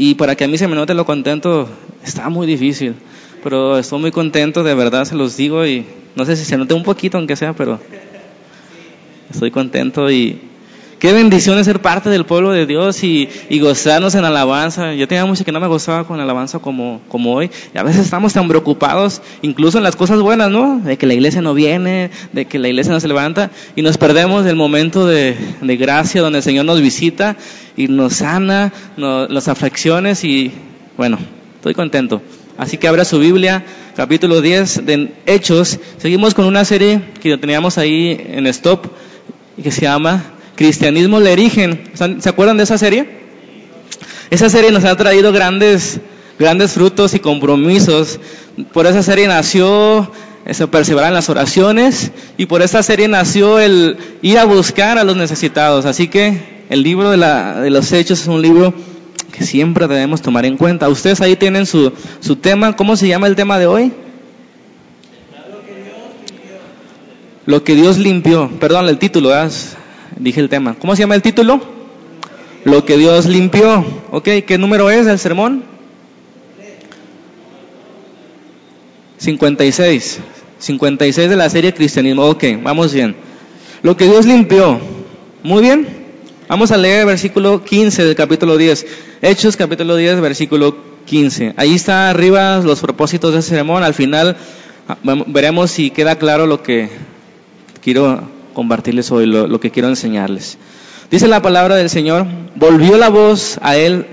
Y 0.00 0.14
para 0.14 0.36
que 0.36 0.44
a 0.44 0.48
mí 0.48 0.56
se 0.56 0.68
me 0.68 0.76
note 0.76 0.94
lo 0.94 1.04
contento, 1.04 1.68
está 2.04 2.28
muy 2.28 2.46
difícil. 2.46 2.94
Pero 3.42 3.76
estoy 3.76 3.98
muy 3.98 4.12
contento, 4.12 4.62
de 4.62 4.72
verdad 4.72 5.04
se 5.04 5.16
los 5.16 5.36
digo 5.36 5.66
y 5.66 5.84
no 6.14 6.24
sé 6.24 6.36
si 6.36 6.44
se 6.44 6.56
note 6.56 6.72
un 6.72 6.84
poquito 6.84 7.18
aunque 7.18 7.34
sea, 7.34 7.52
pero 7.52 7.80
estoy 9.28 9.50
contento 9.50 10.08
y 10.08 10.40
qué 10.98 11.12
bendición 11.12 11.58
es 11.58 11.66
ser 11.66 11.80
parte 11.80 12.10
del 12.10 12.24
pueblo 12.24 12.50
de 12.50 12.66
Dios 12.66 13.02
y, 13.04 13.28
y 13.48 13.60
gozarnos 13.60 14.14
en 14.14 14.24
alabanza. 14.24 14.94
Yo 14.94 15.06
tenía 15.08 15.24
mucho 15.24 15.44
que 15.44 15.52
no 15.52 15.60
me 15.60 15.66
gozaba 15.66 16.04
con 16.04 16.20
alabanza 16.20 16.58
como, 16.58 17.00
como 17.08 17.34
hoy. 17.34 17.50
Y 17.74 17.78
a 17.78 17.82
veces 17.82 18.04
estamos 18.04 18.32
tan 18.32 18.48
preocupados, 18.48 19.22
incluso 19.42 19.78
en 19.78 19.84
las 19.84 19.96
cosas 19.96 20.20
buenas, 20.20 20.50
¿no? 20.50 20.80
De 20.80 20.96
que 20.96 21.06
la 21.06 21.14
iglesia 21.14 21.40
no 21.40 21.54
viene, 21.54 22.10
de 22.32 22.46
que 22.46 22.58
la 22.58 22.68
iglesia 22.68 22.92
no 22.92 23.00
se 23.00 23.08
levanta 23.08 23.50
y 23.76 23.82
nos 23.82 23.96
perdemos 23.96 24.44
del 24.44 24.56
momento 24.56 25.06
de, 25.06 25.36
gracia 25.78 26.22
donde 26.22 26.38
el 26.38 26.42
Señor 26.42 26.64
nos 26.64 26.80
visita 26.80 27.36
y 27.76 27.88
nos 27.88 28.14
sana 28.14 28.72
las 28.96 29.48
aflicciones 29.48 30.24
y 30.24 30.52
bueno, 30.96 31.18
estoy 31.56 31.74
contento. 31.74 32.20
Así 32.56 32.76
que 32.76 32.88
abra 32.88 33.04
su 33.04 33.20
Biblia, 33.20 33.64
capítulo 33.94 34.40
10 34.40 34.84
de 34.84 35.12
Hechos. 35.26 35.78
Seguimos 35.98 36.34
con 36.34 36.44
una 36.46 36.64
serie 36.64 37.00
que 37.22 37.38
teníamos 37.38 37.78
ahí 37.78 38.20
en 38.30 38.48
Stop 38.48 38.86
que 39.62 39.70
se 39.70 39.82
llama 39.82 40.24
Cristianismo 40.58 41.20
le 41.20 41.32
erigen. 41.32 41.80
¿Se 41.94 42.28
acuerdan 42.28 42.56
de 42.56 42.64
esa 42.64 42.76
serie? 42.78 43.08
Esa 44.28 44.50
serie 44.50 44.72
nos 44.72 44.84
ha 44.84 44.96
traído 44.96 45.30
grandes, 45.30 46.00
grandes 46.36 46.72
frutos 46.72 47.14
y 47.14 47.20
compromisos. 47.20 48.18
Por 48.72 48.88
esa 48.88 49.04
serie 49.04 49.28
nació 49.28 50.10
se 50.50 50.66
perseverar 50.66 51.10
en 51.10 51.14
las 51.14 51.28
oraciones 51.28 52.10
y 52.38 52.46
por 52.46 52.62
esa 52.62 52.82
serie 52.82 53.06
nació 53.06 53.60
el 53.60 53.98
ir 54.20 54.36
a 54.36 54.46
buscar 54.46 54.98
a 54.98 55.04
los 55.04 55.16
necesitados. 55.16 55.84
Así 55.84 56.08
que 56.08 56.64
el 56.70 56.82
libro 56.82 57.10
de, 57.10 57.18
la, 57.18 57.60
de 57.60 57.70
los 57.70 57.92
hechos 57.92 58.22
es 58.22 58.26
un 58.26 58.42
libro 58.42 58.74
que 59.30 59.44
siempre 59.44 59.86
debemos 59.86 60.22
tomar 60.22 60.44
en 60.44 60.56
cuenta. 60.56 60.88
Ustedes 60.88 61.20
ahí 61.20 61.36
tienen 61.36 61.66
su, 61.66 61.92
su 62.18 62.34
tema. 62.34 62.74
¿Cómo 62.74 62.96
se 62.96 63.06
llama 63.06 63.28
el 63.28 63.36
tema 63.36 63.60
de 63.60 63.68
hoy? 63.68 63.92
Lo 67.46 67.62
que 67.62 67.76
Dios 67.76 67.96
limpió. 67.96 68.50
Perdón, 68.58 68.88
el 68.88 68.98
título, 68.98 69.28
¿verdad? 69.28 69.52
Dije 70.18 70.40
el 70.40 70.48
tema. 70.48 70.74
¿Cómo 70.78 70.94
se 70.94 71.00
llama 71.00 71.14
el 71.14 71.22
título? 71.22 71.60
Lo 72.64 72.84
que 72.84 72.96
Dios 72.96 73.26
limpió. 73.26 73.84
¿Ok? 74.10 74.28
¿Qué 74.46 74.58
número 74.58 74.90
es 74.90 75.06
el 75.06 75.18
sermón? 75.18 75.64
56. 79.18 80.20
56 80.58 81.30
de 81.30 81.36
la 81.36 81.48
serie 81.50 81.74
Cristianismo. 81.74 82.24
Ok, 82.26 82.44
vamos 82.62 82.92
bien. 82.92 83.16
Lo 83.82 83.96
que 83.96 84.06
Dios 84.06 84.26
limpió. 84.26 84.78
Muy 85.42 85.62
bien. 85.62 85.86
Vamos 86.48 86.72
a 86.72 86.76
leer 86.76 87.00
el 87.00 87.06
versículo 87.06 87.62
15 87.62 88.04
del 88.04 88.16
capítulo 88.16 88.56
10. 88.56 88.86
Hechos 89.22 89.56
capítulo 89.56 89.96
10, 89.96 90.20
versículo 90.20 90.76
15. 91.04 91.54
Ahí 91.56 91.74
está 91.74 92.10
arriba 92.10 92.58
los 92.58 92.80
propósitos 92.80 93.34
de 93.34 93.42
sermón. 93.42 93.82
Al 93.82 93.94
final 93.94 94.36
veremos 95.26 95.70
si 95.70 95.90
queda 95.90 96.16
claro 96.16 96.46
lo 96.46 96.62
que 96.62 96.88
quiero 97.82 98.37
compartirles 98.58 99.12
hoy, 99.12 99.24
lo, 99.24 99.60
que 99.60 99.70
quiero 99.70 99.86
enseñarles. 99.88 100.58
Dice 101.12 101.28
la 101.28 101.40
palabra 101.40 101.76
del 101.76 101.88
Señor, 101.88 102.26
volvió 102.56 102.96
la 102.96 103.08
voz 103.08 103.56
a 103.62 103.76
él 103.76 104.04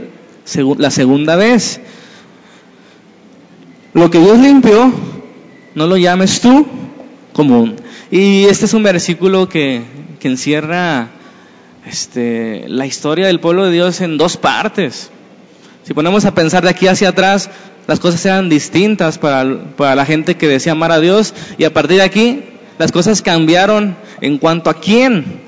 la 0.77 0.91
segunda 0.91 1.35
vez. 1.35 1.81
Lo 3.95 4.11
que 4.11 4.19
Dios 4.19 4.37
limpió, 4.37 4.93
no 5.73 5.87
lo 5.87 5.97
llames 5.97 6.41
tú 6.41 6.67
común. 7.33 7.77
Y 8.11 8.43
este 8.43 8.65
es 8.65 8.75
un 8.75 8.83
versículo 8.83 9.49
que, 9.49 9.81
que 10.19 10.27
encierra 10.27 11.07
este, 11.87 12.65
la 12.67 12.85
historia 12.85 13.25
del 13.25 13.39
pueblo 13.39 13.65
de 13.65 13.71
Dios 13.71 13.99
en 14.01 14.19
dos 14.19 14.37
partes. 14.37 15.09
Si 15.85 15.95
ponemos 15.95 16.23
a 16.25 16.35
pensar 16.35 16.61
de 16.61 16.69
aquí 16.69 16.87
hacia 16.87 17.09
atrás, 17.09 17.49
las 17.87 17.99
cosas 17.99 18.23
eran 18.27 18.47
distintas 18.47 19.17
para, 19.17 19.73
para 19.75 19.95
la 19.95 20.05
gente 20.05 20.37
que 20.37 20.47
decía 20.47 20.73
amar 20.73 20.91
a 20.91 20.99
Dios 20.99 21.33
y 21.57 21.63
a 21.63 21.73
partir 21.73 21.97
de 21.97 22.03
aquí 22.03 22.43
las 22.77 22.91
cosas 22.91 23.21
cambiaron 23.21 23.95
en 24.21 24.37
cuanto 24.37 24.69
a 24.69 24.75
quién 24.75 25.41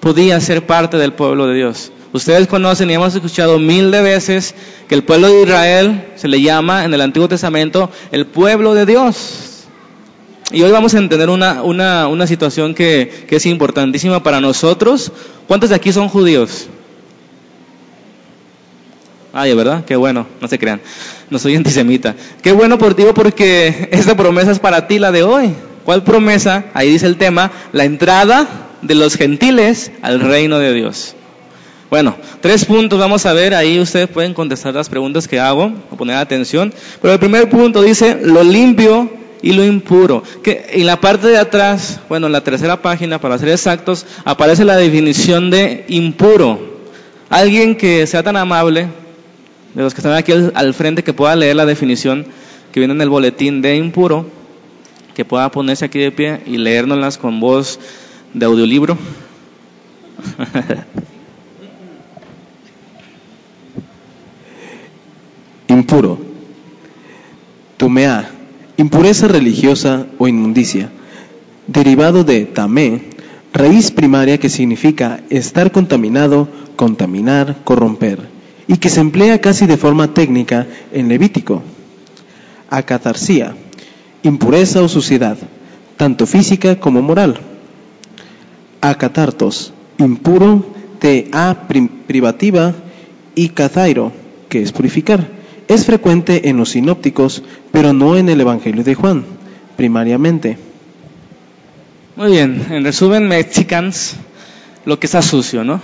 podía 0.00 0.40
ser 0.40 0.66
parte 0.66 0.96
del 0.96 1.12
pueblo 1.12 1.46
de 1.46 1.54
Dios. 1.54 1.92
Ustedes 2.12 2.46
conocen 2.46 2.90
y 2.90 2.94
hemos 2.94 3.14
escuchado 3.14 3.58
mil 3.58 3.90
de 3.90 4.00
veces 4.00 4.54
que 4.88 4.94
el 4.94 5.04
pueblo 5.04 5.28
de 5.28 5.42
Israel 5.42 6.04
se 6.14 6.28
le 6.28 6.40
llama 6.40 6.84
en 6.84 6.94
el 6.94 7.00
Antiguo 7.00 7.28
Testamento 7.28 7.90
el 8.12 8.26
pueblo 8.26 8.74
de 8.74 8.86
Dios. 8.86 9.64
Y 10.52 10.62
hoy 10.62 10.70
vamos 10.70 10.94
a 10.94 10.98
entender 10.98 11.28
una, 11.28 11.62
una, 11.62 12.06
una 12.06 12.26
situación 12.26 12.74
que, 12.74 13.26
que 13.28 13.36
es 13.36 13.46
importantísima 13.46 14.22
para 14.22 14.40
nosotros. 14.40 15.12
¿Cuántos 15.48 15.70
de 15.70 15.76
aquí 15.76 15.92
son 15.92 16.08
judíos? 16.08 16.68
Ay, 19.32 19.52
¿verdad? 19.54 19.84
Qué 19.84 19.96
bueno, 19.96 20.26
no 20.40 20.48
se 20.48 20.58
crean. 20.58 20.80
No 21.28 21.38
soy 21.38 21.56
antisemita. 21.56 22.14
Qué 22.42 22.52
bueno 22.52 22.78
por 22.78 22.94
ti 22.94 23.04
porque 23.14 23.88
esta 23.92 24.16
promesa 24.16 24.52
es 24.52 24.60
para 24.60 24.86
ti 24.86 24.98
la 24.98 25.12
de 25.12 25.24
hoy. 25.24 25.52
¿Cuál 25.86 26.02
promesa? 26.02 26.64
Ahí 26.74 26.90
dice 26.90 27.06
el 27.06 27.16
tema, 27.16 27.52
la 27.72 27.84
entrada 27.84 28.48
de 28.82 28.96
los 28.96 29.14
gentiles 29.14 29.92
al 30.02 30.18
reino 30.18 30.58
de 30.58 30.74
Dios. 30.74 31.14
Bueno, 31.88 32.16
tres 32.40 32.64
puntos 32.64 32.98
vamos 32.98 33.24
a 33.24 33.32
ver, 33.32 33.54
ahí 33.54 33.78
ustedes 33.78 34.08
pueden 34.08 34.34
contestar 34.34 34.74
las 34.74 34.88
preguntas 34.88 35.28
que 35.28 35.38
hago, 35.38 35.72
o 35.88 35.96
poner 35.96 36.16
atención. 36.16 36.74
Pero 37.00 37.14
el 37.14 37.20
primer 37.20 37.48
punto 37.48 37.82
dice, 37.82 38.18
lo 38.20 38.42
limpio 38.42 39.08
y 39.42 39.52
lo 39.52 39.64
impuro. 39.64 40.24
Que 40.42 40.66
en 40.72 40.86
la 40.86 41.00
parte 41.00 41.28
de 41.28 41.38
atrás, 41.38 42.00
bueno, 42.08 42.26
en 42.26 42.32
la 42.32 42.42
tercera 42.42 42.82
página, 42.82 43.20
para 43.20 43.38
ser 43.38 43.50
exactos, 43.50 44.06
aparece 44.24 44.64
la 44.64 44.76
definición 44.76 45.50
de 45.50 45.84
impuro. 45.86 46.80
Alguien 47.30 47.76
que 47.76 48.08
sea 48.08 48.24
tan 48.24 48.36
amable, 48.36 48.88
de 49.72 49.82
los 49.84 49.94
que 49.94 50.00
están 50.00 50.14
aquí 50.14 50.32
al, 50.32 50.74
frente, 50.74 51.04
que 51.04 51.12
pueda 51.12 51.36
leer 51.36 51.54
la 51.54 51.64
definición 51.64 52.26
que 52.72 52.80
viene 52.80 52.94
en 52.94 53.00
el 53.02 53.08
boletín 53.08 53.62
de 53.62 53.76
impuro, 53.76 54.26
que 55.16 55.24
pueda 55.24 55.50
ponerse 55.50 55.84
aquí 55.86 55.98
de 55.98 56.12
pie 56.12 56.42
y 56.44 56.58
leérnoslas 56.58 57.16
con 57.16 57.40
voz 57.40 57.80
de 58.34 58.44
audiolibro. 58.44 58.98
Impuro. 65.68 66.18
Tumea, 67.78 68.30
impureza 68.76 69.26
religiosa 69.26 70.04
o 70.18 70.28
inmundicia, 70.28 70.90
derivado 71.66 72.22
de 72.22 72.44
tamé, 72.44 73.04
raíz 73.54 73.90
primaria 73.90 74.36
que 74.36 74.50
significa 74.50 75.22
estar 75.30 75.72
contaminado, 75.72 76.46
contaminar, 76.76 77.56
corromper, 77.64 78.28
y 78.68 78.76
que 78.76 78.90
se 78.90 79.00
emplea 79.00 79.40
casi 79.40 79.64
de 79.64 79.78
forma 79.78 80.12
técnica 80.12 80.66
en 80.92 81.08
Levítico. 81.08 81.62
Acatarsia, 82.68 83.56
impureza 84.26 84.82
o 84.82 84.88
suciedad, 84.88 85.36
tanto 85.96 86.26
física 86.26 86.76
como 86.76 87.02
moral. 87.02 87.38
Acatartos, 88.80 89.72
impuro, 89.98 90.66
te 90.98 91.28
a 91.32 91.66
privativa 92.06 92.74
y 93.34 93.50
cathairo, 93.50 94.12
que 94.48 94.62
es 94.62 94.72
purificar. 94.72 95.28
Es 95.68 95.84
frecuente 95.84 96.48
en 96.48 96.56
los 96.56 96.70
sinópticos, 96.70 97.42
pero 97.72 97.92
no 97.92 98.16
en 98.16 98.28
el 98.28 98.40
Evangelio 98.40 98.84
de 98.84 98.94
Juan, 98.94 99.24
primariamente. 99.76 100.58
Muy 102.14 102.30
bien, 102.30 102.66
en 102.70 102.84
resumen, 102.84 103.26
mexicans, 103.28 104.16
lo 104.84 104.98
que 104.98 105.06
está 105.06 105.22
sucio, 105.22 105.64
¿no? 105.64 105.80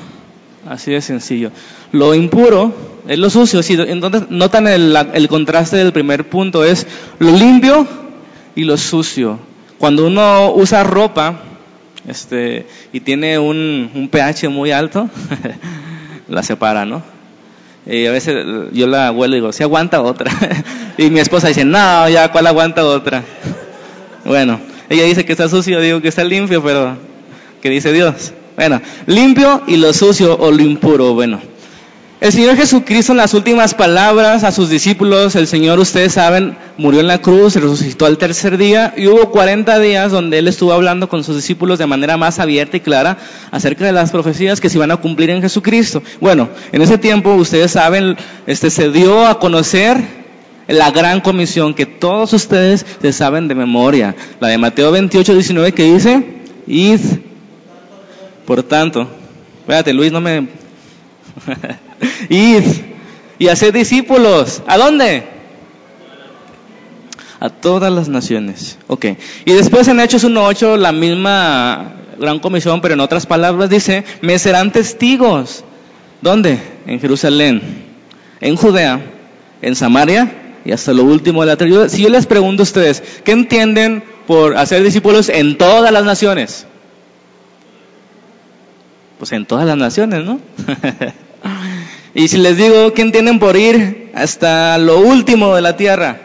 Así 0.69 0.93
de 0.93 1.01
sencillo. 1.01 1.51
Lo 1.91 2.15
impuro 2.15 2.73
es 3.09 3.19
lo 3.19 3.29
sucio. 3.29 3.61
entonces, 3.85 4.31
notan 4.31 4.69
el 4.69 5.29
contraste 5.29 5.77
del 5.77 5.93
primer 5.93 6.29
punto, 6.29 6.65
es 6.65 6.87
lo 7.19 7.33
limpio 7.33 8.02
y 8.55 8.65
lo 8.65 8.77
sucio. 8.77 9.39
Cuando 9.79 10.07
uno 10.07 10.53
usa 10.55 10.85
ropa 10.85 11.41
este, 12.07 12.67
y 12.93 13.01
tiene 13.01 13.39
un, 13.39 13.91
un 13.95 14.09
pH 14.09 14.49
muy 14.49 14.71
alto, 14.73 15.09
la 16.29 16.43
separa, 16.43 16.85
¿no? 16.85 17.03
Y 17.87 18.07
a 18.07 18.13
veces 18.13 18.47
yo 18.73 18.87
la 18.87 19.11
huelo 19.11 19.35
y 19.35 19.39
digo, 19.39 19.53
si 19.53 19.63
aguanta 19.63 20.03
otra. 20.03 20.31
y 20.99 21.11
mi 21.11 21.21
esposa 21.21 21.49
dice, 21.49 21.65
no, 21.65 22.09
ya, 22.09 22.31
¿cuál 22.31 22.47
aguanta 22.47 22.85
otra? 22.85 23.25
bueno, 24.25 24.61
ella 24.89 25.05
dice 25.05 25.25
que 25.25 25.33
está 25.33 25.49
sucio, 25.49 25.81
digo 25.81 26.01
que 26.01 26.09
está 26.09 26.25
limpio, 26.25 26.63
pero 26.63 26.97
¿qué 27.61 27.71
dice 27.71 27.93
Dios? 27.93 28.33
Bueno, 28.57 28.81
limpio 29.07 29.63
y 29.67 29.77
lo 29.77 29.93
sucio 29.93 30.37
o 30.39 30.51
lo 30.51 30.63
impuro, 30.63 31.15
bueno. 31.15 31.41
El 32.23 32.31
Señor 32.31 32.55
Jesucristo 32.55 33.11
en 33.11 33.17
las 33.17 33.35
últimas 33.35 33.75
palabras 33.75 34.45
a 34.45 34.53
sus 34.53 34.71
discípulos, 34.71 35.35
el 35.35 35.49
Señor, 35.49 35.81
ustedes 35.81 36.13
saben, 36.13 36.57
murió 36.79 37.01
en 37.01 37.09
la 37.09 37.21
cruz, 37.21 37.57
resucitó 37.57 38.07
al 38.07 38.17
tercer 38.17 38.59
día 38.59 38.95
y 38.97 39.09
hubo 39.09 39.33
40 39.33 39.81
días 39.81 40.13
donde 40.13 40.39
Él 40.39 40.47
estuvo 40.47 40.73
hablando 40.73 41.09
con 41.09 41.25
sus 41.25 41.35
discípulos 41.35 41.81
de 41.81 41.87
manera 41.89 42.17
más 42.17 42.39
abierta 42.39 42.77
y 42.77 42.81
clara 42.81 43.19
acerca 43.51 43.85
de 43.85 43.91
las 43.91 44.13
profecías 44.13 44.61
que 44.61 44.69
se 44.71 44.79
iban 44.79 44.93
a 44.93 44.99
cumplir 44.99 45.31
en 45.31 45.43
Jesucristo. 45.43 46.01
Bueno, 46.21 46.49
en 46.71 46.81
ese 46.81 46.97
tiempo, 46.97 47.35
ustedes 47.35 47.73
saben, 47.73 48.17
este, 48.47 48.71
se 48.71 48.91
dio 48.91 49.27
a 49.27 49.41
conocer 49.41 50.01
la 50.69 50.93
gran 50.93 51.23
comisión 51.23 51.75
que 51.75 51.87
todos 51.87 52.33
ustedes 52.35 52.87
se 53.03 53.13
saben 53.13 53.49
de 53.49 53.57
memoria, 53.57 54.15
la 54.39 54.47
de 54.47 54.59
Mateo 54.59 54.93
28, 54.93 55.35
19 55.35 55.73
que 55.73 55.93
dice, 55.93 56.25
id, 56.69 57.01
por 58.47 58.63
tanto, 58.63 59.09
espérate 59.63 59.93
Luis, 59.93 60.13
no 60.13 60.21
me... 60.21 60.47
Id 62.29 62.65
y 63.39 63.49
hacer 63.49 63.73
discípulos. 63.73 64.63
¿A 64.67 64.79
dónde? 64.79 65.25
A 67.41 67.49
todas 67.51 67.93
las 67.93 68.09
naciones. 68.09 68.79
Ok. 68.87 69.07
Y 69.45 69.53
después 69.53 69.89
en 69.89 70.01
Hechos 70.01 70.25
1.8, 70.25 70.77
la 70.77 70.93
misma 70.93 71.95
gran 72.19 72.39
comisión, 72.39 72.81
pero 72.81 72.95
en 72.95 73.01
otras 73.01 73.27
palabras 73.27 73.69
dice, 73.69 74.05
me 74.21 74.39
serán 74.39 74.71
testigos. 74.71 75.65
¿Dónde? 76.21 76.59
En 76.87 77.01
Jerusalén, 77.01 77.61
en 78.41 78.55
Judea, 78.55 79.01
en 79.61 79.75
Samaria 79.75 80.33
y 80.65 80.71
hasta 80.71 80.93
lo 80.93 81.03
último 81.03 81.41
de 81.41 81.49
la 81.49 81.57
tierra. 81.57 81.89
Si 81.89 82.03
yo 82.03 82.09
les 82.09 82.27
pregunto 82.27 82.63
a 82.63 82.65
ustedes, 82.65 83.03
¿qué 83.25 83.33
entienden 83.33 84.05
por 84.27 84.57
hacer 84.57 84.85
discípulos 84.85 85.29
en 85.29 85.59
todas 85.59 85.91
las 85.91 86.05
naciones? 86.05 86.67
Pues 89.19 89.33
en 89.33 89.47
todas 89.47 89.67
las 89.67 89.77
naciones, 89.77 90.25
¿no? 90.25 90.41
y 92.15 92.29
si 92.29 92.39
les 92.39 92.57
digo, 92.57 92.93
¿qué 92.93 93.03
entienden 93.03 93.39
por 93.39 93.57
ir 93.57 94.11
hasta 94.15 94.77
lo 94.79 94.99
último 95.01 95.55
de 95.55 95.63
la 95.63 95.77
tierra? 95.77 96.21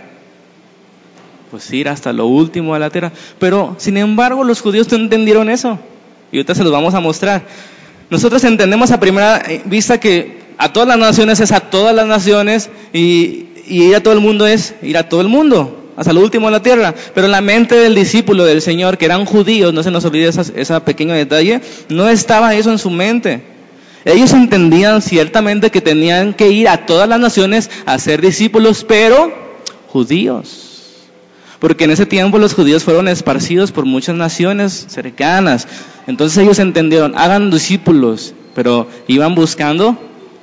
Pues 1.49 1.71
ir 1.71 1.87
hasta 1.87 2.11
lo 2.11 2.25
último 2.25 2.73
de 2.73 2.81
la 2.81 2.89
tierra. 2.89 3.13
Pero, 3.39 3.75
sin 3.77 3.95
embargo, 3.95 4.43
los 4.43 4.59
judíos 4.59 4.91
no 4.91 4.97
entendieron 4.97 5.49
eso. 5.49 5.79
Y 6.31 6.37
ahorita 6.37 6.55
se 6.55 6.63
los 6.63 6.73
vamos 6.73 6.93
a 6.93 6.99
mostrar. 6.99 7.43
Nosotros 8.09 8.43
entendemos 8.43 8.91
a 8.91 8.99
primera 8.99 9.41
vista 9.65 9.97
que 9.97 10.39
a 10.57 10.73
todas 10.73 10.89
las 10.89 10.97
naciones 10.97 11.39
es 11.39 11.51
a 11.53 11.61
todas 11.61 11.95
las 11.95 12.07
naciones 12.07 12.69
y, 12.91 13.45
ir 13.67 13.95
a 13.95 14.03
todo 14.03 14.13
el 14.13 14.21
mundo 14.21 14.47
es 14.47 14.75
ir 14.81 14.97
a 14.97 15.09
todo 15.09 15.19
el 15.19 15.27
mundo, 15.27 15.91
hasta 15.97 16.13
lo 16.13 16.21
último 16.21 16.47
de 16.47 16.51
la 16.51 16.61
tierra. 16.61 16.93
Pero 17.13 17.27
la 17.27 17.39
mente 17.39 17.75
del 17.75 17.95
discípulo 17.95 18.43
del 18.43 18.61
Señor, 18.61 18.97
que 18.97 19.05
eran 19.05 19.25
judíos, 19.25 19.73
no 19.73 19.83
se 19.83 19.91
nos 19.91 20.03
olvide 20.03 20.27
ese 20.27 20.81
pequeño 20.81 21.13
detalle, 21.13 21.61
no 21.87 22.09
estaba 22.09 22.55
eso 22.55 22.71
en 22.71 22.77
su 22.77 22.89
mente. 22.89 23.56
Ellos 24.05 24.33
entendían 24.33 25.01
ciertamente 25.01 25.71
que 25.71 25.81
tenían 25.81 26.33
que 26.33 26.49
ir 26.49 26.69
a 26.69 26.85
todas 26.85 27.09
las 27.09 27.19
naciones 27.19 27.69
a 27.85 27.97
ser 27.99 28.21
discípulos, 28.21 28.85
pero 28.87 29.33
judíos. 29.87 30.67
Porque 31.59 31.85
en 31.85 31.91
ese 31.91 32.05
tiempo 32.05 32.37
los 32.37 32.53
judíos 32.53 32.83
fueron 32.83 33.07
esparcidos 33.07 33.71
por 33.71 33.85
muchas 33.85 34.15
naciones 34.15 34.85
cercanas. 34.89 35.67
Entonces 36.05 36.37
ellos 36.37 36.59
entendieron, 36.59 37.17
hagan 37.17 37.49
discípulos, 37.49 38.33
pero 38.53 38.87
iban 39.07 39.33
buscando 39.33 39.97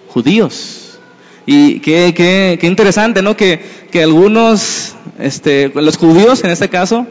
judíos. 0.08 0.98
Y 1.46 1.80
qué, 1.80 2.58
interesante, 2.62 3.22
¿no? 3.22 3.36
Que, 3.36 3.60
algunos, 4.02 4.94
este, 5.18 5.70
los 5.74 5.96
judíos 5.98 6.42
en 6.42 6.50
este 6.50 6.68
caso, 6.68 7.06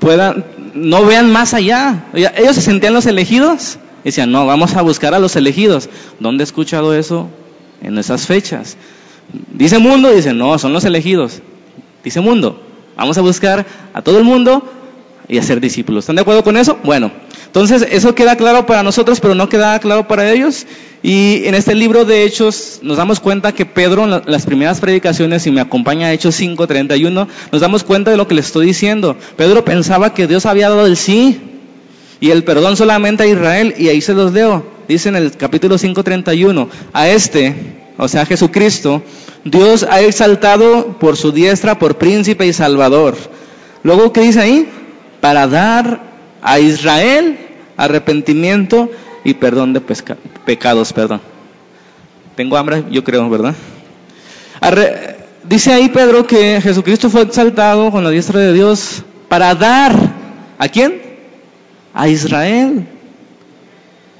puedan, 0.00 0.44
no 0.74 1.04
vean 1.04 1.30
más 1.30 1.54
allá. 1.54 2.06
Ellos 2.12 2.56
se 2.56 2.62
sentían 2.62 2.94
los 2.94 3.06
elegidos 3.06 3.78
decían, 4.04 4.30
no, 4.30 4.46
vamos 4.46 4.76
a 4.76 4.82
buscar 4.82 5.14
a 5.14 5.18
los 5.18 5.36
elegidos. 5.36 5.88
¿Dónde 6.20 6.42
he 6.42 6.46
escuchado 6.46 6.94
eso? 6.94 7.28
En 7.82 7.98
esas 7.98 8.26
fechas. 8.26 8.76
Dice 9.52 9.78
mundo, 9.78 10.10
dice, 10.10 10.32
no, 10.32 10.58
son 10.58 10.72
los 10.72 10.84
elegidos. 10.84 11.40
Dice 12.02 12.20
mundo, 12.20 12.62
vamos 12.96 13.16
a 13.18 13.22
buscar 13.22 13.66
a 13.92 14.02
todo 14.02 14.18
el 14.18 14.24
mundo 14.24 14.62
y 15.28 15.38
a 15.38 15.42
ser 15.42 15.60
discípulos. 15.60 16.04
¿Están 16.04 16.16
de 16.16 16.22
acuerdo 16.22 16.44
con 16.44 16.56
eso? 16.56 16.78
Bueno, 16.84 17.10
entonces 17.46 17.86
eso 17.90 18.14
queda 18.14 18.36
claro 18.36 18.66
para 18.66 18.82
nosotros, 18.82 19.20
pero 19.20 19.34
no 19.34 19.48
queda 19.48 19.78
claro 19.78 20.06
para 20.06 20.30
ellos. 20.30 20.66
Y 21.02 21.42
en 21.46 21.54
este 21.54 21.74
libro 21.74 22.04
de 22.04 22.24
Hechos 22.24 22.80
nos 22.82 22.96
damos 22.96 23.20
cuenta 23.20 23.52
que 23.52 23.66
Pedro, 23.66 24.04
en 24.04 24.22
las 24.26 24.46
primeras 24.46 24.80
predicaciones, 24.80 25.46
y 25.46 25.50
me 25.50 25.60
acompaña 25.60 26.08
a 26.08 26.12
Hechos 26.12 26.34
5:31, 26.40 27.28
nos 27.52 27.60
damos 27.60 27.84
cuenta 27.84 28.10
de 28.10 28.16
lo 28.16 28.28
que 28.28 28.34
le 28.34 28.40
estoy 28.40 28.66
diciendo. 28.66 29.16
Pedro 29.36 29.64
pensaba 29.64 30.14
que 30.14 30.26
Dios 30.26 30.46
había 30.46 30.68
dado 30.68 30.86
el 30.86 30.96
sí 30.96 31.40
y 32.20 32.30
el 32.30 32.44
perdón 32.44 32.76
solamente 32.76 33.24
a 33.24 33.26
Israel, 33.26 33.74
y 33.76 33.88
ahí 33.88 34.00
se 34.00 34.14
los 34.14 34.32
leo. 34.32 34.64
Dice 34.88 35.08
en 35.08 35.16
el 35.16 35.36
capítulo 35.36 35.76
5:31, 35.78 36.68
a 36.92 37.08
este, 37.08 37.54
o 37.96 38.08
sea, 38.08 38.26
Jesucristo, 38.26 39.02
Dios 39.44 39.86
ha 39.88 40.00
exaltado 40.00 40.98
por 40.98 41.16
su 41.16 41.32
diestra 41.32 41.78
por 41.78 41.96
príncipe 41.96 42.46
y 42.46 42.52
salvador. 42.52 43.16
Luego, 43.82 44.12
¿qué 44.12 44.22
dice 44.22 44.40
ahí? 44.40 44.68
Para 45.20 45.46
dar 45.46 46.00
a 46.42 46.58
Israel 46.58 47.38
arrepentimiento 47.76 48.90
y 49.24 49.34
perdón 49.34 49.72
de 49.72 49.80
pecados, 50.44 50.92
perdón. 50.92 51.20
Tengo 52.36 52.56
hambre, 52.56 52.84
yo 52.90 53.04
creo, 53.04 53.28
¿verdad? 53.30 53.54
dice 55.44 55.72
ahí 55.72 55.90
Pedro 55.90 56.26
que 56.26 56.60
Jesucristo 56.62 57.10
fue 57.10 57.22
exaltado 57.22 57.90
con 57.90 58.02
la 58.02 58.10
diestra 58.10 58.40
de 58.40 58.52
Dios 58.54 59.02
para 59.28 59.54
dar 59.54 59.94
a 60.58 60.68
quién? 60.68 61.03
A 61.94 62.08
Israel 62.08 62.86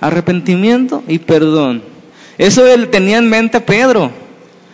arrepentimiento 0.00 1.03
y 1.09 1.19
perdón. 1.19 1.82
Eso 2.38 2.67
él 2.67 2.88
tenía 2.88 3.19
en 3.19 3.29
mente 3.29 3.61
Pedro. 3.61 4.11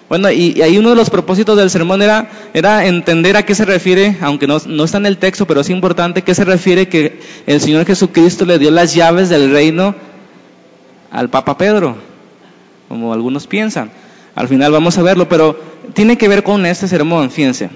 Bueno, 0.09 0.31
y, 0.31 0.61
ahí 0.61 0.77
uno 0.77 0.91
de 0.91 0.97
los 0.97 1.09
propósitos 1.09 1.57
del 1.57 1.71
sermón 1.71 2.03
era, 2.03 2.29
era 2.53 2.87
entender 2.87 3.37
a 3.37 3.45
qué 3.45 3.55
se 3.55 3.65
refiere, 3.65 4.17
aunque 4.21 4.49
no, 4.49 4.59
no 4.67 4.85
está 4.85 4.99
en 4.99 5.07
el 5.07 5.19
texto, 5.19 5.47
pero 5.47 5.61
es 5.61 5.71
importante, 5.71 6.23
qué 6.23 6.35
se 6.35 6.45
refiere 6.45 6.89
que 6.89 7.21
el 7.47 7.61
Señor 7.61 7.87
Jesucristo 7.87 8.45
le 8.45 8.59
dio 8.59 8.73
las 8.73 8.93
llaves 8.93 9.29
del 9.29 9.53
reino 9.53 9.95
al 11.13 11.31
Papa 11.31 11.57
Pedro, 11.57 11.97
como 12.89 13.13
algunos 13.13 13.47
piensan. 13.47 13.93
Al 14.35 14.49
final 14.49 14.73
vamos 14.73 14.99
a 14.99 15.03
verlo, 15.03 15.29
pero 15.29 15.57
tiene 15.93 16.19
que 16.19 16.27
ver 16.27 16.43
con 16.43 16.67
este 16.67 16.89
sermón, 16.89 17.31
fíjense. 17.31 17.71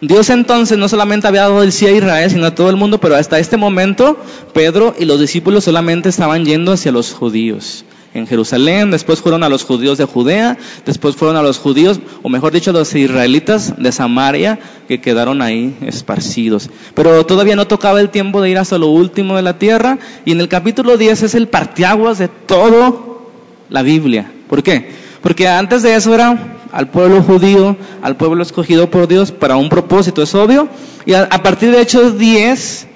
Dios 0.00 0.30
entonces 0.30 0.78
no 0.78 0.88
solamente 0.88 1.26
había 1.26 1.42
dado 1.42 1.62
el 1.62 1.72
sí 1.72 1.86
a 1.86 1.92
Israel, 1.92 2.30
sino 2.30 2.46
a 2.46 2.54
todo 2.54 2.70
el 2.70 2.76
mundo, 2.76 2.98
pero 2.98 3.16
hasta 3.16 3.38
este 3.38 3.56
momento 3.56 4.16
Pedro 4.54 4.94
y 4.98 5.04
los 5.04 5.20
discípulos 5.20 5.64
solamente 5.64 6.08
estaban 6.08 6.44
yendo 6.44 6.72
hacia 6.72 6.90
los 6.90 7.12
judíos 7.12 7.84
en 8.12 8.26
Jerusalén, 8.26 8.90
después 8.90 9.20
fueron 9.20 9.44
a 9.44 9.48
los 9.48 9.64
judíos 9.64 9.98
de 9.98 10.04
Judea, 10.04 10.58
después 10.84 11.14
fueron 11.14 11.36
a 11.36 11.42
los 11.42 11.58
judíos, 11.58 12.00
o 12.22 12.28
mejor 12.28 12.52
dicho, 12.52 12.72
los 12.72 12.94
israelitas 12.94 13.74
de 13.76 13.92
Samaria, 13.92 14.58
que 14.88 15.00
quedaron 15.00 15.42
ahí 15.42 15.76
esparcidos. 15.82 16.70
Pero 16.94 17.24
todavía 17.24 17.54
no 17.54 17.68
tocaba 17.68 18.00
el 18.00 18.10
tiempo 18.10 18.40
de 18.40 18.50
ir 18.50 18.58
hasta 18.58 18.78
lo 18.78 18.88
último 18.88 19.36
de 19.36 19.42
la 19.42 19.58
tierra, 19.58 19.98
y 20.24 20.32
en 20.32 20.40
el 20.40 20.48
capítulo 20.48 20.96
10 20.96 21.22
es 21.22 21.34
el 21.34 21.48
partiaguas 21.48 22.18
de 22.18 22.28
todo 22.28 23.30
la 23.68 23.82
Biblia. 23.82 24.32
¿Por 24.48 24.62
qué? 24.62 24.90
Porque 25.22 25.48
antes 25.48 25.82
de 25.82 25.94
eso 25.94 26.14
era 26.14 26.58
al 26.72 26.88
pueblo 26.88 27.22
judío, 27.22 27.76
al 28.02 28.16
pueblo 28.16 28.42
escogido 28.42 28.90
por 28.90 29.08
Dios 29.08 29.32
para 29.32 29.56
un 29.56 29.68
propósito, 29.68 30.22
es 30.22 30.34
obvio, 30.34 30.68
y 31.04 31.14
a, 31.14 31.28
partir 31.28 31.70
de 31.70 31.80
Hechos 31.80 32.18
10 32.18 32.86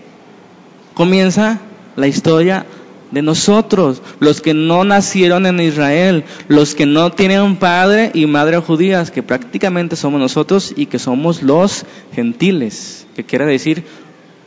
comienza 0.94 1.60
la 1.96 2.06
historia 2.06 2.66
de 3.10 3.22
nosotros, 3.22 4.02
los 4.20 4.40
que 4.40 4.54
no 4.54 4.84
nacieron 4.84 5.46
en 5.46 5.60
Israel, 5.60 6.24
los 6.48 6.74
que 6.74 6.86
no 6.86 7.12
tienen 7.12 7.56
padre 7.56 8.10
y 8.14 8.26
madre 8.26 8.58
judías, 8.58 9.10
que 9.10 9.22
prácticamente 9.22 9.94
somos 9.96 10.20
nosotros 10.20 10.72
y 10.76 10.86
que 10.86 10.98
somos 10.98 11.42
los 11.42 11.84
gentiles, 12.14 13.06
que 13.14 13.24
quiere 13.24 13.46
decir 13.46 13.84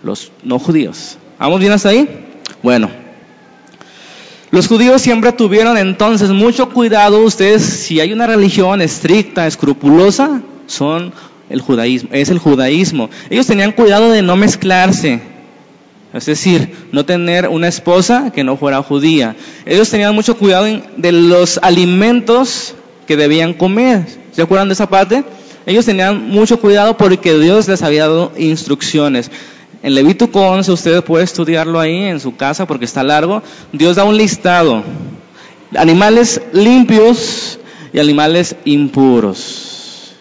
los 0.03 0.31
no 0.43 0.59
judíos. 0.59 1.17
¿Vamos 1.39 1.59
bien 1.59 1.71
hasta 1.71 1.89
ahí? 1.89 2.07
Bueno. 2.61 3.06
Los 4.49 4.67
judíos 4.67 5.01
siempre 5.01 5.33
tuvieron 5.33 5.77
entonces 5.77 6.29
mucho 6.29 6.69
cuidado, 6.69 7.21
ustedes, 7.23 7.63
si 7.63 7.99
hay 7.99 8.13
una 8.13 8.27
religión 8.27 8.81
estricta, 8.81 9.45
escrupulosa, 9.45 10.41
son 10.67 11.11
el 11.49 11.59
judaísmo, 11.59 12.09
es 12.13 12.29
el 12.29 12.39
judaísmo. 12.39 13.09
Ellos 13.29 13.45
tenían 13.45 13.73
cuidado 13.73 14.09
de 14.09 14.21
no 14.21 14.37
mezclarse, 14.37 15.19
es 16.13 16.25
decir, 16.25 16.73
no 16.93 17.05
tener 17.05 17.49
una 17.49 17.67
esposa 17.67 18.31
que 18.31 18.45
no 18.45 18.55
fuera 18.55 18.81
judía. 18.81 19.35
Ellos 19.65 19.89
tenían 19.89 20.15
mucho 20.15 20.37
cuidado 20.37 20.65
de 20.95 21.11
los 21.11 21.59
alimentos 21.61 22.73
que 23.05 23.17
debían 23.17 23.53
comer. 23.53 24.05
¿Se 24.31 24.41
acuerdan 24.41 24.69
de 24.69 24.73
esa 24.73 24.87
parte? 24.87 25.25
Ellos 25.65 25.85
tenían 25.85 26.29
mucho 26.29 26.61
cuidado 26.61 26.95
porque 26.95 27.37
Dios 27.37 27.67
les 27.67 27.81
había 27.81 28.03
dado 28.03 28.31
instrucciones. 28.37 29.29
En 29.83 29.93
Levítico 29.93 30.41
11, 30.41 30.71
usted 30.71 31.03
puede 31.03 31.23
estudiarlo 31.23 31.79
ahí 31.79 32.05
en 32.05 32.19
su 32.19 32.35
casa 32.35 32.65
porque 32.65 32.85
está 32.85 33.03
largo. 33.03 33.43
Dios 33.71 33.95
da 33.95 34.03
un 34.03 34.17
listado. 34.17 34.83
Animales 35.75 36.41
limpios 36.51 37.59
y 37.93 37.99
animales 37.99 38.55
impuros. 38.65 40.15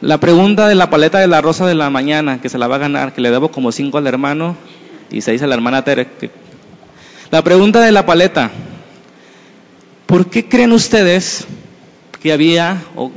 La 0.00 0.18
pregunta 0.18 0.66
de 0.66 0.74
la 0.74 0.90
paleta 0.90 1.18
de 1.18 1.28
la 1.28 1.40
rosa 1.40 1.66
de 1.66 1.74
la 1.74 1.90
mañana, 1.90 2.40
que 2.40 2.48
se 2.48 2.58
la 2.58 2.66
va 2.66 2.76
a 2.76 2.80
ganar, 2.80 3.12
que 3.12 3.20
le 3.20 3.30
debo 3.30 3.50
como 3.50 3.70
cinco 3.70 3.98
al 3.98 4.06
hermano, 4.06 4.56
y 5.10 5.20
se 5.20 5.32
dice 5.32 5.46
la 5.46 5.54
hermana 5.54 5.84
Tere. 5.84 6.08
La 7.30 7.42
pregunta 7.42 7.80
de 7.80 7.92
la 7.92 8.06
paleta. 8.06 8.50
¿Por 10.06 10.28
qué 10.30 10.48
creen 10.48 10.72
ustedes 10.72 11.46
que 12.20 12.32
había 12.32 12.82
o, 12.96 13.12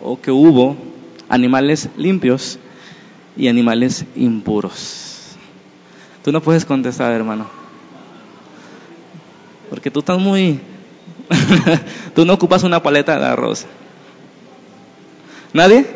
o 0.00 0.20
que 0.20 0.30
hubo 0.30 0.76
animales 1.28 1.90
limpios 1.96 2.58
y 3.36 3.48
animales 3.48 4.06
impuros? 4.16 5.07
Tú 6.28 6.32
no 6.32 6.42
puedes 6.42 6.66
contestar, 6.66 7.10
hermano. 7.12 7.46
Porque 9.70 9.90
tú 9.90 10.00
estás 10.00 10.18
muy... 10.18 10.60
tú 12.14 12.26
no 12.26 12.34
ocupas 12.34 12.64
una 12.64 12.82
paleta 12.82 13.18
de 13.18 13.24
arroz. 13.24 13.64
¿Nadie? 15.54 15.86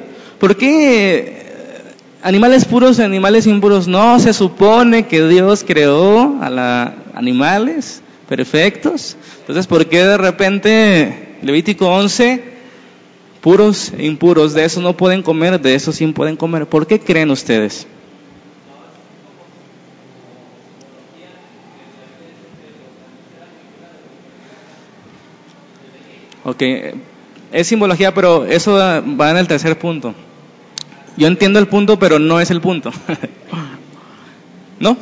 ¿Por 0.41 0.57
qué 0.57 1.85
animales 2.23 2.65
puros 2.65 2.99
y 2.99 3.03
animales 3.03 3.47
impuros. 3.47 3.87
No, 3.87 4.19
se 4.21 4.33
supone 4.33 5.07
que 5.07 5.23
Dios 5.29 5.65
creó 5.67 6.39
a 6.41 6.49
los 6.49 7.15
animales 7.15 8.01
perfectos. 8.27 9.19
Entonces, 9.41 9.67
¿por 9.67 9.85
qué 9.85 10.03
de 10.03 10.17
repente 10.17 11.37
Levítico 11.43 11.91
11 11.91 12.43
puros 13.43 13.93
e 13.99 14.07
impuros, 14.07 14.55
de 14.55 14.65
eso 14.65 14.81
no 14.81 14.97
pueden 14.97 15.23
comer, 15.23 15.61
de 15.61 15.75
eso 15.75 15.93
sí 15.93 16.07
pueden 16.07 16.37
comer. 16.37 16.67
¿Por 16.67 16.87
qué 16.87 16.99
creen 17.01 17.31
ustedes? 17.31 17.87
Ok, 26.45 26.63
es 27.53 27.67
simbología, 27.67 28.13
pero 28.15 28.45
eso 28.47 28.73
va 28.75 29.31
en 29.31 29.37
el 29.37 29.47
tercer 29.47 29.79
punto. 29.79 30.15
Yo 31.17 31.27
entiendo 31.27 31.59
el 31.59 31.69
punto, 31.69 31.99
pero 31.99 32.19
no 32.19 32.41
es 32.41 32.51
el 32.51 32.61
punto. 32.61 32.91
¿No? 34.81 34.97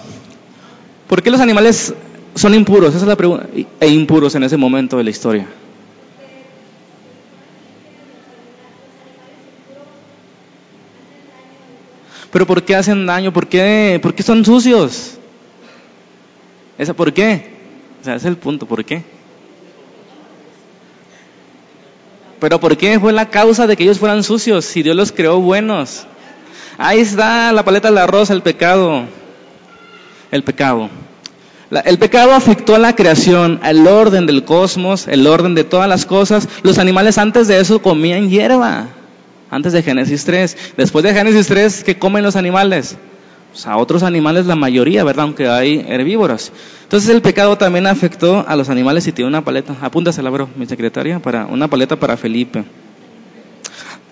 ¿Por 1.09 1.23
qué 1.23 1.31
los 1.31 1.41
animales 1.41 1.95
son 2.35 2.55
impuros? 2.55 2.91
Esa 2.91 3.05
es 3.05 3.09
la 3.09 3.17
pregunta. 3.17 3.47
E 3.81 3.89
impuros 3.89 4.35
en 4.35 4.43
ese 4.43 4.57
momento 4.57 4.97
de 4.97 5.05
la 5.05 5.11
historia. 5.11 5.47
Pero 12.33 12.47
¿por 12.47 12.63
qué 12.63 12.77
hacen 12.77 13.07
daño? 13.07 13.33
¿Por 13.33 13.49
qué, 13.49 13.99
¿Por 14.03 14.15
qué 14.15 14.23
son 14.23 14.45
sucios? 14.45 15.19
¿Esa 16.79 16.95
por 16.95 17.13
qué? 17.13 17.51
O 18.01 18.05
sea, 18.05 18.15
es 18.15 18.25
el 18.25 18.37
punto, 18.37 18.67
¿por 18.67 18.85
qué? 18.85 19.03
Pero 22.41 22.59
¿por 22.59 22.77
qué 22.77 22.99
fue 22.99 23.13
la 23.13 23.29
causa 23.29 23.67
de 23.67 23.77
que 23.77 23.83
ellos 23.85 23.99
fueran 23.99 24.23
sucios 24.23 24.65
si 24.65 24.83
Dios 24.83 24.97
los 24.97 25.13
creó 25.13 25.41
buenos? 25.41 26.07
Ahí 26.79 27.01
está 27.01 27.53
la 27.53 27.65
paleta 27.65 27.89
de 27.89 27.95
la 27.95 28.07
rosa, 28.07 28.33
el 28.33 28.43
pecado. 28.43 29.05
El 30.31 30.43
pecado. 30.43 30.89
el 31.85 31.99
pecado 31.99 32.33
afectó 32.33 32.75
a 32.75 32.79
la 32.79 32.95
creación, 32.95 33.61
al 33.63 33.87
orden 33.87 34.27
del 34.27 34.45
cosmos, 34.45 35.07
el 35.07 35.27
orden 35.27 35.55
de 35.55 35.65
todas 35.65 35.89
las 35.89 36.07
cosas. 36.07 36.49
Los 36.63 36.79
animales 36.79 37.19
antes 37.19 37.47
de 37.47 37.61
eso 37.61 37.83
comían 37.83 38.31
hierba, 38.31 38.87
antes 39.51 39.75
de 39.75 39.83
Génesis 39.83 40.25
3. 40.25 40.75
Después 40.79 41.05
de 41.05 41.13
Génesis 41.13 41.47
3, 41.47 41.85
¿qué 41.85 41.99
comen 41.99 42.25
los 42.25 42.37
animales? 42.37 42.97
A 43.65 43.77
otros 43.77 44.03
animales 44.03 44.47
la 44.47 44.57
mayoría, 44.57 45.05
¿verdad? 45.05 45.25
Aunque 45.25 45.49
hay 45.49 45.85
herbívoros. 45.89 46.53
Entonces 46.85 47.11
el 47.11 47.21
pecado 47.21 47.59
también 47.59 47.87
afectó 47.87 48.45
a 48.47 48.57
los 48.57 48.69
animales 48.69 49.07
y 49.07 49.13
tiene 49.13 49.29
una 49.29 49.45
paleta. 49.45 49.77
Apúntasela, 49.81 50.31
bro, 50.31 50.49
mi 50.57 50.67
secretaria, 50.67 51.19
para 51.19 51.47
una 51.47 51.69
paleta 51.69 51.97
para 51.97 52.17
Felipe. 52.17 52.65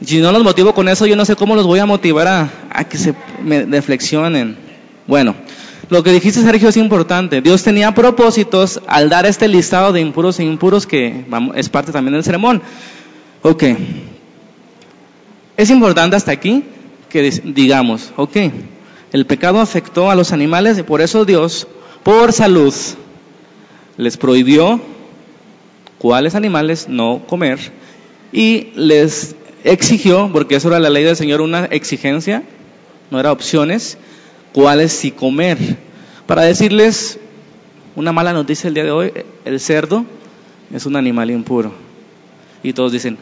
Si 0.04 0.18
no 0.20 0.30
los 0.30 0.44
motivo 0.44 0.74
con 0.74 0.88
eso, 0.88 1.06
yo 1.06 1.16
no 1.16 1.24
sé 1.24 1.34
cómo 1.34 1.56
los 1.56 1.66
voy 1.66 1.80
a 1.80 1.86
motivar 1.86 2.28
a, 2.70 2.84
que 2.84 2.98
se 2.98 3.14
me 3.42 3.64
reflexionen. 3.64 4.56
Bueno, 5.06 5.34
lo 5.90 6.02
que 6.02 6.12
dijiste, 6.12 6.40
Sergio, 6.40 6.68
es 6.68 6.76
importante. 6.76 7.40
Dios 7.40 7.64
tenía 7.64 7.94
propósitos 7.94 8.80
al 8.86 9.08
dar 9.08 9.26
este 9.26 9.48
listado 9.48 9.92
de 9.92 10.00
impuros 10.00 10.38
e 10.38 10.44
impuros 10.44 10.86
que 10.86 11.24
es 11.54 11.68
parte 11.68 11.90
también 11.90 12.14
del 12.14 12.24
sermón. 12.24 12.62
Ok. 13.42 13.64
Es 15.56 15.70
importante 15.70 16.14
hasta 16.14 16.30
aquí 16.30 16.62
que 17.08 17.30
digamos, 17.44 18.12
ok, 18.16 18.36
el 19.12 19.26
pecado 19.26 19.60
afectó 19.60 20.10
a 20.10 20.14
los 20.14 20.32
animales 20.32 20.78
y 20.78 20.82
por 20.82 21.00
eso 21.00 21.24
Dios 21.24 21.66
por 22.02 22.32
salud 22.32 22.74
les 23.96 24.16
prohibió 24.16 24.80
cuáles 25.98 26.34
animales 26.34 26.88
no 26.88 27.22
comer 27.26 27.58
y 28.32 28.68
les 28.74 29.34
exigió, 29.64 30.30
porque 30.32 30.56
eso 30.56 30.68
era 30.68 30.78
la 30.78 30.90
ley 30.90 31.04
del 31.04 31.16
Señor, 31.16 31.40
una 31.40 31.64
exigencia, 31.66 32.42
no 33.10 33.18
era 33.18 33.32
opciones, 33.32 33.98
cuáles 34.52 34.92
sí 34.92 35.10
comer. 35.10 35.58
Para 36.26 36.42
decirles 36.42 37.18
una 37.96 38.12
mala 38.12 38.32
noticia 38.32 38.68
el 38.68 38.74
día 38.74 38.84
de 38.84 38.90
hoy, 38.90 39.12
el 39.44 39.60
cerdo 39.60 40.04
es 40.72 40.86
un 40.86 40.96
animal 40.96 41.30
impuro. 41.30 41.72
Y 42.62 42.72
todos 42.72 42.92
dicen, 42.92 43.18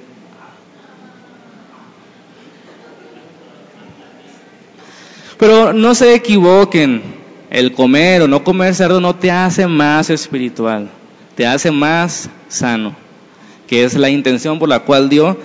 pero 5.38 5.72
no 5.72 5.94
se 5.94 6.14
equivoquen, 6.14 7.02
el 7.50 7.72
comer 7.72 8.22
o 8.22 8.28
no 8.28 8.44
comer 8.44 8.74
cerdo 8.74 9.00
no 9.00 9.14
te 9.14 9.30
hace 9.30 9.66
más 9.66 10.10
espiritual, 10.10 10.90
te 11.34 11.46
hace 11.46 11.70
más 11.70 12.28
sano, 12.48 12.94
que 13.66 13.84
es 13.84 13.94
la 13.94 14.10
intención 14.10 14.58
por 14.58 14.68
la 14.68 14.80
cual 14.80 15.08
Dios, 15.08 15.36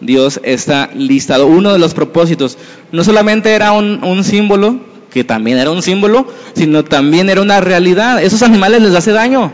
Dios 0.00 0.40
está 0.42 0.90
listado. 0.94 1.46
Uno 1.46 1.72
de 1.72 1.78
los 1.78 1.94
propósitos, 1.94 2.58
no 2.92 3.04
solamente 3.04 3.54
era 3.54 3.72
un, 3.72 4.02
un 4.04 4.24
símbolo, 4.24 4.80
que 5.10 5.24
también 5.24 5.58
era 5.58 5.70
un 5.70 5.82
símbolo, 5.82 6.26
sino 6.54 6.84
también 6.84 7.30
era 7.30 7.40
una 7.40 7.60
realidad. 7.60 8.22
Esos 8.22 8.42
animales 8.42 8.82
les 8.82 8.94
hace 8.94 9.12
daño. 9.12 9.50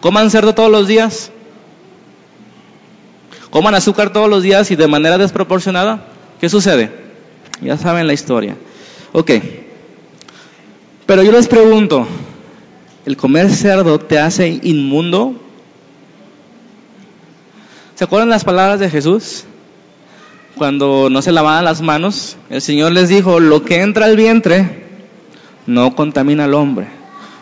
Coman 0.00 0.30
cerdo 0.30 0.54
todos 0.54 0.70
los 0.70 0.86
días. 0.86 1.32
Coman 3.50 3.74
azúcar 3.74 4.12
todos 4.12 4.28
los 4.28 4.44
días 4.44 4.70
y 4.70 4.76
de 4.76 4.86
manera 4.86 5.18
desproporcionada. 5.18 6.06
¿Qué 6.40 6.48
sucede? 6.48 6.92
Ya 7.60 7.76
saben 7.76 8.06
la 8.06 8.12
historia. 8.12 8.56
Ok. 9.18 9.30
Pero 11.06 11.22
yo 11.22 11.32
les 11.32 11.48
pregunto, 11.48 12.06
¿el 13.06 13.16
comer 13.16 13.50
cerdo 13.50 13.98
te 13.98 14.18
hace 14.18 14.60
inmundo? 14.62 15.34
¿Se 17.94 18.04
acuerdan 18.04 18.28
las 18.28 18.44
palabras 18.44 18.78
de 18.78 18.90
Jesús? 18.90 19.44
Cuando 20.58 21.08
no 21.08 21.22
se 21.22 21.32
lavaban 21.32 21.64
las 21.64 21.80
manos, 21.80 22.36
el 22.50 22.60
Señor 22.60 22.92
les 22.92 23.08
dijo, 23.08 23.40
lo 23.40 23.64
que 23.64 23.80
entra 23.80 24.04
al 24.04 24.16
vientre 24.16 24.84
no 25.66 25.96
contamina 25.96 26.44
al 26.44 26.52
hombre. 26.52 26.86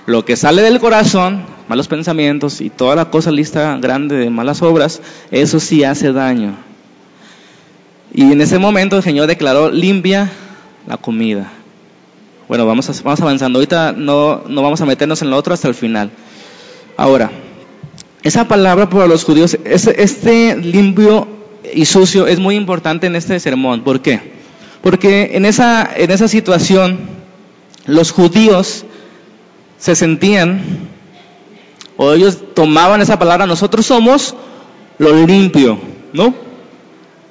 Lo 0.07 0.25
que 0.25 0.37
sale 0.37 0.62
del 0.62 0.78
corazón, 0.78 1.43
malos 1.66 1.88
pensamientos 1.88 2.61
y 2.61 2.71
toda 2.71 2.95
la 2.95 3.11
cosa 3.11 3.33
lista 3.33 3.78
grande 3.78 4.14
de 4.14 4.31
malas 4.31 4.62
obras, 4.62 5.02
eso 5.33 5.59
sí 5.59 5.83
hace 5.83 6.12
daño. 6.12 6.54
Y 8.12 8.31
en 8.31 8.40
ese 8.40 8.61
momento 8.61 8.97
el 8.97 9.02
Señor 9.02 9.26
declaró, 9.26 9.73
limpia 9.73 10.31
la 10.87 10.99
comida. 10.99 11.50
Bueno, 12.49 12.67
vamos, 12.67 13.03
vamos 13.03 13.21
avanzando. 13.21 13.59
Ahorita 13.59 13.93
no, 13.93 14.43
no 14.49 14.63
vamos 14.63 14.81
a 14.81 14.87
meternos 14.87 15.23
en 15.23 15.31
lo 15.31 15.37
otro 15.37 15.55
hasta 15.55 15.69
el 15.69 15.75
final. 15.75 16.11
Ahora, 16.97 17.31
esa 18.23 18.47
palabra 18.49 18.89
para 18.89 19.07
los 19.07 19.25
judíos, 19.25 19.59
este, 19.65 20.03
este 20.03 20.57
limpio 20.57 21.27
y 21.73 21.85
sucio 21.87 22.27
es 22.27 22.39
muy 22.39 22.57
importante 22.57 23.07
en 23.07 23.17
este 23.17 23.39
sermón. 23.41 23.83
¿Por 23.83 24.01
qué? 24.01 24.33
Porque 24.83 25.31
en 25.35 25.47
esa, 25.47 25.89
en 25.97 26.11
esa 26.11 26.29
situación 26.29 27.01
los 27.87 28.13
judíos 28.13 28.85
se 29.79 29.95
sentían, 29.95 30.63
o 31.97 32.13
ellos 32.13 32.55
tomaban 32.55 33.01
esa 33.01 33.19
palabra, 33.19 33.47
nosotros 33.47 33.87
somos 33.87 34.35
lo 34.99 35.27
limpio, 35.27 35.79
¿no? 36.13 36.35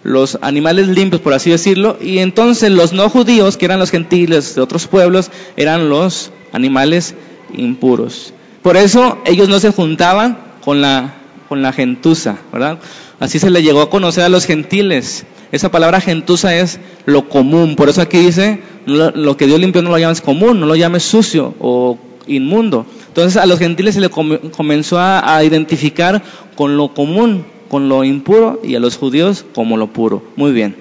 Los 0.03 0.38
animales 0.41 0.89
limpios, 0.89 1.22
por 1.22 1.33
así 1.33 1.50
decirlo, 1.50 1.98
y 2.01 2.19
entonces 2.19 2.72
los 2.72 2.93
no 2.93 3.10
judíos, 3.10 3.57
que 3.57 3.65
eran 3.65 3.79
los 3.79 3.89
gentiles 3.89 4.55
de 4.55 4.62
otros 4.62 4.88
pueblos, 4.88 5.31
eran 5.55 5.89
los 5.89 6.31
animales 6.51 7.15
impuros. 7.53 8.33
Por 8.62 8.77
eso 8.77 9.17
ellos 9.25 9.50
no 9.50 9.60
se 9.60 9.72
juntaban 9.72 10.38
con 10.63 10.81
la, 10.81 11.15
con 11.48 11.62
la 11.62 11.72
gentuza, 11.72 12.38
¿verdad? 12.51 12.79
Así 13.19 13.39
se 13.39 13.50
le 13.50 13.63
llegó 13.63 13.81
a 13.81 13.89
conocer 13.89 14.24
a 14.24 14.29
los 14.29 14.45
gentiles. 14.45 15.25
Esa 15.51 15.72
palabra 15.72 16.01
gentuza 16.01 16.55
es 16.55 16.79
lo 17.05 17.29
común, 17.29 17.75
por 17.75 17.88
eso 17.88 18.01
aquí 18.01 18.17
dice, 18.17 18.62
lo, 18.86 19.38
que 19.38 19.45
Dios 19.45 19.60
limpió 19.60 19.81
no 19.81 19.91
lo 19.91 19.98
llames 19.98 20.22
común, 20.22 20.60
no 20.60 20.65
lo 20.65 20.75
llames 20.75 21.03
sucio 21.03 21.53
o 21.60 21.98
inmundo. 22.27 22.86
Entonces 23.07 23.38
a 23.41 23.45
los 23.45 23.60
gentiles 23.60 23.95
se 23.95 24.01
le 24.01 24.10
comenzó 24.10 25.00
a 25.00 25.41
identificar 25.43 26.24
con 26.55 26.75
lo 26.75 26.93
común, 26.93 27.45
con 27.74 27.89
lo 27.89 28.03
impuro 28.03 28.62
y 28.63 28.75
a 28.75 28.80
los 28.80 28.98
judíos 28.98 29.46
como 29.56 29.77
lo 29.77 29.88
puro. 29.88 30.22
Muy 30.36 30.51
bien. 30.51 30.75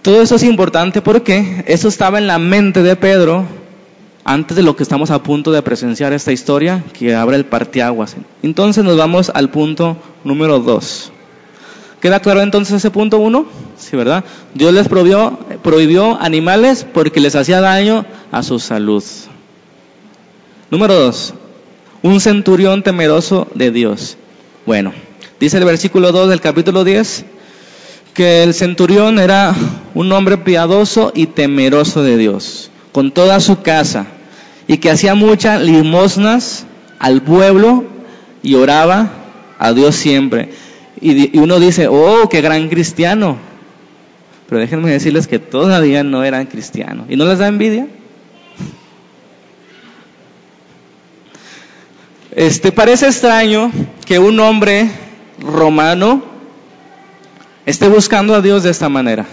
Todo 0.00 0.22
eso 0.22 0.36
es 0.36 0.44
importante 0.44 1.02
porque 1.02 1.64
eso 1.66 1.88
estaba 1.88 2.18
en 2.18 2.28
la 2.28 2.38
mente 2.38 2.84
de 2.84 2.94
Pedro 2.94 3.44
antes 4.22 4.56
de 4.56 4.62
lo 4.62 4.76
que 4.76 4.84
estamos 4.84 5.10
a 5.10 5.24
punto 5.24 5.50
de 5.50 5.62
presenciar 5.62 6.12
esta 6.12 6.30
historia 6.30 6.84
que 6.96 7.16
abre 7.16 7.34
el 7.34 7.46
partiaguas. 7.46 8.14
Entonces 8.44 8.84
nos 8.84 8.96
vamos 8.96 9.32
al 9.34 9.50
punto 9.50 9.96
número 10.22 10.60
dos. 10.60 11.10
¿Queda 12.00 12.20
claro 12.20 12.42
entonces 12.42 12.76
ese 12.76 12.92
punto 12.92 13.18
uno? 13.18 13.46
Sí, 13.76 13.96
¿verdad? 13.96 14.22
Dios 14.54 14.72
les 14.72 14.86
prohibió, 14.86 15.36
prohibió 15.64 16.16
animales 16.20 16.86
porque 16.94 17.18
les 17.18 17.34
hacía 17.34 17.60
daño 17.60 18.06
a 18.30 18.44
su 18.44 18.60
salud. 18.60 19.02
Número 20.70 20.94
dos, 20.94 21.34
un 22.04 22.20
centurión 22.20 22.84
temeroso 22.84 23.48
de 23.56 23.72
Dios. 23.72 24.16
Bueno, 24.64 24.92
Dice 25.38 25.58
el 25.58 25.64
versículo 25.64 26.12
2 26.12 26.30
del 26.30 26.40
capítulo 26.40 26.82
10 26.82 27.24
que 28.14 28.42
el 28.42 28.54
centurión 28.54 29.18
era 29.18 29.54
un 29.94 30.10
hombre 30.10 30.38
piadoso 30.38 31.12
y 31.14 31.26
temeroso 31.26 32.02
de 32.02 32.16
Dios, 32.16 32.70
con 32.92 33.12
toda 33.12 33.38
su 33.40 33.60
casa, 33.60 34.06
y 34.66 34.78
que 34.78 34.90
hacía 34.90 35.14
muchas 35.14 35.60
limosnas 35.60 36.64
al 36.98 37.20
pueblo 37.20 37.84
y 38.42 38.54
oraba 38.54 39.10
a 39.58 39.74
Dios 39.74 39.94
siempre. 39.96 40.48
Y, 40.98 41.36
uno 41.38 41.60
dice, 41.60 41.88
oh, 41.88 42.26
qué 42.30 42.40
gran 42.40 42.70
cristiano. 42.70 43.36
Pero 44.48 44.62
déjenme 44.62 44.90
decirles 44.90 45.26
que 45.26 45.38
todavía 45.38 46.02
no 46.02 46.24
eran 46.24 46.46
cristianos. 46.46 47.04
¿Y 47.10 47.16
no 47.16 47.26
les 47.26 47.38
da 47.38 47.48
envidia? 47.48 47.86
Este 52.34 52.72
parece 52.72 53.06
extraño 53.06 53.70
que 54.06 54.18
un 54.18 54.40
hombre 54.40 54.90
romano 55.40 56.22
esté 57.64 57.88
buscando 57.88 58.34
a 58.34 58.40
Dios 58.40 58.62
de 58.62 58.70
esta 58.70 58.88
manera. 58.88 59.26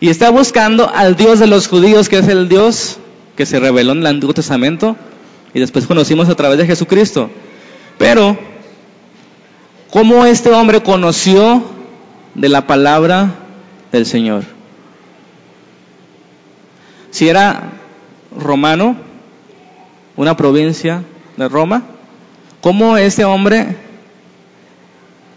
Y 0.00 0.08
está 0.08 0.30
buscando 0.30 0.90
al 0.94 1.16
Dios 1.16 1.38
de 1.38 1.46
los 1.46 1.68
judíos, 1.68 2.08
que 2.08 2.18
es 2.18 2.28
el 2.28 2.48
Dios 2.48 2.98
que 3.36 3.46
se 3.46 3.60
reveló 3.60 3.92
en 3.92 3.98
el 3.98 4.06
Antiguo 4.06 4.34
Testamento 4.34 4.96
y 5.52 5.60
después 5.60 5.86
conocimos 5.86 6.28
a 6.28 6.34
través 6.34 6.58
de 6.58 6.66
Jesucristo. 6.66 7.30
Pero, 7.98 8.38
¿cómo 9.90 10.24
este 10.24 10.50
hombre 10.52 10.82
conoció 10.82 11.62
de 12.34 12.48
la 12.48 12.66
palabra 12.66 13.34
del 13.92 14.06
Señor? 14.06 14.44
Si 17.10 17.28
era 17.28 17.72
romano, 18.36 18.96
una 20.16 20.36
provincia 20.36 21.02
de 21.36 21.48
Roma, 21.48 21.82
¿cómo 22.60 22.96
este 22.96 23.24
hombre 23.24 23.76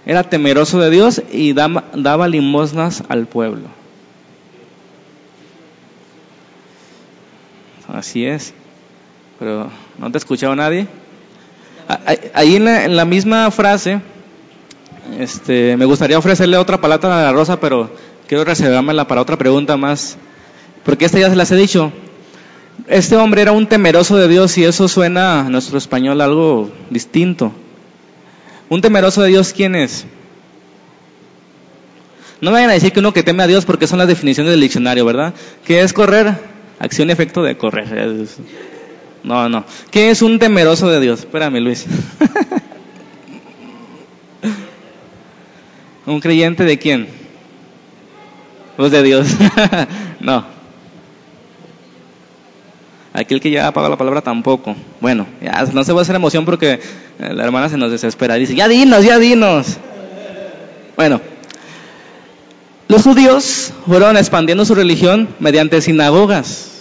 era 0.05 0.23
temeroso 0.23 0.79
de 0.79 0.89
Dios 0.89 1.21
y 1.31 1.53
daba, 1.53 1.85
daba 1.93 2.27
limosnas 2.27 3.03
al 3.07 3.25
pueblo? 3.25 3.67
Así 7.93 8.25
es. 8.25 8.53
Pero 9.39 9.69
no 9.99 10.11
te 10.11 10.17
ha 10.17 10.19
escuchado 10.19 10.55
nadie. 10.55 10.87
Ahí 12.33 12.55
en 12.55 12.95
la, 12.95 13.05
misma 13.05 13.51
frase, 13.51 14.01
este, 15.19 15.77
me 15.77 15.85
gustaría 15.85 16.17
ofrecerle 16.17 16.57
otra 16.57 16.79
palabra 16.79 17.19
a 17.19 17.23
la 17.23 17.31
Rosa, 17.31 17.59
pero 17.59 17.91
quiero 18.27 18.45
reservármela 18.45 19.07
para 19.07 19.21
otra 19.21 19.37
pregunta 19.37 19.77
más, 19.77 20.17
porque 20.85 21.05
esta 21.05 21.19
ya 21.19 21.29
se 21.29 21.35
las 21.35 21.51
he 21.51 21.55
dicho. 21.55 21.91
Este 22.87 23.15
hombre 23.15 23.41
era 23.41 23.51
un 23.51 23.67
temeroso 23.67 24.17
de 24.17 24.27
Dios 24.27 24.57
y 24.57 24.63
eso 24.63 24.87
suena 24.87 25.41
a 25.41 25.49
nuestro 25.49 25.77
español 25.77 26.21
algo 26.21 26.71
distinto. 26.89 27.51
Un 28.73 28.81
temeroso 28.81 29.21
de 29.21 29.29
Dios, 29.29 29.53
¿quién 29.53 29.75
es? 29.75 30.03
No 32.41 32.49
me 32.49 32.55
vayan 32.55 32.71
a 32.71 32.73
decir 32.73 32.91
que 32.91 33.01
uno 33.01 33.13
que 33.13 33.21
teme 33.21 33.43
a 33.43 33.47
Dios 33.47 33.65
porque 33.65 33.85
son 33.85 33.99
las 33.99 34.07
definiciones 34.07 34.49
del 34.49 34.61
diccionario, 34.61 35.05
¿verdad? 35.05 35.35
Que 35.63 35.81
es 35.81 35.93
correr, 35.93 36.33
acción 36.79 37.09
y 37.09 37.11
efecto 37.11 37.43
de 37.43 37.55
correr. 37.55 38.25
No, 39.23 39.47
no. 39.47 39.63
¿Qué 39.91 40.09
es 40.09 40.23
un 40.23 40.39
temeroso 40.39 40.89
de 40.89 40.99
Dios? 40.99 41.19
Espérame, 41.19 41.59
Luis. 41.59 41.85
¿Un 46.07 46.19
creyente 46.19 46.63
de 46.63 46.79
quién? 46.79 47.07
Pues 48.75 48.91
de 48.91 49.03
Dios. 49.03 49.27
no. 50.19 50.52
Aquel 53.13 53.39
que 53.39 53.51
ya 53.51 53.67
ha 53.67 53.89
la 53.89 53.97
palabra 53.97 54.21
tampoco. 54.21 54.75
Bueno, 54.99 55.27
ya 55.39 55.63
no 55.71 55.83
se 55.83 55.93
va 55.93 55.99
a 55.99 56.01
hacer 56.01 56.15
emoción 56.15 56.45
porque 56.45 56.79
la 57.19 57.43
hermana 57.43 57.69
se 57.69 57.77
nos 57.77 57.91
desespera. 57.91 58.35
Dice, 58.35 58.55
ya 58.55 58.67
dinos, 58.67 59.05
ya 59.05 59.19
dinos. 59.19 59.77
Bueno, 60.95 61.21
los 62.87 63.03
judíos 63.03 63.71
fueron 63.87 64.17
expandiendo 64.17 64.65
su 64.65 64.73
religión 64.73 65.29
mediante 65.39 65.81
sinagogas. 65.81 66.71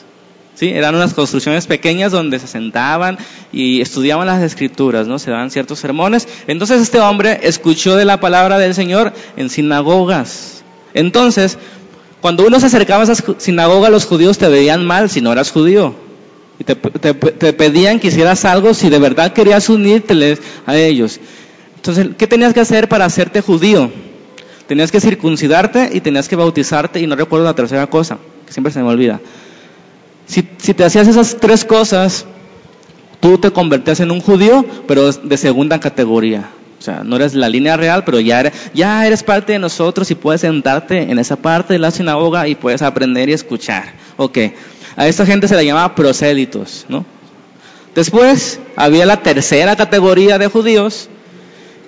Eran 0.61 0.95
unas 0.95 1.13
construcciones 1.13 1.67
pequeñas 1.67 2.13
donde 2.13 2.39
se 2.39 2.47
sentaban 2.47 3.19
y 3.53 3.81
estudiaban 3.81 4.29
las 4.29 4.43
escrituras, 4.43 5.09
¿no? 5.09 5.19
Se 5.19 5.31
daban 5.31 5.51
ciertos 5.51 5.81
sermones. 5.81 6.29
Entonces 6.47 6.81
este 6.81 7.01
hombre 7.01 7.41
escuchó 7.43 7.97
de 7.97 8.05
la 8.05 8.21
palabra 8.21 8.59
del 8.59 8.75
Señor 8.75 9.13
en 9.37 9.51
sinagogas. 9.51 10.63
Entonces, 10.95 11.59
cuando 12.21 12.47
uno 12.47 12.61
se 12.61 12.67
acercaba 12.67 13.01
a 13.01 13.05
esas 13.05 13.25
sinagogas, 13.39 13.91
los 13.91 14.07
judíos 14.07 14.39
te 14.39 14.49
veían 14.49 14.87
mal 14.87 15.11
si 15.11 15.21
no 15.21 15.33
eras 15.33 15.51
judío. 15.51 16.12
Y 16.59 16.65
te, 16.65 16.75
pedían 17.53 17.99
que 17.99 18.09
hicieras 18.09 18.45
algo 18.45 18.75
si 18.75 18.89
de 18.89 18.99
verdad 18.99 19.33
querías 19.33 19.69
unirte 19.69 20.39
a 20.67 20.77
ellos. 20.77 21.19
Entonces, 21.77 22.09
¿qué 22.17 22.27
tenías 22.27 22.55
que 22.55 22.61
hacer 22.61 22.89
para 22.89 23.05
hacerte 23.05 23.41
judío? 23.41 23.91
Tenías 24.67 24.93
que 24.93 25.01
circuncidarte 25.01 25.91
y 25.93 26.01
tenías 26.01 26.29
que 26.29 26.37
bautizarte 26.37 27.01
y 27.01 27.07
no 27.07 27.17
recuerdo 27.17 27.45
la 27.45 27.55
tercera 27.55 27.89
cosa, 27.89 28.19
que 28.47 28.53
siempre 28.53 28.73
se 28.73 28.81
me 28.81 28.89
olvida. 28.89 29.21
Si, 30.27 30.43
te 30.43 30.85
hacías 30.85 31.09
esas 31.09 31.37
tres 31.39 31.65
cosas, 31.65 32.27
tú 33.21 33.39
te 33.39 33.51
convertías 33.51 34.01
en 34.01 34.11
un 34.11 34.21
judío, 34.21 34.65
pero 34.87 35.13
de 35.13 35.37
segunda 35.37 35.81
categoría. 35.81 36.51
O 36.79 36.83
sea, 36.83 37.03
no 37.05 37.17
eres 37.17 37.35
la 37.35 37.49
línea 37.49 37.77
real, 37.77 38.03
pero 38.05 38.19
ya 38.19 38.41
eres, 38.41 38.53
ya 38.75 39.07
eres 39.07 39.23
parte 39.23 39.53
de 39.53 39.59
nosotros 39.59 40.11
y 40.11 40.15
puedes 40.15 40.41
sentarte 40.41 41.03
en 41.03 41.19
esa 41.19 41.37
parte 41.37 41.75
de 41.75 41.79
la 41.79 41.91
sinagoga 41.91 42.49
y 42.49 42.55
puedes 42.55 42.83
aprender 42.83 43.29
y 43.29 43.33
escuchar. 43.33 43.93
Ok. 44.17 44.39
A 44.97 45.07
esta 45.07 45.27
gente 45.27 45.49
se 45.49 45.57
le 45.57 45.65
llamaba 45.65 45.95
prosélitos, 45.95 46.87
¿no? 46.89 47.05
Después 47.95 48.61
había 48.77 49.07
la 49.07 49.23
tercera 49.23 49.77
categoría 49.77 50.39
de 50.39 50.49
judíos 50.49 51.09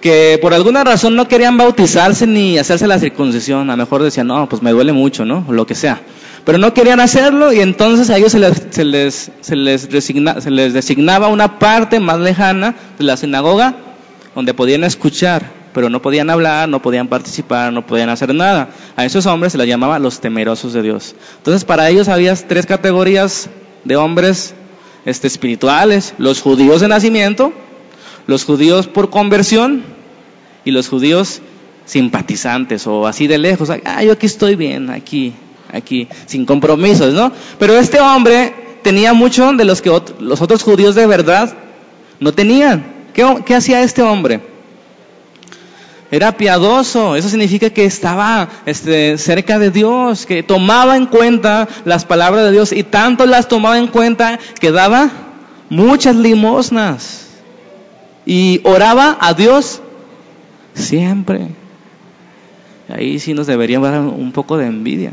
que 0.01 0.39
por 0.43 0.53
alguna 0.53 0.85
razón 0.85 1.17
no 1.17 1.29
querían 1.29 1.57
bautizarse 1.57 2.27
ni 2.27 2.59
hacerse 2.59 2.87
la 2.87 2.99
circuncisión. 2.99 3.71
A 3.71 3.73
lo 3.75 3.85
mejor 3.85 4.03
decían, 4.03 4.27
no, 4.27 4.49
pues 4.49 4.61
me 4.61 4.71
duele 4.73 4.93
mucho, 4.93 5.25
¿no? 5.25 5.47
O 5.49 5.53
lo 5.53 5.67
que 5.67 5.75
sea 5.75 6.01
pero 6.45 6.59
no 6.59 6.75
querían 6.75 7.01
hacerlo 7.01 7.53
y 7.53 7.61
entonces 7.61 8.11
a 8.11 8.19
ellos 8.19 8.33
se 8.33 8.39
les, 8.39 8.63
se 8.71 8.85
les, 8.85 9.31
se 9.41 9.57
les, 9.57 9.83
se 9.83 10.51
les 10.51 10.73
designaba 10.73 11.29
una 11.29 11.59
parte 11.59 12.01
más 12.01 12.19
lejana 12.21 12.75
de 12.99 13.05
la 13.05 13.17
sinagoga 13.17 13.75
donde 14.35 14.53
podían 14.53 14.85
escuchar, 14.85 15.51
pero 15.75 15.91
no 15.91 16.01
podían 16.01 16.31
hablar, 16.31 16.69
no 16.69 16.81
podían 16.81 17.09
participar, 17.09 17.73
no 17.73 17.85
podían 17.85 18.09
hacer 18.09 18.35
nada. 18.35 18.71
A 18.97 19.05
esos 19.05 19.27
hombres 19.27 19.53
se 19.53 19.59
les 19.59 19.67
llamaba 19.67 19.99
los 19.99 20.21
temerosos 20.21 20.73
de 20.73 20.81
Dios. 20.81 21.15
Entonces 21.37 21.65
para 21.65 21.91
ellos 21.91 22.09
había 22.09 22.35
tres 22.35 22.65
categorías 22.65 23.51
de 23.85 23.97
hombres 23.97 24.55
este, 25.05 25.27
espirituales, 25.27 26.15
los 26.17 26.41
judíos 26.41 26.81
de 26.81 26.89
nacimiento, 26.89 27.53
los 28.27 28.45
judíos 28.45 28.87
por 28.87 29.11
conversión 29.11 29.83
y 30.65 30.71
los 30.71 30.89
judíos 30.89 31.43
simpatizantes 31.85 32.87
o 32.87 33.07
así 33.07 33.27
de 33.27 33.39
lejos. 33.39 33.69
Ah, 33.85 34.03
yo 34.03 34.13
aquí 34.13 34.27
estoy 34.27 34.55
bien, 34.55 34.91
aquí, 34.91 35.35
aquí, 35.73 36.09
sin 36.27 36.47
compromisos, 36.47 37.13
¿no? 37.13 37.33
Pero 37.59 37.77
este 37.77 38.01
hombre 38.01 38.79
tenía 38.83 39.13
mucho 39.13 39.53
de 39.53 39.65
los 39.65 39.83
que 39.83 39.91
los 40.21 40.41
otros 40.41 40.63
judíos 40.63 40.95
de 40.95 41.07
verdad 41.07 41.53
no 42.21 42.33
tenían. 42.33 42.95
¿Qué, 43.13 43.55
hacía 43.55 43.83
este 43.83 44.03
hombre? 44.03 44.54
Era 46.11 46.37
piadoso, 46.37 47.17
eso 47.17 47.29
significa 47.29 47.71
que 47.71 47.85
estaba 47.85 48.49
este, 48.67 49.19
cerca 49.19 49.59
de 49.59 49.71
Dios, 49.71 50.27
que 50.27 50.43
tomaba 50.43 50.97
en 50.97 51.07
cuenta 51.07 51.67
las 51.85 52.05
palabras 52.05 52.45
de 52.45 52.53
Dios 52.53 52.73
y 52.73 52.85
tanto 52.85 53.27
las 53.27 53.49
tomaba 53.49 53.79
en 53.79 53.89
cuenta 53.89 54.39
que 54.61 54.71
daba 54.71 55.11
muchas 55.71 56.15
limosnas 56.15 57.29
y 58.27 58.61
oraba 58.65 59.17
a 59.21 59.35
Dios 59.35 59.81
siempre. 60.75 61.49
Ahí 62.89 63.19
sí 63.19 63.35
nos 63.35 63.47
debería 63.47 63.81
dar 63.81 64.01
un 64.01 64.33
poco 64.33 64.57
de 64.57 64.67
envidia. 64.67 65.13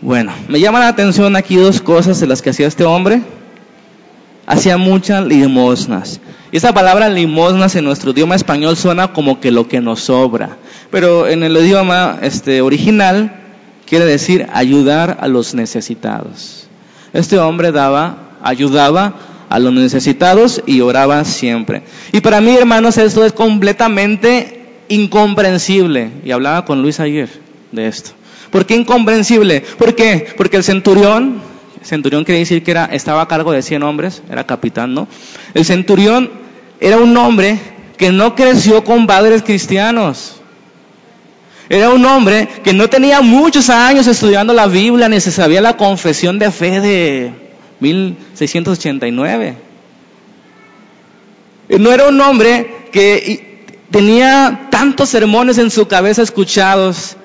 Bueno, 0.00 0.32
me 0.48 0.60
llama 0.60 0.78
la 0.78 0.88
atención 0.88 1.34
aquí 1.34 1.56
dos 1.56 1.80
cosas 1.80 2.20
de 2.20 2.26
las 2.26 2.42
que 2.42 2.50
hacía 2.50 2.66
este 2.66 2.84
hombre. 2.84 3.22
Hacía 4.46 4.76
muchas 4.76 5.26
limosnas. 5.26 6.20
Y 6.50 6.56
esa 6.56 6.72
palabra 6.72 7.08
limosnas 7.08 7.76
en 7.76 7.84
nuestro 7.84 8.12
idioma 8.12 8.34
español 8.34 8.76
suena 8.76 9.12
como 9.12 9.40
que 9.40 9.50
lo 9.50 9.68
que 9.68 9.80
nos 9.80 10.00
sobra. 10.00 10.56
Pero 10.90 11.28
en 11.28 11.42
el 11.42 11.56
idioma 11.56 12.18
este, 12.22 12.62
original 12.62 13.32
quiere 13.86 14.04
decir 14.04 14.46
ayudar 14.52 15.18
a 15.20 15.28
los 15.28 15.54
necesitados. 15.54 16.68
Este 17.12 17.38
hombre 17.38 17.72
daba, 17.72 18.38
ayudaba 18.42 19.14
a 19.48 19.58
los 19.58 19.72
necesitados 19.72 20.62
y 20.66 20.80
oraba 20.80 21.24
siempre. 21.24 21.82
Y 22.12 22.20
para 22.20 22.40
mí, 22.40 22.54
hermanos, 22.54 22.98
esto 22.98 23.24
es 23.24 23.32
completamente 23.32 24.82
incomprensible. 24.88 26.10
Y 26.24 26.30
hablaba 26.30 26.64
con 26.64 26.82
Luis 26.82 27.00
ayer 27.00 27.28
de 27.72 27.88
esto. 27.88 28.10
¿Por 28.50 28.66
qué 28.66 28.74
incomprensible? 28.74 29.62
¿Por 29.78 29.94
qué? 29.94 30.26
Porque 30.36 30.56
el 30.56 30.64
centurión, 30.64 31.40
centurión 31.88 32.24
quiere 32.24 32.40
decir 32.40 32.62
que 32.62 32.70
era, 32.70 32.84
estaba 32.84 33.22
a 33.22 33.28
cargo 33.28 33.50
de 33.50 33.62
100 33.62 33.82
hombres, 33.82 34.22
era 34.30 34.46
capitán, 34.46 34.94
¿no? 34.94 35.08
El 35.54 35.64
centurión 35.64 36.30
era 36.80 36.98
un 36.98 37.16
hombre 37.16 37.58
que 37.96 38.12
no 38.12 38.34
creció 38.34 38.84
con 38.84 39.06
padres 39.06 39.42
cristianos. 39.42 40.36
Era 41.70 41.90
un 41.90 42.04
hombre 42.04 42.48
que 42.62 42.72
no 42.72 42.88
tenía 42.88 43.20
muchos 43.20 43.68
años 43.70 44.06
estudiando 44.06 44.54
la 44.54 44.66
Biblia, 44.66 45.08
ni 45.08 45.20
se 45.20 45.30
sabía 45.32 45.60
la 45.60 45.76
confesión 45.76 46.38
de 46.38 46.50
fe 46.50 46.80
de 46.80 47.32
1689. 47.80 49.56
No 51.78 51.92
era 51.92 52.08
un 52.08 52.20
hombre 52.20 52.86
que 52.92 53.66
tenía 53.90 54.68
tantos 54.70 55.08
sermones 55.08 55.58
en 55.58 55.70
su 55.70 55.88
cabeza 55.88 56.22
escuchados 56.22 57.16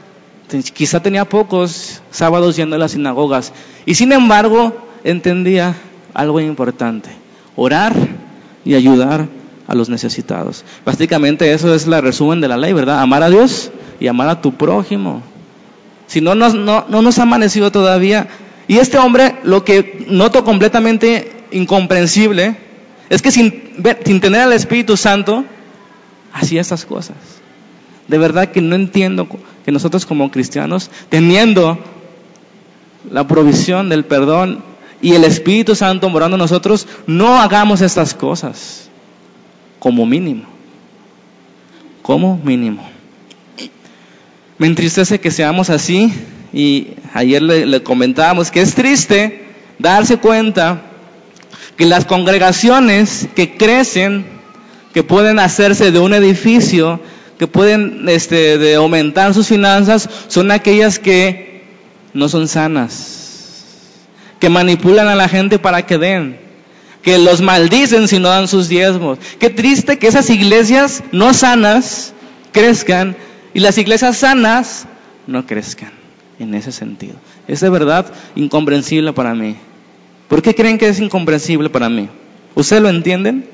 quizá 0.74 1.02
tenía 1.02 1.26
pocos 1.26 2.02
sábados 2.12 2.56
yendo 2.56 2.76
a 2.76 2.80
las 2.80 2.92
sinagogas 2.92 3.54
y 3.86 3.96
sin 3.96 4.12
embargo 4.12 4.76
entendía 5.04 5.76
algo 6.14 6.40
importante, 6.40 7.10
orar 7.56 7.94
y 8.66 8.76
ayudar 8.76 9.28
a 9.68 9.76
los 9.76 9.90
necesitados. 9.90 10.64
Básicamente 10.86 11.54
eso 11.54 11.74
es 11.74 11.88
la 11.88 12.02
resumen 12.02 12.42
de 12.42 12.48
la 12.48 12.58
ley, 12.58 12.74
¿verdad? 12.74 13.02
Amar 13.02 13.24
a 13.24 13.30
Dios 13.30 13.72
y 14.00 14.08
amar 14.08 14.30
a 14.30 14.42
tu 14.42 14.54
prójimo. 14.54 15.22
Si 16.08 16.22
no 16.22 16.36
nos, 16.36 16.54
no, 16.54 16.86
no 16.90 17.02
nos 17.02 17.20
ha 17.20 17.24
amanecido 17.24 17.72
todavía. 17.72 18.28
Y 18.68 18.78
este 18.78 18.98
hombre, 18.98 19.36
lo 19.44 19.64
que 19.64 20.06
noto 20.08 20.44
completamente 20.44 21.32
incomprensible, 21.52 22.56
es 23.10 23.22
que 23.22 23.32
sin, 23.32 23.74
sin 24.06 24.22
tener 24.22 24.42
al 24.42 24.54
Espíritu 24.54 24.98
Santo, 24.98 25.46
hacía 26.32 26.62
estas 26.62 26.86
cosas. 26.86 27.16
De 28.08 28.18
verdad 28.18 28.52
que 28.52 28.62
no 28.62 28.76
entiendo 28.76 29.28
que 29.66 29.72
nosotros 29.72 30.06
como 30.06 30.30
cristianos, 30.30 30.90
teniendo 31.10 31.80
la 33.10 33.28
provisión 33.28 33.90
del 33.90 34.06
perdón 34.06 34.64
y 35.02 35.14
el 35.14 35.24
Espíritu 35.24 35.76
Santo 35.76 36.10
morando 36.10 36.36
en 36.36 36.40
nosotros, 36.40 36.88
no 37.08 37.40
hagamos 37.40 37.82
estas 37.82 38.14
cosas 38.14 38.90
como 39.80 40.06
mínimo. 40.06 40.46
Como 42.02 42.38
mínimo. 42.44 42.90
Me 44.58 44.68
entristece 44.68 45.20
que 45.20 45.32
seamos 45.32 45.70
así 45.70 46.14
y 46.54 46.90
ayer 47.14 47.42
le, 47.42 47.66
le 47.66 47.84
comentábamos 47.84 48.52
que 48.52 48.62
es 48.62 48.76
triste 48.76 49.48
darse 49.80 50.18
cuenta 50.18 50.82
que 51.76 51.86
las 51.86 52.06
congregaciones 52.06 53.28
que 53.36 53.58
crecen, 53.58 54.26
que 54.94 55.04
pueden 55.04 55.40
hacerse 55.40 55.92
de 55.92 56.00
un 56.00 56.14
edificio, 56.14 57.00
que 57.38 57.48
pueden 57.48 58.08
este, 58.10 58.76
aumentar 58.76 59.34
sus 59.34 59.48
finanzas, 59.48 60.10
son 60.28 60.52
aquellas 60.52 61.00
que 61.00 61.64
no 62.14 62.30
son 62.30 62.48
sanas, 62.48 63.90
que 64.40 64.50
manipulan 64.50 65.08
a 65.08 65.16
la 65.16 65.28
gente 65.28 65.60
para 65.60 65.86
que 65.86 65.98
den, 65.98 66.38
que 67.02 67.18
los 67.18 67.42
maldicen 67.42 68.08
si 68.08 68.20
no 68.20 68.30
dan 68.30 68.48
sus 68.48 68.70
diezmos. 68.70 69.20
Qué 69.40 69.50
triste 69.50 69.98
que 69.98 70.08
esas 70.08 70.30
iglesias 70.30 71.04
no 71.12 71.34
sanas 71.34 72.14
crezcan 72.52 73.16
y 73.54 73.60
las 73.60 73.78
iglesias 73.78 74.18
sanas 74.18 74.86
no 75.28 75.46
crezcan 75.46 75.92
en 76.40 76.54
ese 76.54 76.72
sentido. 76.72 77.16
Es 77.48 77.60
de 77.60 77.70
verdad 77.70 78.12
incomprensible 78.36 79.14
para 79.14 79.34
mí. 79.34 79.56
¿Por 80.28 80.42
qué 80.42 80.56
creen 80.56 80.78
que 80.78 80.88
es 80.88 81.00
incomprensible 81.00 81.70
para 81.70 81.90
mí? 81.90 82.10
¿Ustedes 82.56 82.82
lo 82.82 82.90
entienden? 82.90 83.53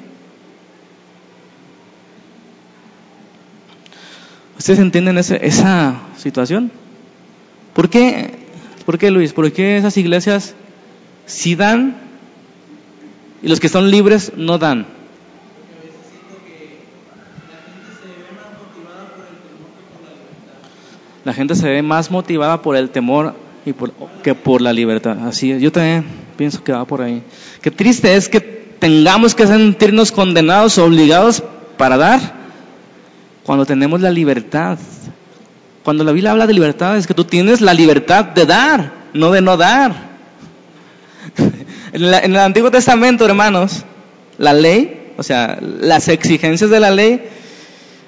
¿Ustedes 4.60 4.80
entienden 4.80 5.18
esa 5.18 6.02
situación? 6.18 6.70
¿Por 7.74 7.90
qué, 7.90 8.32
¿Por 8.86 8.98
qué, 8.98 9.10
Luis? 9.10 9.32
¿Por 9.32 9.50
qué 9.54 9.78
esas 9.78 9.96
iglesias 9.96 10.54
sí 11.26 11.56
dan 11.56 11.96
y 13.42 13.48
los 13.48 13.62
que 13.62 13.68
están 13.68 13.90
libres 13.90 14.34
no 14.36 14.58
dan? 14.58 14.86
La 21.24 21.34
gente 21.34 21.56
se 21.56 21.70
ve 21.70 21.82
más 21.82 22.12
motivada 22.12 22.62
por 22.62 22.76
el 22.76 22.90
temor 22.90 23.36
y 23.66 23.72
por, 23.72 23.94
que 24.24 24.36
por 24.36 24.62
la 24.62 24.74
libertad. 24.74 25.26
Así 25.26 25.54
es. 25.54 25.62
Yo 25.62 25.72
también 25.72 26.04
pienso 26.36 26.62
que 26.66 26.74
va 26.74 26.84
por 26.84 27.02
ahí. 27.02 27.24
Qué 27.62 27.72
triste 27.72 28.14
es 28.18 28.28
que 28.28 28.42
tengamos 28.42 29.36
que 29.36 29.48
sentirnos 29.48 30.12
condenados 30.12 30.78
o 30.78 30.86
obligados 30.86 31.44
para 31.78 31.96
dar 31.96 32.39
cuando 33.50 33.66
tenemos 33.66 34.00
la 34.00 34.12
libertad. 34.12 34.78
Cuando 35.82 36.04
la 36.04 36.12
Biblia 36.12 36.30
habla 36.30 36.46
de 36.46 36.54
libertad 36.54 36.96
es 36.98 37.08
que 37.08 37.16
tú 37.16 37.24
tienes 37.24 37.62
la 37.62 37.74
libertad 37.74 38.26
de 38.26 38.46
dar, 38.46 38.94
no 39.16 39.32
de 39.32 39.42
no 39.42 39.58
dar. 39.58 39.92
en, 41.94 42.04
en, 42.04 42.32
el 42.32 42.38
Antiguo 42.38 42.70
Testamento, 42.70 43.26
hermanos, 43.26 43.86
la 44.38 44.54
ley, 44.54 45.14
o 45.18 45.24
sea, 45.24 45.58
las 45.60 46.10
exigencias 46.10 46.70
de 46.70 46.80
la 46.80 46.92
ley 46.92 47.28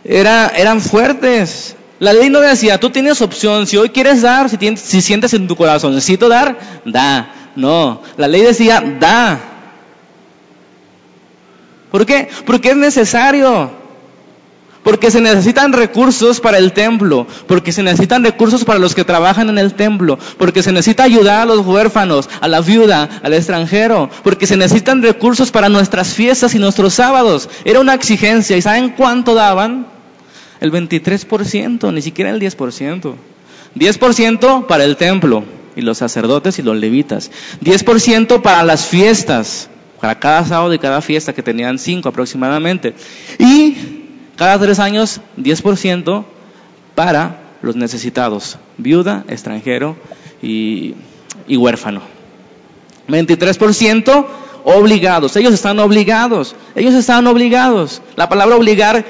era, 0.04 0.50
eran 0.50 0.80
fuertes. 0.80 1.76
La 1.98 2.14
ley 2.14 2.30
no 2.30 2.40
decía, 2.40 2.80
tú 2.80 2.92
tienes 2.92 3.20
opción, 3.24 3.66
si 3.66 3.78
hoy 3.78 3.90
quieres 3.90 4.22
dar, 4.22 4.48
si, 4.48 4.60
tienes, 4.60 4.80
si 4.80 5.02
sientes 5.02 5.34
en 5.34 5.48
tu 5.48 5.56
corazón, 5.56 5.96
necesito 5.96 6.30
dar, 6.30 6.56
da. 6.86 7.34
No, 7.56 8.04
la 8.16 8.28
ley 8.28 8.44
decía, 8.44 8.80
da. 9.00 9.40
¿Por 11.90 12.06
qué? 12.06 12.30
Porque 12.46 12.70
es 12.70 12.78
necesario. 12.78 13.81
Porque 14.84 15.12
se 15.12 15.22
necesitan 15.22 15.74
recursos 15.74 16.40
para 16.40 16.58
el 16.58 16.74
templo, 16.74 17.28
porque 17.48 17.72
se 17.72 17.84
necesitan 17.84 18.24
recursos 18.24 18.66
para 18.66 18.80
los 18.80 18.96
que 18.96 19.04
trabajan 19.04 19.50
en 19.50 19.60
el 19.60 19.76
templo, 19.76 20.18
porque 20.38 20.64
se 20.64 20.72
necesita 20.72 21.04
ayudar 21.04 21.42
a 21.42 21.46
los 21.46 21.66
huérfanos, 21.66 22.28
a 22.40 22.48
la 22.48 22.62
viuda, 22.62 23.08
al 23.22 23.34
extranjero, 23.34 24.10
porque 24.24 24.48
se 24.48 24.58
necesitan 24.58 25.04
recursos 25.04 25.52
para 25.52 25.70
nuestras 25.70 26.14
fiestas 26.14 26.56
y 26.56 26.60
nuestros 26.60 26.96
sábados. 26.96 27.48
Era 27.64 27.80
una 27.80 27.94
exigencia. 27.94 28.58
¿Y 28.58 28.62
saben 28.62 28.90
cuánto 28.90 29.36
daban? 29.36 29.88
El 30.60 30.72
23%, 30.72 31.94
ni 31.94 32.02
siquiera 32.02 32.32
el 32.32 32.40
10%. 32.40 33.14
10% 33.76 34.66
para 34.66 34.84
el 34.84 34.98
templo 34.98 35.44
y 35.76 35.82
los 35.82 36.00
sacerdotes 36.00 36.60
y 36.60 36.64
los 36.64 36.76
levitas. 36.76 37.32
10% 37.64 38.42
para 38.42 38.64
las 38.64 38.86
fiestas, 38.86 39.70
para 40.00 40.20
cada 40.20 40.46
sábado 40.46 40.74
y 40.74 40.80
cada 40.80 41.02
fiesta 41.02 41.34
que 41.34 41.44
tenían 41.44 41.78
cinco 41.78 42.10
aproximadamente. 42.10 42.94
Y 43.40 44.01
cada 44.42 44.58
tres 44.58 44.80
años, 44.80 45.22
10% 45.38 46.26
para 46.96 47.42
los 47.62 47.76
necesitados, 47.76 48.58
viuda, 48.80 49.24
extranjero 49.28 49.96
y, 50.42 50.96
y 51.48 51.58
huérfano. 51.58 52.02
23% 53.08 54.26
obligados, 54.64 55.36
ellos 55.36 55.54
están 55.54 55.78
obligados, 55.78 56.56
ellos 56.74 56.96
están 56.96 57.28
obligados. 57.28 58.02
La 58.16 58.30
palabra 58.30 58.56
obligar, 58.56 59.06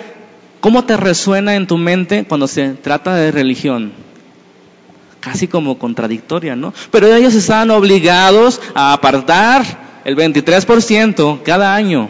¿cómo 0.60 0.84
te 0.84 0.98
resuena 0.98 1.56
en 1.56 1.66
tu 1.66 1.78
mente 1.78 2.26
cuando 2.26 2.46
se 2.50 2.74
trata 2.74 3.16
de 3.16 3.32
religión? 3.32 3.94
Casi 5.22 5.48
como 5.48 5.80
contradictoria, 5.80 6.58
¿no? 6.58 6.74
Pero 6.92 7.08
ellos 7.08 7.36
están 7.36 7.72
obligados 7.72 8.60
a 8.74 8.92
apartar 8.92 10.02
el 10.04 10.18
23% 10.18 11.42
cada 11.44 11.74
año 11.74 12.10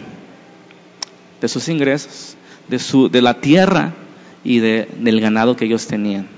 de 1.40 1.46
sus 1.46 1.68
ingresos 1.68 2.36
de, 2.68 2.78
su, 2.78 3.08
de 3.08 3.22
la 3.22 3.40
tierra 3.40 3.92
y 4.44 4.58
de, 4.58 4.88
del 4.98 5.20
ganado 5.20 5.56
que 5.56 5.64
ellos 5.64 5.86
tenían. 5.86 6.28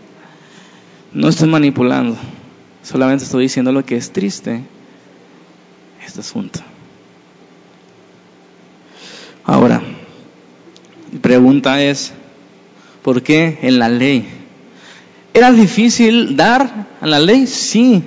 No 1.12 1.28
estoy 1.28 1.48
manipulando, 1.48 2.16
solamente 2.82 3.24
estoy 3.24 3.44
diciendo 3.44 3.72
lo 3.72 3.84
que 3.84 3.96
es 3.96 4.12
triste 4.12 4.62
este 6.04 6.20
asunto. 6.20 6.60
Ahora, 9.44 9.82
mi 11.12 11.18
pregunta 11.18 11.82
es, 11.82 12.12
¿por 13.02 13.22
qué 13.22 13.58
en 13.62 13.78
la 13.78 13.88
ley? 13.88 14.26
¿Era 15.32 15.52
difícil 15.52 16.36
dar 16.36 16.86
a 17.00 17.06
la 17.06 17.18
ley? 17.18 17.46
Sí. 17.46 18.02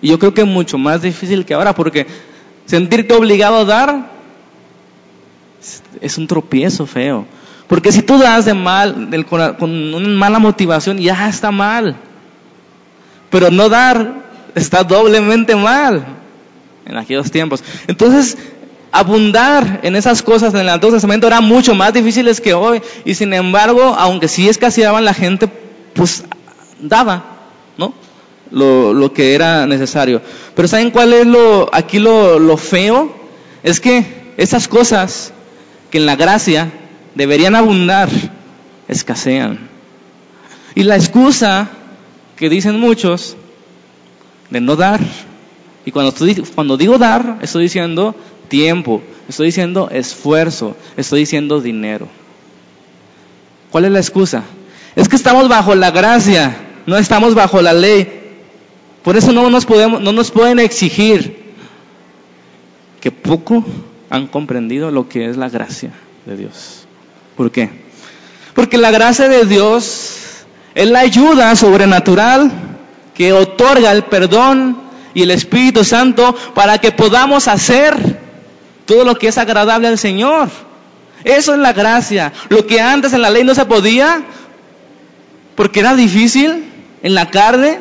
Yo 0.00 0.18
creo 0.18 0.34
que 0.34 0.44
mucho 0.44 0.78
más 0.78 1.02
difícil 1.02 1.44
que 1.44 1.54
ahora, 1.54 1.74
porque 1.74 2.06
sentirte 2.66 3.14
obligado 3.14 3.56
a 3.58 3.64
dar 3.64 4.11
es 6.00 6.18
un 6.18 6.26
tropiezo 6.26 6.86
feo. 6.86 7.26
Porque 7.68 7.92
si 7.92 8.02
tú 8.02 8.18
das 8.18 8.44
de 8.44 8.54
mal, 8.54 9.08
con 9.58 9.94
una 9.94 10.08
mala 10.08 10.38
motivación, 10.38 10.98
ya 10.98 11.28
está 11.28 11.50
mal. 11.50 11.96
Pero 13.30 13.50
no 13.50 13.68
dar 13.68 14.22
está 14.54 14.84
doblemente 14.84 15.56
mal 15.56 16.04
en 16.84 16.96
aquellos 16.96 17.30
tiempos. 17.30 17.64
Entonces, 17.86 18.36
abundar 18.90 19.80
en 19.82 19.96
esas 19.96 20.22
cosas 20.22 20.52
en 20.52 20.60
el 20.60 20.68
Antiguo 20.68 20.94
Testamento 20.94 21.26
era 21.26 21.40
mucho 21.40 21.74
más 21.74 21.94
difíciles 21.94 22.40
que 22.40 22.52
hoy. 22.54 22.82
Y 23.04 23.14
sin 23.14 23.32
embargo, 23.32 23.82
aunque 23.98 24.28
sí 24.28 24.48
escaseaban, 24.48 25.04
la 25.04 25.14
gente 25.14 25.48
pues 25.94 26.24
daba, 26.78 27.24
¿no? 27.78 27.94
Lo, 28.50 28.92
lo, 28.92 29.14
que 29.14 29.34
era 29.34 29.66
necesario. 29.66 30.20
Pero 30.54 30.68
¿saben 30.68 30.90
cuál 30.90 31.14
es 31.14 31.26
lo, 31.26 31.70
aquí 31.72 31.98
lo, 31.98 32.38
lo 32.38 32.58
feo? 32.58 33.14
Es 33.62 33.80
que 33.80 34.34
esas 34.36 34.68
cosas 34.68 35.32
que 35.92 35.98
en 35.98 36.06
la 36.06 36.16
gracia 36.16 36.72
deberían 37.14 37.54
abundar, 37.54 38.08
escasean. 38.88 39.68
Y 40.74 40.84
la 40.84 40.96
excusa 40.96 41.68
que 42.34 42.48
dicen 42.48 42.80
muchos 42.80 43.36
de 44.48 44.62
no 44.62 44.74
dar, 44.74 45.00
y 45.84 45.90
cuando, 45.90 46.76
digo 46.78 46.96
dar, 46.96 47.38
estoy 47.42 47.64
diciendo 47.64 48.14
tiempo, 48.48 49.02
estoy 49.28 49.46
diciendo 49.46 49.90
esfuerzo, 49.92 50.76
estoy 50.96 51.20
diciendo 51.20 51.60
dinero. 51.60 52.08
¿Cuál 53.70 53.84
es 53.84 53.92
la 53.92 54.00
excusa? 54.00 54.44
Es 54.96 55.10
que 55.10 55.16
estamos 55.16 55.46
bajo 55.50 55.74
la 55.74 55.90
gracia, 55.90 56.56
no 56.86 56.96
estamos 56.96 57.34
bajo 57.34 57.60
la 57.60 57.74
ley. 57.74 58.20
Por 59.02 59.18
eso 59.18 59.30
no 59.32 59.50
nos, 59.50 59.66
podemos, 59.66 60.00
no 60.00 60.12
nos 60.12 60.30
pueden 60.30 60.58
exigir 60.58 61.52
que 62.98 63.10
poco 63.10 63.62
han 64.12 64.26
comprendido 64.26 64.90
lo 64.90 65.08
que 65.08 65.30
es 65.30 65.38
la 65.38 65.48
gracia 65.48 65.90
de 66.26 66.36
Dios. 66.36 66.84
¿Por 67.34 67.50
qué? 67.50 67.70
Porque 68.54 68.76
la 68.76 68.90
gracia 68.90 69.26
de 69.26 69.46
Dios 69.46 70.44
es 70.74 70.90
la 70.90 70.98
ayuda 70.98 71.56
sobrenatural 71.56 72.52
que 73.14 73.32
otorga 73.32 73.90
el 73.90 74.04
perdón 74.04 74.76
y 75.14 75.22
el 75.22 75.30
Espíritu 75.30 75.82
Santo 75.82 76.36
para 76.54 76.76
que 76.76 76.92
podamos 76.92 77.48
hacer 77.48 77.96
todo 78.84 79.04
lo 79.04 79.14
que 79.14 79.28
es 79.28 79.38
agradable 79.38 79.88
al 79.88 79.96
Señor. 79.96 80.50
Eso 81.24 81.54
es 81.54 81.60
la 81.60 81.72
gracia. 81.72 82.34
Lo 82.50 82.66
que 82.66 82.82
antes 82.82 83.14
en 83.14 83.22
la 83.22 83.30
ley 83.30 83.44
no 83.44 83.54
se 83.54 83.64
podía, 83.64 84.24
porque 85.54 85.80
era 85.80 85.94
difícil 85.94 86.66
en 87.02 87.14
la 87.14 87.30
carne, 87.30 87.78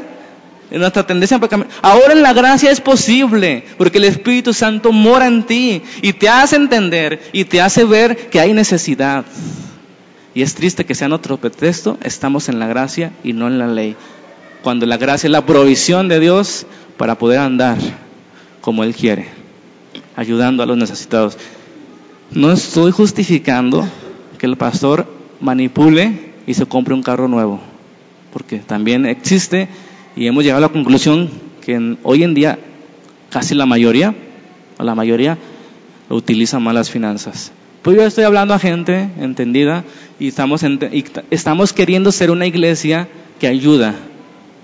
nuestra 0.79 1.05
tendencia 1.05 1.39
Ahora 1.81 2.13
en 2.13 2.21
la 2.21 2.33
gracia 2.33 2.71
es 2.71 2.79
posible, 2.79 3.65
porque 3.77 3.97
el 3.97 4.05
Espíritu 4.05 4.53
Santo 4.53 4.91
mora 4.91 5.27
en 5.27 5.43
ti 5.43 5.81
y 6.01 6.13
te 6.13 6.29
hace 6.29 6.55
entender 6.55 7.21
y 7.33 7.45
te 7.45 7.61
hace 7.61 7.83
ver 7.83 8.29
que 8.29 8.39
hay 8.39 8.53
necesidad, 8.53 9.25
Y 10.33 10.43
es 10.43 10.55
triste 10.55 10.85
que 10.85 10.95
sea 10.95 11.13
otro 11.13 11.37
pretexto, 11.37 11.97
estamos 12.01 12.47
en 12.47 12.59
la 12.59 12.67
gracia 12.67 13.11
y 13.21 13.33
no 13.33 13.47
en 13.47 13.59
la 13.59 13.67
ley. 13.67 13.97
Cuando 14.63 14.85
la 14.85 14.95
gracia 14.97 15.27
es 15.27 15.31
la 15.31 15.45
provisión 15.45 16.07
de 16.07 16.21
Dios 16.21 16.65
para 16.95 17.17
poder 17.17 17.39
andar 17.39 17.77
como 18.61 18.83
Él 18.85 18.95
quiere, 18.95 19.27
ayudando 20.15 20.63
a 20.63 20.65
los 20.65 20.77
necesitados. 20.77 21.37
No 22.31 22.51
estoy 22.51 22.91
justificando 22.91 23.85
que 24.37 24.45
el 24.45 24.55
pastor 24.55 25.05
manipule 25.41 26.31
y 26.47 26.53
se 26.53 26.65
compre 26.65 26.93
un 26.93 27.03
carro 27.03 27.27
nuevo, 27.27 27.59
porque 28.31 28.59
también 28.59 29.05
existe 29.05 29.67
y 30.15 30.27
hemos 30.27 30.43
llegado 30.43 30.65
a 30.65 30.67
la 30.67 30.73
conclusión 30.73 31.29
que 31.65 31.97
hoy 32.03 32.23
en 32.23 32.33
día 32.33 32.59
casi 33.29 33.55
la 33.55 33.65
mayoría, 33.65 34.13
o 34.77 34.83
la 34.83 34.95
mayoría, 34.95 35.37
utiliza 36.09 36.59
malas 36.59 36.89
finanzas. 36.89 37.51
Pues 37.81 37.97
yo 37.97 38.05
estoy 38.05 38.25
hablando 38.25 38.53
a 38.53 38.59
gente 38.59 39.09
entendida 39.19 39.83
y 40.19 40.27
estamos, 40.27 40.63
y 40.63 41.05
estamos 41.31 41.73
queriendo 41.73 42.11
ser 42.11 42.29
una 42.29 42.45
iglesia 42.45 43.07
que 43.39 43.47
ayuda 43.47 43.95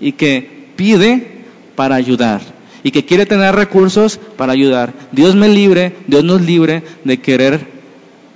y 0.00 0.12
que 0.12 0.68
pide 0.76 1.38
para 1.74 1.96
ayudar 1.96 2.40
y 2.82 2.90
que 2.90 3.04
quiere 3.04 3.26
tener 3.26 3.54
recursos 3.54 4.18
para 4.36 4.52
ayudar. 4.52 4.94
Dios 5.10 5.34
me 5.34 5.48
libre, 5.48 5.94
Dios 6.06 6.22
nos 6.22 6.42
libre 6.42 6.84
de 7.04 7.18
querer 7.20 7.66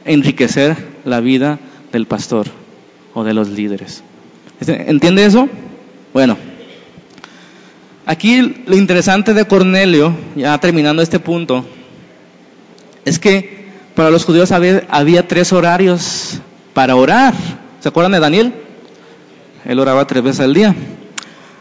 enriquecer 0.05 0.77
la 1.05 1.21
vida 1.21 1.61
del 1.93 2.07
pastor 2.07 2.47
o 3.15 3.23
de 3.23 3.35
los 3.35 3.51
líderes. 3.51 4.03
¿Entiende 4.67 5.25
eso? 5.25 5.49
Bueno, 6.13 6.37
aquí 8.07 8.63
lo 8.67 8.77
interesante 8.77 9.35
de 9.35 9.45
Cornelio, 9.47 10.15
ya 10.37 10.59
terminando 10.59 11.03
este 11.03 11.19
punto, 11.19 11.65
es 13.05 13.19
que 13.19 13.63
para 13.95 14.11
los 14.11 14.25
judíos 14.25 14.53
había, 14.53 15.29
tres 15.29 15.53
horarios 15.53 16.41
para 16.73 16.97
orar. 16.97 17.35
¿Se 17.81 17.89
acuerdan 17.89 18.13
de 18.13 18.21
Daniel? 18.21 18.55
Él 19.65 19.79
oraba 19.79 20.07
tres 20.07 20.23
veces 20.23 20.41
al 20.41 20.55
día. 20.55 20.75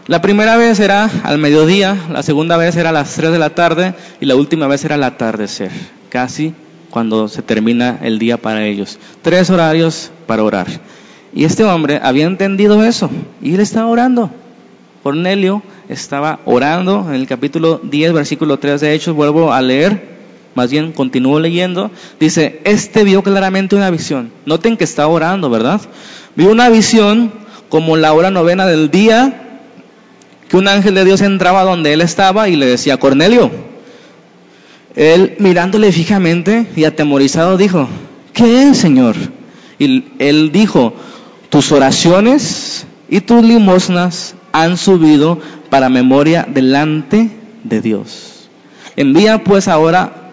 La 0.08 0.22
primera 0.22 0.58
vez 0.58 0.80
era 0.80 1.10
al 1.24 1.38
mediodía, 1.38 1.96
la 2.12 2.24
segunda 2.24 2.58
vez 2.58 2.76
era 2.76 2.90
a 2.90 2.94
las 2.94 3.14
3 3.16 3.32
de 3.32 3.40
la 3.40 3.52
tarde 3.52 3.94
y 4.20 4.26
la 4.26 4.36
última 4.36 4.68
vez 4.68 4.84
era 4.84 4.96
al 4.96 5.04
atardecer, 5.04 5.72
casi 6.10 6.54
cuando 6.90 7.28
se 7.28 7.42
termina 7.42 8.00
el 8.02 8.18
día 8.18 8.38
para 8.38 8.66
ellos. 8.66 8.98
Tres 9.22 9.50
horarios 9.50 10.12
para 10.26 10.44
orar. 10.44 10.68
Y 11.34 11.46
este 11.46 11.64
hombre 11.64 12.00
había 12.04 12.26
entendido 12.26 12.84
eso 12.84 13.10
y 13.42 13.54
él 13.54 13.62
estaba 13.62 13.88
orando. 13.88 14.32
Cornelio 15.04 15.64
estaba 15.90 16.40
orando 16.46 17.08
en 17.10 17.16
el 17.16 17.28
capítulo 17.28 17.80
10, 17.84 18.14
versículo 18.14 18.60
3 18.60 18.82
de 18.82 18.94
Hechos, 18.94 19.16
vuelvo 19.16 19.52
a 19.52 19.62
leer, 19.62 20.10
más 20.54 20.70
bien 20.70 20.92
continúo 20.92 21.40
leyendo, 21.40 21.90
dice, 22.20 22.62
este 22.66 23.04
vio 23.04 23.24
claramente 23.24 23.76
una 23.76 23.90
visión. 23.90 24.32
Noten 24.46 24.78
que 24.78 24.84
está 24.84 25.08
orando, 25.08 25.50
¿verdad? 25.50 25.82
Vio 26.36 26.52
una 26.52 26.70
visión 26.70 27.32
como 27.70 27.98
la 27.98 28.14
hora 28.14 28.30
novena 28.30 28.68
del 28.68 28.92
día 28.92 29.60
que 30.48 30.58
un 30.58 30.68
ángel 30.68 30.96
de 30.96 31.06
Dios 31.06 31.22
entraba 31.22 31.64
donde 31.64 31.94
él 31.94 32.02
estaba 32.02 32.50
y 32.50 32.58
le 32.58 32.66
decía, 32.66 32.98
Cornelio. 32.98 33.50
Él 34.96 35.36
mirándole 35.40 35.92
fijamente 35.94 36.68
y 36.76 36.84
atemorizado 36.84 37.58
dijo, 37.58 37.88
¿qué 38.34 38.64
es, 38.64 38.78
Señor? 38.78 39.16
Y 39.80 40.04
él 40.20 40.52
dijo, 40.52 40.94
tus 41.50 41.72
oraciones 41.72 42.86
y 43.10 43.22
tus 43.22 43.44
limosnas 43.44 44.36
han 44.52 44.78
subido 44.78 45.40
para 45.70 45.90
memoria 45.90 46.48
delante 46.50 47.30
de 47.64 47.82
Dios. 47.82 48.50
Envía 48.96 49.44
pues 49.44 49.68
ahora 49.68 50.32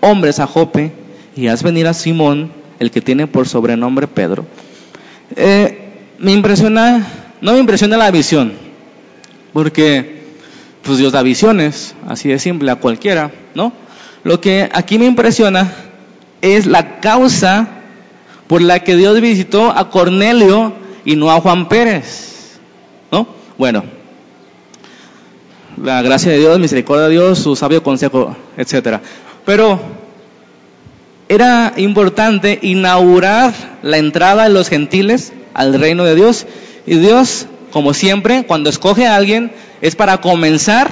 hombres 0.00 0.40
a 0.40 0.46
Jope 0.46 0.92
y 1.36 1.46
haz 1.46 1.62
venir 1.62 1.86
a 1.86 1.94
Simón, 1.94 2.52
el 2.78 2.90
que 2.90 3.00
tiene 3.00 3.26
por 3.26 3.46
sobrenombre 3.46 4.08
Pedro. 4.08 4.46
Eh, 5.36 5.90
me 6.18 6.32
impresiona, 6.32 7.06
no 7.40 7.52
me 7.52 7.58
impresiona 7.58 7.96
la 7.96 8.10
visión, 8.10 8.52
porque 9.52 10.20
pues 10.82 10.98
Dios 10.98 11.12
da 11.12 11.22
visiones, 11.22 11.94
así 12.08 12.28
de 12.28 12.38
simple, 12.38 12.70
a 12.70 12.76
cualquiera, 12.76 13.30
¿no? 13.54 13.72
Lo 14.24 14.40
que 14.40 14.68
aquí 14.72 14.98
me 14.98 15.06
impresiona 15.06 15.72
es 16.42 16.66
la 16.66 17.00
causa 17.00 17.68
por 18.46 18.60
la 18.62 18.80
que 18.80 18.96
Dios 18.96 19.20
visitó 19.20 19.70
a 19.70 19.90
Cornelio 19.90 20.72
y 21.04 21.16
no 21.16 21.30
a 21.30 21.40
Juan 21.40 21.68
Pérez, 21.68 22.58
¿no? 23.12 23.39
Bueno, 23.60 23.84
la 25.76 26.00
gracia 26.00 26.32
de 26.32 26.38
Dios, 26.38 26.58
misericordia 26.58 27.08
de 27.08 27.10
Dios, 27.10 27.40
su 27.40 27.56
sabio 27.56 27.82
consejo, 27.82 28.34
etcétera. 28.56 29.02
Pero 29.44 29.78
era 31.28 31.74
importante 31.76 32.58
inaugurar 32.62 33.52
la 33.82 33.98
entrada 33.98 34.44
de 34.44 34.48
los 34.48 34.70
gentiles 34.70 35.34
al 35.52 35.78
reino 35.78 36.04
de 36.04 36.14
Dios 36.14 36.46
y 36.86 36.94
Dios 36.94 37.48
como 37.70 37.92
siempre, 37.92 38.46
cuando 38.46 38.70
escoge 38.70 39.06
a 39.06 39.14
alguien 39.14 39.52
es 39.82 39.94
para 39.94 40.22
comenzar 40.22 40.90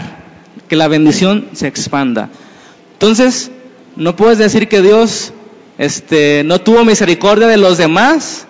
que 0.69 0.77
la 0.77 0.89
bendición 0.89 1.49
se 1.55 1.69
expanda. 1.69 2.29
Entonces, 2.93 3.51
no 3.97 4.15
puedes 4.15 4.37
decir 4.37 4.69
que 4.69 4.83
Dios 4.83 5.33
este, 5.79 6.43
no 6.45 6.61
tuvo 6.61 6.85
misericordia 6.85 7.47
de 7.47 7.57
los 7.57 7.79
demás 7.79 8.47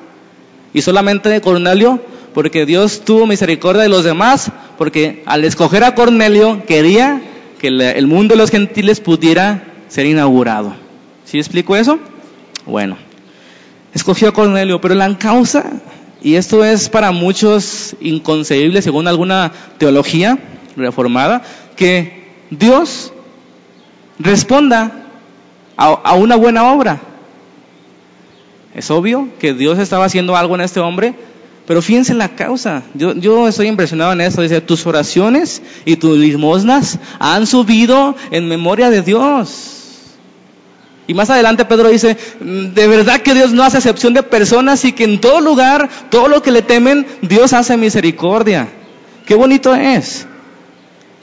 y 0.75 0.83
solamente 0.83 1.29
de 1.29 1.41
Cornelio, 1.41 2.03
porque 2.35 2.67
Dios 2.67 3.03
tuvo 3.05 3.27
misericordia 3.27 3.83
de 3.83 3.89
los 3.89 4.05
demás, 4.05 4.51
porque 4.77 5.23
al 5.27 5.45
escoger 5.45 5.85
a 5.85 5.95
Cornelio 5.95 6.65
quería 6.67 7.23
que 7.59 7.69
el 7.69 8.07
mundo 8.07 8.35
de 8.35 8.39
los 8.39 8.51
gentiles 8.51 9.01
pudiera 9.01 9.65
ser 9.89 10.07
inaugurado. 10.07 10.75
¿Sí 11.25 11.39
explico 11.39 11.77
eso? 11.77 11.99
Bueno, 12.67 12.97
escogió 13.95 14.29
a 14.29 14.33
Cornelio, 14.33 14.81
pero 14.81 14.95
la 14.95 15.19
causa 15.19 15.65
y 16.21 16.35
esto 16.35 16.65
es 16.65 16.89
para 16.89 17.13
muchos 17.13 17.97
inconcebible, 18.01 18.83
según 18.83 19.07
alguna 19.07 19.53
teología 19.79 20.39
reformada, 20.77 21.43
que 21.77 22.27
Dios 22.51 23.13
responda 24.19 25.07
a, 25.77 26.15
una 26.15 26.35
buena 26.35 26.73
obra. 26.73 27.01
Es 28.75 28.91
obvio 28.91 29.29
que 29.39 29.55
Dios 29.55 29.79
estaba 29.79 30.07
haciendo 30.07 30.37
algo 30.37 30.57
en 30.57 30.63
este 30.63 30.81
hombre, 30.81 31.15
pero 31.69 31.83
fíjense 31.83 32.15
la 32.15 32.31
causa. 32.31 32.83
Yo, 32.95 33.47
estoy 33.47 33.67
impresionado 33.67 34.15
en 34.15 34.23
esto. 34.23 34.41
Dice, 34.41 34.63
tus 34.63 34.87
oraciones 34.87 35.61
y 35.85 35.97
tus 35.97 36.17
limosnas 36.17 36.99
han 37.19 37.47
subido 37.47 38.17
en 38.31 38.49
memoria 38.49 38.89
de 38.89 39.03
Dios. 39.03 39.75
Y 41.07 41.13
más 41.13 41.29
adelante 41.29 41.67
Pedro 41.67 41.91
dice, 41.91 42.17
de 42.41 42.89
verdad 42.89 43.21
que 43.21 43.35
Dios 43.35 43.53
no 43.53 43.65
hace 43.65 43.77
excepción 43.77 44.15
de 44.15 44.23
personas 44.23 44.83
y 44.87 44.93
que 44.93 45.05
en 45.05 45.21
todo 45.21 45.43
lugar, 45.43 45.91
todo 46.09 46.29
lo 46.29 46.43
que 46.43 46.53
le 46.53 46.63
temen, 46.63 47.07
Dios 47.21 47.53
hace 47.53 47.77
misericordia. 47.77 48.69
Qué 49.27 49.35
bonito 49.35 49.75
es. 49.75 50.27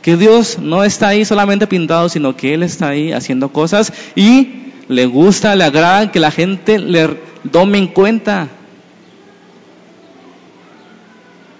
Que 0.03 0.15
Dios 0.15 0.59
no 0.59 0.83
está 0.83 1.07
ahí 1.07 1.25
solamente 1.25 1.65
pintado, 1.65 2.07
sino 2.07 2.37
que 2.37 2.53
Él 2.53 2.61
está 2.61 2.89
ahí 2.89 3.11
haciendo 3.13 3.49
cosas 3.49 3.91
y 4.15 4.73
le 4.89 5.07
gusta, 5.07 5.55
le 5.55 5.63
agrada 5.63 6.11
que 6.11 6.19
la 6.19 6.29
gente 6.29 6.77
le 6.77 7.17
tome 7.51 7.79
en 7.79 7.87
cuenta. 7.87 8.49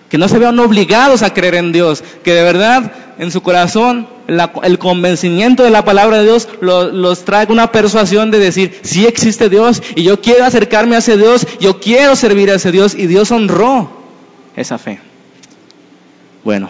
Que 0.09 0.17
no 0.17 0.27
se 0.27 0.39
vean 0.39 0.59
obligados 0.59 1.23
a 1.23 1.33
creer 1.33 1.55
en 1.55 1.71
Dios, 1.71 2.03
que 2.23 2.33
de 2.33 2.43
verdad 2.43 2.91
en 3.17 3.31
su 3.31 3.41
corazón 3.41 4.07
el 4.27 4.79
convencimiento 4.79 5.63
de 5.63 5.69
la 5.69 5.85
palabra 5.85 6.17
de 6.17 6.23
Dios 6.23 6.47
los 6.61 7.25
trae 7.25 7.47
una 7.49 7.71
persuasión 7.71 8.31
de 8.31 8.39
decir, 8.39 8.79
sí 8.83 9.05
existe 9.05 9.49
Dios 9.49 9.81
y 9.95 10.03
yo 10.03 10.21
quiero 10.21 10.45
acercarme 10.45 10.95
a 10.95 10.99
ese 10.99 11.17
Dios, 11.17 11.47
yo 11.59 11.79
quiero 11.79 12.15
servir 12.15 12.49
a 12.51 12.55
ese 12.55 12.71
Dios 12.71 12.95
y 12.95 13.07
Dios 13.07 13.31
honró 13.31 13.89
esa 14.55 14.77
fe. 14.77 14.99
Bueno, 16.43 16.69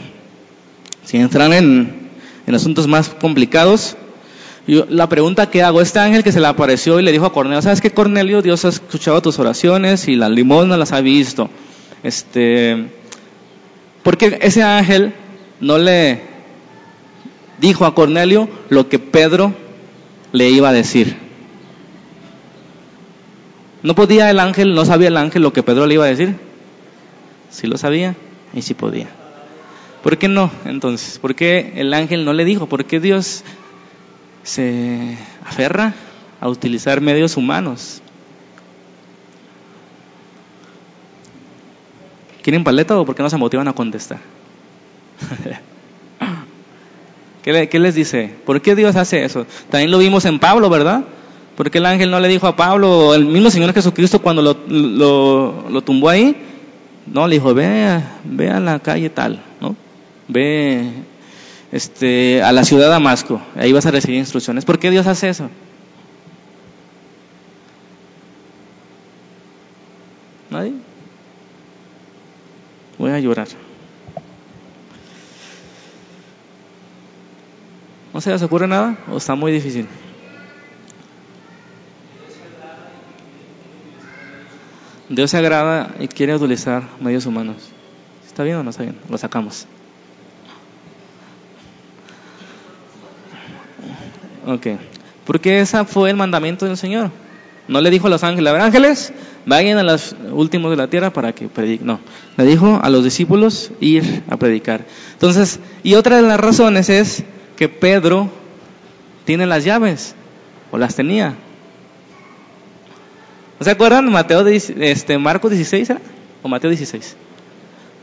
sin 1.04 1.22
entrar 1.22 1.52
en, 1.54 2.10
en 2.48 2.56
asuntos 2.56 2.88
más 2.88 3.10
complicados, 3.10 3.98
yo, 4.68 4.86
la 4.90 5.08
pregunta 5.08 5.50
que 5.50 5.62
hago, 5.62 5.82
este 5.82 6.00
ángel 6.00 6.24
que 6.24 6.32
se 6.32 6.40
le 6.40 6.48
apareció 6.48 7.00
y 7.00 7.04
le 7.04 7.12
dijo 7.12 7.26
a 7.26 7.34
Cornelio, 7.34 7.62
¿sabes 7.62 7.82
qué 7.82 7.92
Cornelio? 7.92 8.42
Dios 8.42 8.66
ha 8.66 8.70
escuchado 8.70 9.22
tus 9.22 9.38
oraciones 9.38 10.08
y 10.08 10.16
las 10.16 10.32
limosnas 10.32 10.80
las 10.80 10.92
ha 10.92 11.02
visto. 11.02 11.50
Este, 12.02 12.88
porque 14.06 14.38
ese 14.44 14.62
ángel 14.62 15.16
no 15.60 15.80
le 15.80 16.22
dijo 17.60 17.88
a 17.88 17.96
Cornelio 17.96 18.48
lo 18.70 18.88
que 18.88 19.00
Pedro 19.00 19.52
le 20.32 20.48
iba 20.52 20.70
a 20.70 20.74
decir. 20.74 21.18
¿No 23.82 23.96
podía 23.96 24.30
el 24.30 24.40
ángel, 24.40 24.76
no 24.76 24.86
sabía 24.86 25.08
el 25.08 25.18
ángel 25.18 25.42
lo 25.42 25.54
que 25.54 25.64
Pedro 25.64 25.88
le 25.88 25.96
iba 25.96 26.06
a 26.06 26.10
decir? 26.10 26.36
Sí 27.50 27.66
lo 27.66 27.80
sabía 27.80 28.16
y 28.54 28.62
sí 28.62 28.76
podía. 28.76 29.08
¿Por 30.04 30.20
qué 30.20 30.28
no 30.28 30.52
entonces? 30.66 31.18
¿Por 31.18 31.34
qué 31.34 31.74
el 31.78 31.92
ángel 31.92 32.26
no 32.26 32.34
le 32.34 32.46
dijo? 32.46 32.68
¿Por 32.68 32.86
qué 32.86 33.00
Dios 33.00 33.44
se 34.44 35.18
aferra 35.44 35.96
a 36.40 36.48
utilizar 36.48 37.02
medios 37.02 37.38
humanos? 37.38 38.04
¿Quieren 42.46 42.64
paleta 42.64 42.96
o 42.96 43.04
por 43.08 43.16
qué 43.16 43.24
no 43.24 43.30
se 43.32 43.38
motivan 43.38 43.68
a 43.68 43.74
contestar? 43.74 44.20
¿Qué, 47.44 47.80
les 47.80 47.96
dice? 47.96 48.36
¿Por 48.46 48.62
qué 48.62 48.76
Dios 48.76 48.96
hace 48.96 49.26
eso? 49.26 49.48
También 49.72 49.90
lo 49.90 49.98
vimos 49.98 50.26
en 50.26 50.38
Pablo, 50.38 50.70
¿verdad? 50.70 51.06
Porque 51.58 51.80
el 51.80 51.88
ángel 51.88 52.12
no 52.12 52.20
le 52.20 52.28
dijo 52.28 52.46
a 52.46 52.56
Pablo, 52.56 53.16
el 53.16 53.26
mismo 53.26 53.50
Señor 53.50 53.74
Jesucristo 53.74 54.22
cuando 54.22 54.44
lo, 54.44 54.58
lo, 54.68 55.66
lo 55.72 55.82
tumbó 55.82 56.10
ahí, 56.10 56.36
no, 57.12 57.28
le 57.28 57.38
dijo, 57.38 57.52
ve, 57.56 58.00
ve 58.26 58.52
a 58.52 58.60
la 58.60 58.78
calle 58.78 59.10
tal, 59.10 59.42
¿no? 59.60 59.76
Ve 60.28 60.88
este, 61.72 62.44
a 62.44 62.52
la 62.52 62.64
ciudad 62.64 62.84
de 62.84 62.92
Damasco, 62.92 63.42
ahí 63.56 63.72
vas 63.72 63.88
a 63.88 63.92
recibir 63.92 64.20
instrucciones. 64.20 64.66
¿Por 64.66 64.78
qué 64.78 64.92
Dios 64.92 65.08
hace 65.08 65.30
eso? 65.30 65.50
¿Nadie? 70.52 70.85
Voy 72.98 73.12
a 73.12 73.20
llorar. 73.20 73.48
¿No 78.14 78.22
se 78.22 78.32
les 78.32 78.42
ocurre 78.42 78.68
nada? 78.68 78.98
¿O 79.12 79.18
está 79.18 79.36
muy 79.36 79.52
difícil? 79.52 79.88
Dios 85.10 85.32
se 85.32 85.38
agrada 85.38 85.94
y 86.00 86.08
quiere 86.08 86.34
utilizar 86.34 86.84
medios 87.00 87.26
humanos. 87.26 87.58
¿Está 88.26 88.44
bien 88.44 88.58
o 88.58 88.64
no 88.64 88.70
está 88.70 88.84
bien? 88.84 88.98
Lo 89.10 89.18
sacamos. 89.18 89.68
Ok. 94.48 94.68
Porque 95.26 95.60
ese 95.60 95.84
fue 95.86 96.10
el 96.10 96.16
mandamiento 96.16 96.66
del 96.66 96.78
Señor. 96.78 97.12
No 97.68 97.82
le 97.82 97.90
dijo 97.90 98.08
a 98.08 98.10
los 98.10 98.24
ángeles, 98.24 98.50
a 98.50 98.54
ver 98.54 98.62
ángeles, 98.62 99.14
vayan 99.46 99.78
a 99.78 99.84
los 99.84 100.16
últimos 100.32 100.72
de 100.72 100.78
la 100.78 100.88
tierra 100.88 101.12
para 101.12 101.34
que 101.34 101.48
prediquen. 101.48 101.88
No, 101.88 102.00
le 102.38 102.46
dijo 102.46 102.80
a 102.82 102.90
los 102.90 103.04
discípulos 103.04 103.72
ir 103.80 104.24
a 104.30 104.38
predicar. 104.38 104.86
Entonces, 105.14 105.60
y 105.84 105.96
otra 105.96 106.18
de 106.18 106.22
las 106.24 106.40
razones 106.40 106.90
es 106.90 107.24
que 107.58 107.70
Pedro 107.70 108.30
tiene 109.26 109.46
las 109.46 109.64
llaves, 109.64 110.16
o 110.72 110.78
las 110.78 110.96
tenía. 110.96 111.36
¿Se 113.60 113.72
acuerdan? 113.72 114.12
Mateo, 114.12 114.46
este, 114.46 115.18
Marcos 115.18 115.52
16, 115.52 115.94
¿O 116.44 116.48
Mateo 116.48 116.70
16? 116.70 117.16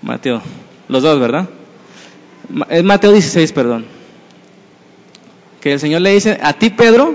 Mateo, 0.00 0.42
los 0.88 1.02
dos, 1.02 1.20
¿verdad? 1.20 1.48
Es 2.68 2.82
Mateo 2.82 3.12
16, 3.12 3.52
perdón. 3.52 3.84
Que 5.60 5.74
el 5.74 5.80
Señor 5.80 6.00
le 6.00 6.12
dice, 6.12 6.40
a 6.42 6.54
ti 6.54 6.70
Pedro, 6.70 7.14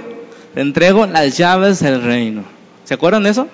te 0.58 0.62
entrego 0.62 1.06
las 1.06 1.38
llaves 1.38 1.82
del 1.82 2.02
reino. 2.02 2.42
¿Se 2.84 2.96
acuerdan 2.96 3.22
de 3.22 3.30
eso? 3.30 3.48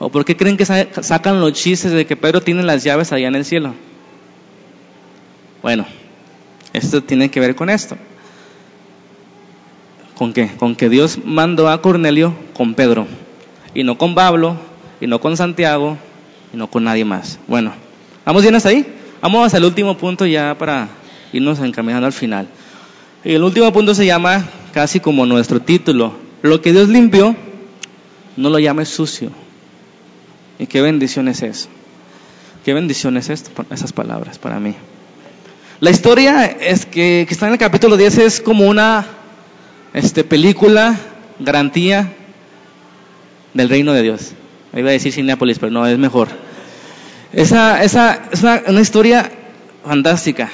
¿O 0.00 0.08
por 0.08 0.24
qué 0.24 0.36
creen 0.36 0.56
que 0.56 0.66
sacan 0.66 1.40
los 1.40 1.52
chistes 1.52 1.92
de 1.92 2.04
que 2.04 2.16
Pedro 2.16 2.40
tiene 2.40 2.64
las 2.64 2.82
llaves 2.82 3.12
allá 3.12 3.28
en 3.28 3.36
el 3.36 3.44
cielo? 3.44 3.74
Bueno, 5.62 5.86
esto 6.72 7.00
tiene 7.00 7.30
que 7.30 7.38
ver 7.38 7.54
con 7.54 7.70
esto. 7.70 7.96
¿Con 10.16 10.32
qué? 10.32 10.50
Con 10.58 10.74
que 10.74 10.88
Dios 10.88 11.20
mandó 11.24 11.68
a 11.68 11.80
Cornelio 11.80 12.34
con 12.54 12.74
Pedro 12.74 13.06
y 13.72 13.84
no 13.84 13.96
con 13.96 14.16
Pablo, 14.16 14.56
y 15.00 15.06
no 15.06 15.20
con 15.20 15.36
Santiago, 15.36 15.96
y 16.52 16.56
no 16.56 16.66
con 16.66 16.82
nadie 16.82 17.04
más. 17.04 17.38
Bueno, 17.46 17.72
¿vamos 18.26 18.42
bien 18.42 18.56
hasta 18.56 18.70
ahí? 18.70 18.84
Vamos 19.22 19.54
al 19.54 19.64
último 19.64 19.96
punto 19.96 20.26
ya 20.26 20.58
para 20.58 20.88
irnos 21.32 21.60
encaminando 21.60 22.08
al 22.08 22.12
final. 22.12 22.48
Y 23.22 23.34
el 23.34 23.44
último 23.44 23.72
punto 23.72 23.94
se 23.94 24.06
llama 24.06 24.44
casi 24.72 25.00
como 25.00 25.26
nuestro 25.26 25.60
título. 25.60 26.14
Lo 26.42 26.60
que 26.60 26.72
Dios 26.72 26.88
limpió, 26.88 27.36
no 28.36 28.50
lo 28.50 28.58
llame 28.58 28.86
sucio. 28.86 29.30
Y 30.58 30.66
qué 30.66 30.80
bendición 30.80 31.28
es 31.28 31.42
eso. 31.42 31.68
Qué 32.64 32.74
bendición 32.74 33.16
es 33.16 33.30
esto, 33.30 33.50
esas 33.70 33.92
palabras 33.92 34.38
para 34.38 34.60
mí. 34.60 34.74
La 35.80 35.90
historia 35.90 36.44
es 36.44 36.84
que, 36.84 37.26
está 37.28 37.46
en 37.46 37.54
el 37.54 37.58
capítulo 37.58 37.96
10 37.96 38.18
es 38.18 38.40
como 38.42 38.68
una 38.68 39.06
este, 39.94 40.24
película, 40.24 40.96
garantía 41.38 42.12
del 43.54 43.70
reino 43.70 43.94
de 43.94 44.02
Dios. 44.02 44.32
Iba 44.74 44.90
a 44.90 44.92
decir 44.92 45.12
Cineápolis, 45.12 45.58
pero 45.58 45.72
no, 45.72 45.86
es 45.86 45.98
mejor. 45.98 46.28
Esa, 47.32 47.82
esa 47.82 48.24
es 48.30 48.42
una, 48.42 48.80
historia 48.80 49.30
fantástica. 49.84 50.50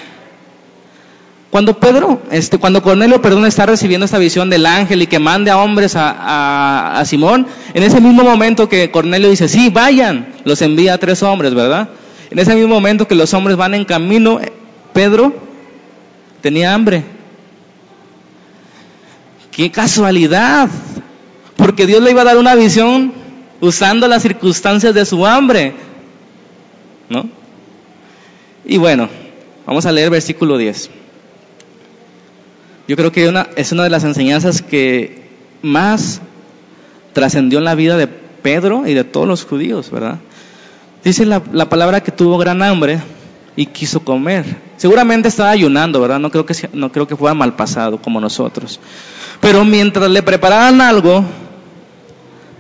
Cuando 1.57 1.81
Pedro, 1.81 2.21
este, 2.31 2.59
cuando 2.59 2.83
Cornelio, 2.83 3.23
perdón, 3.23 3.47
está 3.47 3.65
recibiendo 3.65 4.05
esta 4.05 4.19
visión 4.19 4.51
del 4.51 4.67
ángel 4.67 5.01
y 5.01 5.07
que 5.07 5.19
mande 5.19 5.51
a 5.51 5.57
hombres 5.57 5.97
a, 5.97 7.01
a, 7.01 7.05
Simón, 7.07 7.47
en 7.73 7.83
ese 7.83 7.99
mismo 7.99 8.25
momento 8.25 8.69
que 8.69 8.91
Cornelio 8.91 9.31
dice, 9.31 9.49
sí, 9.49 9.71
vayan, 9.71 10.35
los 10.45 10.61
envía 10.61 10.93
a 10.93 10.99
tres 10.99 11.23
hombres, 11.23 11.55
¿verdad? 11.55 11.89
En 12.31 12.39
ese 12.39 12.55
mismo 12.55 12.75
momento 12.75 13.09
que 13.09 13.15
los 13.15 13.33
hombres 13.33 13.57
van 13.57 13.73
en 13.73 13.87
camino, 13.87 14.39
Pedro 14.93 15.35
tenía 16.43 16.75
hambre. 16.75 17.05
¡Qué 19.51 19.71
casualidad! 19.71 20.69
Porque 21.57 21.87
Dios 21.87 22.03
le 22.03 22.11
iba 22.11 22.21
a 22.21 22.27
dar 22.27 22.37
una 22.37 22.55
visión 22.55 23.15
usando 23.63 24.09
las 24.09 24.21
circunstancias 24.21 24.93
de 24.93 25.07
su 25.07 25.25
hambre. 25.25 25.73
¿No? 27.09 27.27
Y 28.67 28.77
bueno, 28.77 29.09
vamos 29.65 29.87
a 29.87 29.93
leer 29.93 30.11
versículo 30.11 30.59
10. 30.59 31.06
Yo 32.89 32.97
creo 32.97 33.11
que 33.11 33.29
una, 33.29 33.49
es 33.57 33.73
una 33.73 33.85
de 33.85 33.91
las 33.91 34.05
enseñanzas 34.05 34.63
que 34.63 35.23
más 35.63 36.21
trascendió 37.13 37.59
en 37.59 37.65
la 37.65 37.75
vida 37.75 37.97
de 37.97 38.07
Pedro 38.07 38.87
y 38.87 38.95
de 38.95 39.05
todos 39.05 39.27
los 39.27 39.45
judíos, 39.45 39.91
¿verdad? 39.91 40.19
Dice 41.03 41.27
la, 41.27 41.43
la, 41.53 41.69
palabra 41.69 42.03
que 42.03 42.13
tuvo 42.13 42.39
gran 42.39 42.63
hambre 42.63 43.01
y 43.57 43.67
quiso 43.67 44.01
comer. 44.01 44.45
Seguramente 44.77 45.29
estaba 45.29 45.51
ayunando, 45.51 46.01
¿verdad? 46.01 46.21
No 46.21 46.31
creo 46.31 46.47
que, 46.47 46.55
no 46.73 46.93
creo 46.93 47.09
que 47.09 47.17
fuera 47.17 47.35
mal 47.35 47.57
pasado 47.57 48.01
como 48.01 48.21
nosotros. 48.21 48.79
Pero 49.41 49.65
mientras 49.65 50.11
le 50.11 50.23
preparaban 50.23 50.81
algo, 50.81 51.25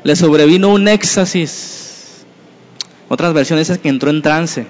le 0.02 0.16
sobrevino 0.16 0.72
un 0.72 0.88
éxtasis. 0.88 2.24
Otras 3.08 3.32
versiones 3.32 3.70
es 3.70 3.78
que 3.78 3.88
entró 3.88 4.10
en 4.10 4.22
trance. 4.22 4.66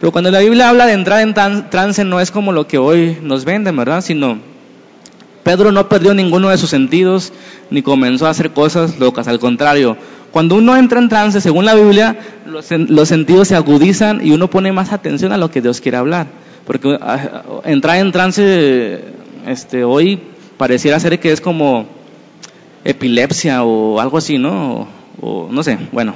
Pero 0.00 0.12
cuando 0.12 0.30
la 0.30 0.40
Biblia 0.40 0.68
habla 0.68 0.86
de 0.86 0.92
entrar 0.92 1.20
en 1.20 1.34
trance 1.34 2.04
no 2.04 2.20
es 2.20 2.30
como 2.30 2.52
lo 2.52 2.66
que 2.66 2.78
hoy 2.78 3.18
nos 3.22 3.44
venden, 3.44 3.76
¿verdad? 3.76 4.00
Sino 4.00 4.38
Pedro 5.42 5.72
no 5.72 5.88
perdió 5.88 6.14
ninguno 6.14 6.50
de 6.50 6.58
sus 6.58 6.70
sentidos 6.70 7.32
ni 7.70 7.82
comenzó 7.82 8.26
a 8.26 8.30
hacer 8.30 8.50
cosas 8.50 8.98
locas. 8.98 9.28
Al 9.28 9.38
contrario, 9.38 9.96
cuando 10.30 10.56
uno 10.56 10.76
entra 10.76 11.00
en 11.00 11.08
trance, 11.08 11.40
según 11.40 11.64
la 11.64 11.74
Biblia, 11.74 12.16
los, 12.46 13.08
sentidos 13.08 13.48
se 13.48 13.56
agudizan 13.56 14.24
y 14.24 14.32
uno 14.32 14.48
pone 14.50 14.72
más 14.72 14.92
atención 14.92 15.32
a 15.32 15.38
lo 15.38 15.50
que 15.50 15.62
Dios 15.62 15.80
quiere 15.80 15.96
hablar. 15.96 16.26
Porque 16.66 16.98
ah, 17.00 17.62
entrar 17.64 17.96
en 17.96 18.12
trance 18.12 19.04
este, 19.46 19.84
hoy 19.84 20.20
pareciera 20.58 21.00
ser 21.00 21.18
que 21.18 21.32
es 21.32 21.40
como 21.40 21.86
epilepsia 22.84 23.64
o 23.64 24.00
algo 24.00 24.18
así, 24.18 24.38
¿no? 24.38 24.86
O, 25.20 25.48
no 25.50 25.62
sé, 25.62 25.78
bueno, 25.92 26.14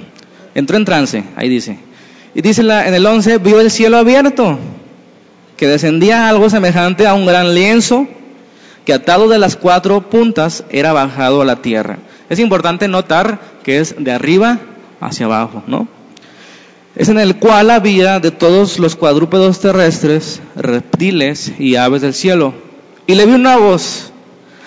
entró 0.55 0.77
en 0.77 0.85
trance, 0.85 1.25
ahí 1.37 1.49
dice. 1.49 1.79
Y 2.35 2.41
dice 2.41 2.63
en 2.63 2.95
el 2.95 3.05
11, 3.07 3.39
vio 3.39 3.61
el 3.61 3.71
cielo 3.71 3.99
abierto, 3.99 4.59
que 5.57 5.67
descendía 5.67 6.29
algo 6.29 6.49
semejante 6.49 7.07
a 7.07 7.15
un 7.15 7.27
gran 7.27 7.55
lienzo, 7.55 8.07
que 8.85 8.95
atado 8.95 9.29
de 9.29 9.39
las 9.39 9.57
cuatro 9.57 10.01
puntas 10.09 10.65
era 10.71 10.93
bajado 10.93 11.43
a 11.43 11.45
la 11.45 11.57
tierra. 11.57 11.99
Es 12.31 12.39
importante 12.39 12.89
notar 12.89 13.39
que 13.63 13.79
es 13.79 13.95
de 13.99 14.13
arriba 14.13 14.59
hacia 15.01 15.27
abajo, 15.27 15.63
¿no? 15.67 15.87
Es 16.97 17.09
en 17.09 17.19
el 17.19 17.37
cual 17.37 17.71
había 17.71 18.21
de 18.21 18.31
todos 18.31 18.79
los 18.79 18.97
cuadrúpedos 18.97 19.61
terrestres, 19.61 20.41
reptiles 20.57 21.53
y 21.59 21.77
aves 21.77 22.03
del 22.03 22.13
cielo. 22.13 22.55
Y 23.07 23.15
le 23.15 23.27
vi 23.27 23.33
una 23.33 23.57
voz, 23.57 24.13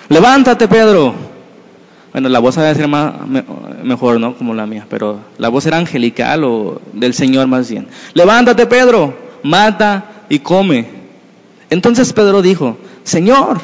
levántate 0.10 0.68
Pedro, 0.68 1.14
bueno, 2.16 2.30
la 2.30 2.40
voz 2.40 2.56
debe 2.56 2.74
ser 2.74 2.88
más, 2.88 3.14
mejor, 3.84 4.22
¿no? 4.22 4.38
Como 4.38 4.54
la 4.54 4.66
mía, 4.66 4.88
pero 4.90 5.20
la 5.38 5.50
voz 5.50 5.66
era 5.66 5.76
angelical 5.76 6.46
o 6.46 6.82
del 6.94 7.14
Señor 7.14 7.46
más 7.48 7.70
bien. 7.70 7.90
Levántate, 8.14 8.66
Pedro, 8.68 9.14
mata 9.44 10.24
y 10.30 10.40
come. 10.40 10.88
Entonces 11.70 12.14
Pedro 12.14 12.42
dijo, 12.42 12.78
Señor, 13.04 13.60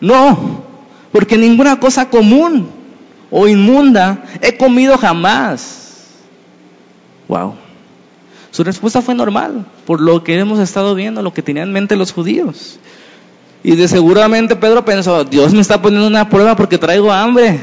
no, 0.00 0.62
porque 1.10 1.36
ninguna 1.36 1.80
cosa 1.80 2.10
común 2.10 2.68
o 3.28 3.48
inmunda 3.48 4.22
he 4.40 4.56
comido 4.56 4.96
jamás. 4.96 6.20
Wow. 7.26 7.54
Su 8.52 8.62
respuesta 8.62 9.02
fue 9.02 9.16
normal, 9.16 9.66
por 9.84 10.00
lo 10.00 10.22
que 10.22 10.38
hemos 10.38 10.60
estado 10.60 10.94
viendo, 10.94 11.22
lo 11.22 11.34
que 11.34 11.42
tenían 11.42 11.66
en 11.66 11.74
mente 11.74 11.96
los 11.96 12.12
judíos. 12.12 12.78
Y 13.64 13.76
de 13.76 13.88
seguramente 13.88 14.56
Pedro 14.56 14.84
pensó, 14.84 15.24
Dios 15.24 15.54
me 15.54 15.62
está 15.62 15.80
poniendo 15.80 16.06
una 16.06 16.28
prueba 16.28 16.54
porque 16.54 16.76
traigo 16.76 17.10
hambre. 17.10 17.58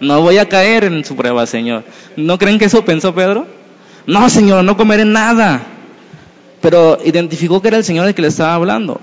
No 0.00 0.22
voy 0.22 0.38
a 0.38 0.48
caer 0.48 0.84
en 0.84 1.04
su 1.04 1.14
prueba, 1.14 1.46
Señor. 1.46 1.84
¿No 2.16 2.38
creen 2.38 2.58
que 2.58 2.64
eso 2.64 2.86
pensó 2.86 3.14
Pedro? 3.14 3.46
No, 4.06 4.30
Señor, 4.30 4.64
no 4.64 4.78
comeré 4.78 5.04
nada. 5.04 5.60
Pero 6.62 6.98
identificó 7.04 7.60
que 7.60 7.68
era 7.68 7.76
el 7.76 7.84
Señor 7.84 8.06
el 8.06 8.14
que 8.14 8.22
le 8.22 8.28
estaba 8.28 8.54
hablando. 8.54 8.98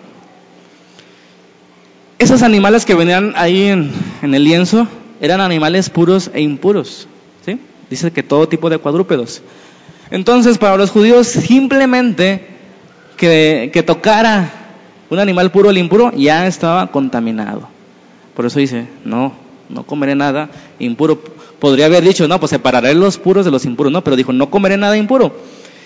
Esos 2.18 2.42
animales 2.42 2.84
que 2.84 2.96
venían 2.96 3.34
ahí 3.36 3.68
en, 3.68 3.94
el 4.24 4.44
lienzo 4.44 4.88
eran 5.22 5.40
animales 5.40 5.92
puros 5.92 6.32
e 6.34 6.42
impuros. 6.42 7.08
¿sí? 7.46 7.60
Dice 7.92 8.10
que 8.10 8.24
todo 8.24 8.50
tipo 8.50 8.72
de 8.72 8.80
cuadrúpedos. 8.80 9.44
Entonces, 10.10 10.58
para 10.58 10.78
los 10.78 10.90
judíos, 10.90 11.28
simplemente 11.28 12.44
que, 13.18 13.70
que 13.72 13.84
tocara 13.84 14.67
un 15.10 15.20
animal 15.20 15.52
puro 15.52 15.70
o 15.70 15.74
impuro 15.74 16.12
ya 16.16 16.48
estaba 16.48 16.88
contaminado. 16.88 17.68
Por 18.36 18.46
eso 18.46 18.60
dice, 18.60 18.88
no, 19.06 19.34
no 19.70 19.84
comeré 19.84 20.16
nada 20.16 20.50
impuro. 20.80 21.22
Podría 21.60 21.86
haber 21.86 22.04
dicho, 22.04 22.28
no, 22.28 22.40
pues 22.40 22.52
separaré 22.52 22.94
los 22.94 23.18
puros 23.18 23.46
de 23.46 23.52
los 23.52 23.66
impuros, 23.66 23.92
no, 23.92 24.04
pero 24.04 24.16
dijo, 24.16 24.32
no 24.34 24.50
comeré 24.50 24.78
nada 24.78 24.98
impuro. 24.98 25.36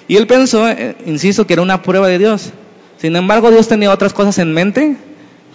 Y 0.08 0.18
él 0.18 0.28
pensó, 0.28 0.68
eh, 0.68 0.96
insisto, 1.06 1.48
que 1.48 1.54
era 1.54 1.62
una 1.62 1.82
prueba 1.82 2.08
de 2.08 2.20
Dios. 2.20 2.52
Sin 2.98 3.16
embargo, 3.16 3.50
Dios 3.50 3.68
tenía 3.68 3.92
otras 3.92 4.14
cosas 4.14 4.38
en 4.40 4.54
mente 4.54 4.98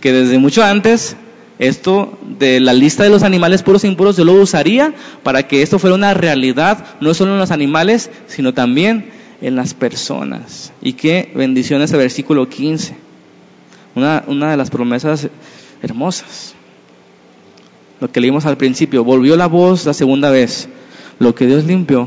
que 0.01 0.12
desde 0.12 0.39
mucho 0.39 0.62
antes 0.62 1.17
esto 1.59 2.19
de 2.39 2.61
la 2.61 2.73
lista 2.73 3.03
de 3.03 3.11
los 3.11 3.23
animales 3.23 3.62
puros 3.62 3.85
e 3.85 3.89
impuros 3.89 4.17
yo 4.17 4.25
lo 4.25 4.35
usaría 4.35 4.93
para 5.23 5.49
que 5.49 5.62
esto 5.62 5.79
fuera 5.79 5.95
una 5.95 6.12
realidad, 6.12 6.85
no 7.01 7.14
solo 7.14 7.33
en 7.33 7.39
los 7.39 7.51
animales, 7.51 8.11
sino 8.27 8.53
también 8.53 9.11
en 9.41 9.57
las 9.57 9.75
personas. 9.75 10.73
Y 10.83 10.95
qué 10.95 11.31
bendición 11.35 11.83
ese 11.83 11.97
versículo 11.97 12.49
15. 12.49 13.05
Una, 13.97 14.51
de 14.51 14.57
las 14.59 14.68
promesas 14.68 15.28
hermosas. 15.82 16.55
Lo 17.99 18.12
que 18.12 18.20
leímos 18.20 18.44
al 18.44 18.59
principio, 18.59 19.03
volvió 19.03 19.36
la 19.36 19.47
voz 19.47 19.86
la 19.86 19.94
segunda 19.94 20.30
vez. 20.30 20.68
Lo 21.18 21.34
que 21.34 21.47
Dios 21.47 21.64
limpió, 21.64 22.07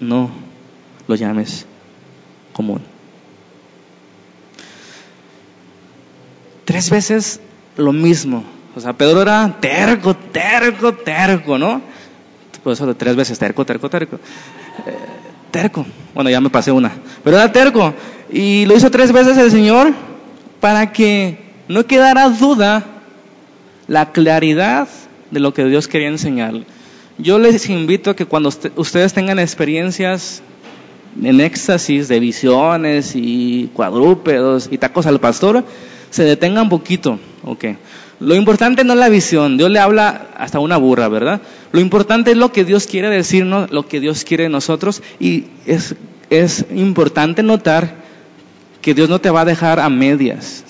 no 0.00 0.28
lo 1.06 1.14
llames 1.14 1.66
común. 2.52 2.80
Tres 6.64 6.90
veces 6.90 7.40
lo 7.76 7.92
mismo. 7.92 8.42
O 8.74 8.80
sea, 8.80 8.92
Pedro 8.92 9.22
era 9.22 9.56
terco, 9.60 10.16
terco, 10.16 10.94
terco, 10.94 11.58
¿no? 11.58 11.80
Por 12.64 12.72
eso 12.72 12.92
tres 12.96 13.14
veces 13.14 13.38
terco, 13.38 13.64
terco, 13.64 13.88
terco. 13.88 14.16
Eh, 14.16 14.96
terco. 15.52 15.86
Bueno, 16.12 16.28
ya 16.28 16.40
me 16.40 16.50
pasé 16.50 16.72
una. 16.72 16.90
Pero 17.22 17.36
era 17.36 17.52
terco. 17.52 17.94
Y 18.32 18.66
lo 18.66 18.76
hizo 18.76 18.90
tres 18.90 19.12
veces 19.12 19.38
el 19.38 19.52
Señor 19.52 20.09
para 20.60 20.92
que 20.92 21.38
no 21.68 21.86
quedara 21.86 22.28
duda 22.28 22.84
la 23.88 24.12
claridad 24.12 24.88
de 25.30 25.40
lo 25.40 25.54
que 25.54 25.64
Dios 25.64 25.88
quería 25.88 26.08
enseñarle. 26.08 26.64
Yo 27.18 27.38
les 27.38 27.68
invito 27.68 28.10
a 28.10 28.16
que 28.16 28.26
cuando 28.26 28.50
ustedes 28.76 29.12
tengan 29.12 29.38
experiencias 29.38 30.42
en 31.22 31.40
éxtasis 31.40 32.08
de 32.08 32.20
visiones 32.20 33.12
y 33.14 33.70
cuadrúpedos 33.74 34.68
y 34.70 34.78
tacos 34.78 35.06
al 35.06 35.20
pastor, 35.20 35.64
se 36.10 36.24
detengan 36.24 36.68
poquito. 36.68 37.18
Lo 38.20 38.34
importante 38.34 38.84
no 38.84 38.92
es 38.92 38.98
la 38.98 39.08
visión, 39.08 39.56
Dios 39.56 39.70
le 39.70 39.78
habla 39.78 40.28
hasta 40.36 40.58
una 40.58 40.76
burra, 40.76 41.08
¿verdad? 41.08 41.40
Lo 41.72 41.80
importante 41.80 42.32
es 42.32 42.36
lo 42.36 42.52
que 42.52 42.64
Dios 42.64 42.86
quiere 42.86 43.08
decirnos, 43.08 43.70
lo 43.70 43.86
que 43.86 44.00
Dios 44.00 44.24
quiere 44.24 44.44
de 44.44 44.50
nosotros 44.50 45.02
y 45.18 45.44
es, 45.66 45.94
es 46.28 46.66
importante 46.74 47.42
notar 47.42 47.94
que 48.82 48.94
Dios 48.94 49.08
no 49.08 49.20
te 49.20 49.30
va 49.30 49.42
a 49.42 49.44
dejar 49.44 49.80
a 49.80 49.88
medias. 49.88 50.64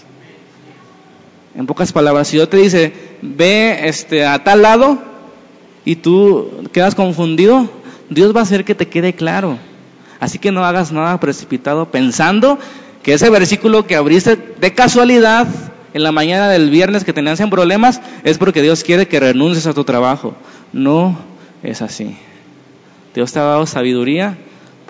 En 1.55 1.67
pocas 1.67 1.93
palabras, 1.93 2.29
si 2.29 2.37
Dios 2.37 2.49
te 2.49 2.57
dice, 2.57 2.93
ve 3.23 3.89
este, 3.89 4.25
a 4.25 4.43
tal 4.45 4.63
lado 4.63 4.99
y 5.85 5.97
tú 5.97 6.69
quedas 6.73 6.95
confundido, 6.95 7.69
Dios 8.09 8.35
va 8.35 8.41
a 8.41 8.43
hacer 8.45 8.65
que 8.65 8.75
te 8.75 8.89
quede 8.89 9.15
claro. 9.15 9.59
Así 10.21 10.39
que 10.39 10.53
no 10.53 10.65
hagas 10.65 10.93
nada 10.93 11.19
precipitado 11.19 11.91
pensando 11.91 12.59
que 13.03 13.15
ese 13.15 13.31
versículo 13.31 13.87
que 13.87 13.97
abriste 13.97 14.37
de 14.37 14.75
casualidad 14.75 15.49
en 15.95 16.03
la 16.03 16.13
mañana 16.13 16.49
del 16.49 16.71
viernes 16.71 17.05
que 17.05 17.13
tenías 17.13 17.41
en 17.41 17.51
problemas 17.51 18.01
es 18.23 18.39
porque 18.39 18.63
Dios 18.63 18.85
quiere 18.85 19.09
que 19.09 19.19
renuncies 19.19 19.67
a 19.67 19.75
tu 19.75 19.85
trabajo. 19.85 20.35
No 20.73 21.19
es 21.63 21.83
así. 21.83 22.17
Dios 23.15 23.33
te 23.33 23.39
ha 23.39 23.45
dado 23.45 23.67
sabiduría 23.67 24.37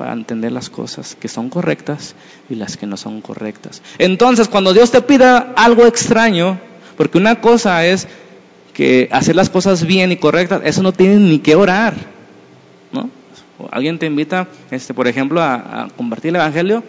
para 0.00 0.14
entender 0.14 0.50
las 0.50 0.70
cosas 0.70 1.14
que 1.14 1.28
son 1.28 1.50
correctas 1.50 2.14
y 2.48 2.54
las 2.54 2.78
que 2.78 2.86
no 2.86 2.96
son 2.96 3.20
correctas. 3.20 3.82
Entonces, 3.98 4.48
cuando 4.48 4.72
Dios 4.72 4.90
te 4.90 5.02
pida 5.02 5.52
algo 5.56 5.84
extraño, 5.84 6.58
porque 6.96 7.18
una 7.18 7.42
cosa 7.42 7.84
es 7.84 8.08
que 8.72 9.10
hacer 9.12 9.36
las 9.36 9.50
cosas 9.50 9.84
bien 9.84 10.10
y 10.10 10.16
correctas, 10.16 10.62
eso 10.64 10.82
no 10.82 10.94
tienes 10.94 11.20
ni 11.20 11.38
que 11.40 11.54
orar, 11.54 11.92
¿no? 12.92 13.10
Alguien 13.70 13.98
te 13.98 14.06
invita, 14.06 14.48
este, 14.70 14.94
por 14.94 15.06
ejemplo, 15.06 15.42
a, 15.42 15.82
a 15.82 15.88
compartir 15.90 16.30
el 16.30 16.36
evangelio, 16.36 16.82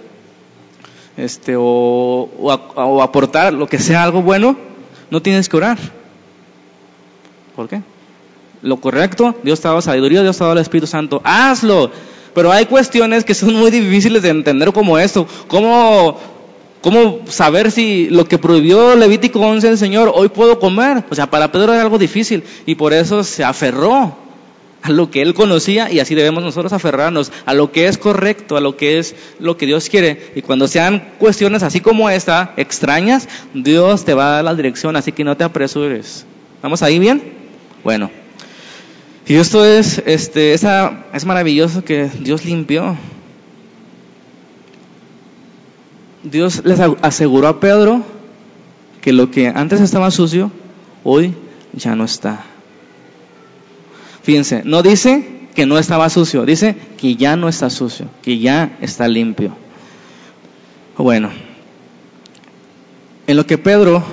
este, 1.18 1.56
o, 1.58 3.02
aportar 3.04 3.52
lo 3.52 3.68
que 3.68 3.78
sea 3.78 4.04
algo 4.04 4.22
bueno, 4.22 4.56
no 5.10 5.22
tienes 5.22 5.50
que 5.50 5.58
orar. 5.58 5.78
¿Por 7.58 7.68
qué? 7.68 7.82
Lo 8.62 8.78
correcto, 8.78 9.36
Dios 9.44 9.60
te 9.60 9.68
ha 9.68 9.72
dado 9.72 9.82
sabiduría, 9.82 10.22
Dios 10.24 10.38
te 10.38 10.46
ha 10.46 10.48
dado 10.48 10.58
el 10.58 10.62
Espíritu 10.62 10.88
Santo, 10.88 11.20
hazlo. 11.26 11.92
Pero 12.34 12.52
hay 12.52 12.66
cuestiones 12.66 13.24
que 13.24 13.34
son 13.34 13.54
muy 13.54 13.72
difíciles 13.72 14.22
de 14.22 14.30
entender 14.30 14.72
como 14.72 14.98
esto. 14.98 15.28
¿Cómo, 15.48 16.18
cómo 16.82 17.20
saber 17.28 17.72
si 17.72 18.10
lo 18.10 18.26
que 18.26 18.38
prohibió 18.38 18.96
Levítico 18.96 19.40
11 19.40 19.70
el 19.70 19.78
Señor, 19.78 20.12
hoy 20.14 20.30
puedo 20.30 20.60
comer? 20.60 21.04
O 21.10 21.16
sea, 21.16 21.30
para 21.30 21.52
Pedro 21.52 21.74
era 21.74 21.82
algo 21.82 21.98
difícil 21.98 22.44
y 22.66 22.76
por 22.76 22.94
eso 22.94 23.24
se 23.24 23.44
aferró 23.44 24.16
a 24.82 24.90
lo 24.90 25.12
que 25.12 25.22
él 25.22 25.34
conocía 25.34 25.92
y 25.92 26.00
así 26.00 26.16
debemos 26.16 26.44
nosotros 26.44 26.74
aferrarnos 26.74 27.32
a 27.46 27.54
lo 27.54 27.72
que 27.72 27.88
es 27.88 27.98
correcto, 27.98 28.58
a 28.58 28.62
lo 28.62 28.78
que 28.78 28.98
es 28.98 29.16
lo 29.40 29.58
que 29.58 29.66
Dios 29.66 29.90
quiere. 29.90 30.32
Y 30.36 30.42
cuando 30.42 30.68
sean 30.68 31.10
cuestiones 31.20 31.64
así 31.64 31.82
como 31.82 32.10
esta, 32.10 32.54
extrañas, 32.58 33.28
Dios 33.54 34.06
te 34.06 34.14
va 34.14 34.28
a 34.28 34.36
dar 34.36 34.44
la 34.46 34.56
dirección, 34.56 34.96
así 34.96 35.12
que 35.12 35.24
no 35.24 35.38
te 35.38 35.44
apresures. 35.44 36.26
¿Vamos 36.62 36.82
ahí 36.82 37.00
bien? 37.00 37.22
Bueno. 37.84 38.21
Y 39.28 39.36
esto 39.36 39.64
es, 39.66 40.02
este, 40.06 40.54
esa, 40.54 41.06
es 41.14 41.26
maravilloso 41.26 41.84
que 41.84 42.10
Dios 42.20 42.46
limpió. 42.46 42.98
Dios 46.24 46.62
les 46.66 46.80
aseguró 47.02 47.48
a 47.48 47.60
Pedro 47.60 48.04
que 49.02 49.14
lo 49.14 49.32
que 49.32 49.48
antes 49.48 49.82
estaba 49.82 50.12
sucio, 50.12 50.52
hoy 51.04 51.34
ya 51.74 51.96
no 51.96 52.04
está. 52.04 52.44
Fíjense, 54.24 54.62
no 54.66 54.84
dice 54.84 55.48
que 55.56 55.66
no 55.66 55.78
estaba 55.78 56.10
sucio, 56.10 56.46
dice 56.46 56.76
que 56.98 57.16
ya 57.16 57.36
no 57.36 57.50
está 57.50 57.70
sucio, 57.70 58.08
que 58.22 58.40
ya 58.40 58.78
está 58.82 59.08
limpio. 59.08 59.56
Bueno, 60.98 61.32
en 63.26 63.38
lo 63.38 63.46
que 63.48 63.58
Pedro 63.58 64.04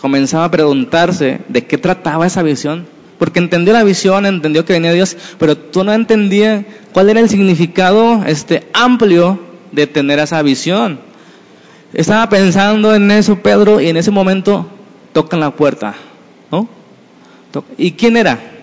comenzaba 0.00 0.44
a 0.44 0.50
preguntarse 0.50 1.40
de 1.48 1.66
qué 1.66 1.78
trataba 1.78 2.26
esa 2.26 2.42
visión, 2.42 2.86
porque 3.18 3.38
entendió 3.38 3.72
la 3.72 3.84
visión, 3.84 4.26
entendió 4.26 4.64
que 4.64 4.72
venía 4.72 4.92
Dios, 4.92 5.16
pero 5.38 5.56
tú 5.56 5.84
no 5.84 5.92
entendías 5.92 6.64
cuál 6.92 7.10
era 7.10 7.20
el 7.20 7.28
significado 7.28 8.24
este, 8.26 8.66
amplio 8.72 9.40
de 9.72 9.86
tener 9.86 10.18
esa 10.18 10.42
visión. 10.42 10.98
Estaba 11.92 12.28
pensando 12.28 12.94
en 12.94 13.10
eso 13.10 13.36
Pedro 13.36 13.80
y 13.80 13.88
en 13.88 13.96
ese 13.96 14.10
momento 14.10 14.66
tocan 15.12 15.40
la 15.40 15.52
puerta, 15.52 15.94
¿no? 16.50 16.68
¿Y 17.78 17.92
quién 17.92 18.16
era? 18.16 18.54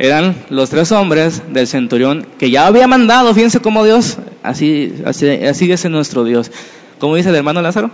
eran 0.00 0.34
los 0.48 0.70
tres 0.70 0.92
hombres 0.92 1.42
del 1.52 1.66
centurión 1.66 2.26
que 2.38 2.50
ya 2.50 2.66
había 2.66 2.86
mandado, 2.86 3.34
fíjense 3.34 3.60
cómo 3.60 3.84
Dios, 3.84 4.16
así, 4.42 4.94
así, 5.04 5.28
así 5.28 5.70
es 5.70 5.90
nuestro 5.90 6.24
Dios. 6.24 6.50
¿Cómo 6.98 7.16
dice 7.16 7.28
el 7.28 7.34
hermano 7.34 7.60
Lázaro? 7.60 7.90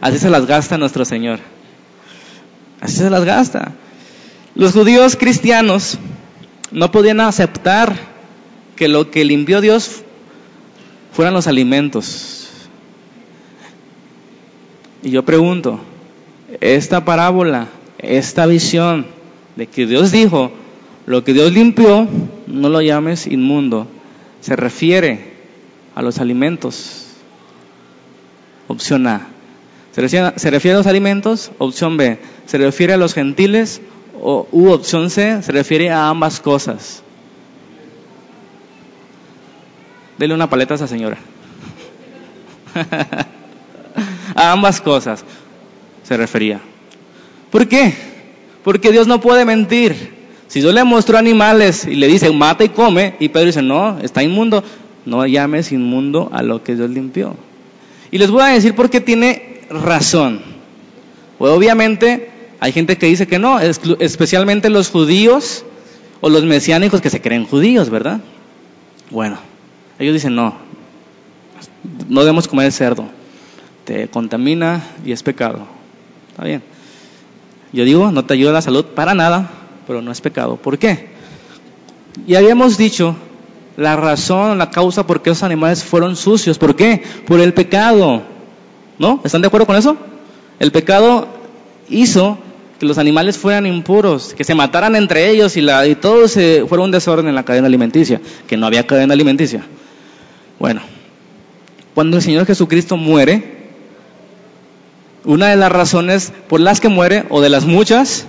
Así 0.00 0.18
se 0.18 0.28
las 0.28 0.46
gasta 0.46 0.76
nuestro 0.78 1.04
Señor. 1.04 1.38
Así 2.80 2.96
se 2.96 3.10
las 3.10 3.24
gasta. 3.24 3.72
Los 4.54 4.72
judíos 4.72 5.16
cristianos 5.16 5.98
no 6.70 6.90
podían 6.90 7.20
aceptar 7.20 7.94
que 8.76 8.88
lo 8.88 9.10
que 9.10 9.24
limpió 9.24 9.60
Dios 9.60 10.02
fueran 11.12 11.34
los 11.34 11.46
alimentos. 11.46 12.48
Y 15.02 15.10
yo 15.10 15.24
pregunto, 15.24 15.80
esta 16.60 17.04
parábola, 17.04 17.68
esta 17.98 18.46
visión, 18.46 19.06
de 19.56 19.66
que 19.66 19.86
Dios 19.86 20.12
dijo, 20.12 20.52
lo 21.06 21.24
que 21.24 21.32
Dios 21.32 21.52
limpió, 21.52 22.08
no 22.46 22.68
lo 22.68 22.80
llames 22.80 23.26
inmundo. 23.26 23.86
Se 24.40 24.56
refiere 24.56 25.34
a 25.94 26.02
los 26.02 26.18
alimentos. 26.18 27.06
Opción 28.68 29.06
A. 29.06 29.26
¿Se 29.92 30.00
refiere, 30.50 30.74
a 30.74 30.78
los 30.78 30.86
alimentos? 30.86 31.50
Opción 31.58 31.96
B. 31.96 32.18
¿Se 32.46 32.58
refiere 32.58 32.92
a 32.92 32.96
los 32.96 33.14
gentiles? 33.14 33.80
O, 34.22 34.46
u 34.52 34.68
opción 34.70 35.10
C. 35.10 35.42
Se 35.42 35.50
refiere 35.52 35.90
a 35.90 36.08
ambas 36.08 36.40
cosas. 36.40 37.02
Dele 40.16 40.34
una 40.34 40.48
paleta 40.48 40.74
a 40.74 40.76
esa 40.76 40.86
señora. 40.86 41.16
a 44.34 44.52
ambas 44.52 44.80
cosas 44.80 45.24
se 46.04 46.16
refería. 46.16 46.60
¿Por 47.50 47.66
qué? 47.66 47.94
Porque 48.62 48.92
Dios 48.92 49.08
no 49.08 49.20
puede 49.20 49.44
mentir. 49.44 50.20
Si 50.46 50.60
Dios 50.60 50.74
le 50.74 50.84
mostró 50.84 51.18
animales 51.18 51.84
y 51.86 51.94
le 51.94 52.06
dice, 52.06 52.30
mata 52.30 52.64
y 52.64 52.68
come, 52.68 53.14
y 53.20 53.28
Pedro 53.28 53.46
dice, 53.46 53.62
no, 53.62 53.98
está 54.00 54.22
inmundo, 54.22 54.62
no 55.06 55.24
llames 55.26 55.72
inmundo 55.72 56.28
a 56.32 56.42
lo 56.42 56.62
que 56.62 56.74
Dios 56.74 56.90
limpió. 56.90 57.36
Y 58.10 58.18
les 58.18 58.30
voy 58.30 58.42
a 58.42 58.46
decir 58.46 58.74
por 58.74 58.90
qué 58.90 59.00
tiene 59.00 59.49
razón. 59.70 60.42
Pues 61.38 61.52
obviamente 61.52 62.30
hay 62.60 62.72
gente 62.72 62.98
que 62.98 63.06
dice 63.06 63.26
que 63.26 63.38
no, 63.38 63.58
especialmente 63.60 64.68
los 64.68 64.90
judíos 64.90 65.64
o 66.20 66.28
los 66.28 66.44
mesiánicos 66.44 67.00
que 67.00 67.08
se 67.08 67.22
creen 67.22 67.46
judíos, 67.46 67.88
¿verdad? 67.88 68.20
Bueno, 69.10 69.38
ellos 69.98 70.12
dicen 70.12 70.34
no, 70.34 70.54
no 72.08 72.20
debemos 72.20 72.46
comer 72.46 72.70
cerdo, 72.72 73.08
te 73.84 74.08
contamina 74.08 74.84
y 75.04 75.12
es 75.12 75.22
pecado. 75.22 75.66
está 76.30 76.44
bien. 76.44 76.62
Yo 77.72 77.84
digo, 77.84 78.10
no 78.10 78.24
te 78.24 78.34
ayuda 78.34 78.52
la 78.52 78.62
salud 78.62 78.84
para 78.84 79.14
nada, 79.14 79.48
pero 79.86 80.02
no 80.02 80.10
es 80.10 80.20
pecado. 80.20 80.56
¿Por 80.56 80.76
qué? 80.78 81.08
Y 82.26 82.34
habíamos 82.34 82.76
dicho 82.76 83.16
la 83.76 83.96
razón, 83.96 84.58
la 84.58 84.70
causa 84.70 85.06
por 85.06 85.22
qué 85.22 85.30
esos 85.30 85.44
animales 85.44 85.84
fueron 85.84 86.16
sucios. 86.16 86.58
¿Por 86.58 86.74
qué? 86.74 87.02
Por 87.26 87.40
el 87.40 87.54
pecado. 87.54 88.22
¿No? 89.00 89.22
¿Están 89.24 89.40
de 89.40 89.46
acuerdo 89.46 89.66
con 89.66 89.76
eso? 89.76 89.96
El 90.58 90.72
pecado 90.72 91.26
hizo 91.88 92.36
que 92.78 92.84
los 92.84 92.98
animales 92.98 93.38
fueran 93.38 93.64
impuros, 93.64 94.34
que 94.34 94.44
se 94.44 94.54
mataran 94.54 94.94
entre 94.94 95.30
ellos 95.30 95.56
y, 95.56 95.62
la, 95.62 95.86
y 95.86 95.94
todo 95.94 96.28
se 96.28 96.66
fuera 96.68 96.84
un 96.84 96.90
desorden 96.90 97.26
en 97.26 97.34
la 97.34 97.42
cadena 97.42 97.66
alimenticia, 97.66 98.20
que 98.46 98.58
no 98.58 98.66
había 98.66 98.86
cadena 98.86 99.14
alimenticia. 99.14 99.64
Bueno, 100.58 100.82
cuando 101.94 102.18
el 102.18 102.22
Señor 102.22 102.44
Jesucristo 102.44 102.98
muere, 102.98 103.70
una 105.24 105.48
de 105.48 105.56
las 105.56 105.72
razones 105.72 106.30
por 106.46 106.60
las 106.60 106.78
que 106.78 106.90
muere, 106.90 107.24
o 107.30 107.40
de 107.40 107.48
las 107.48 107.64
muchas, 107.64 108.26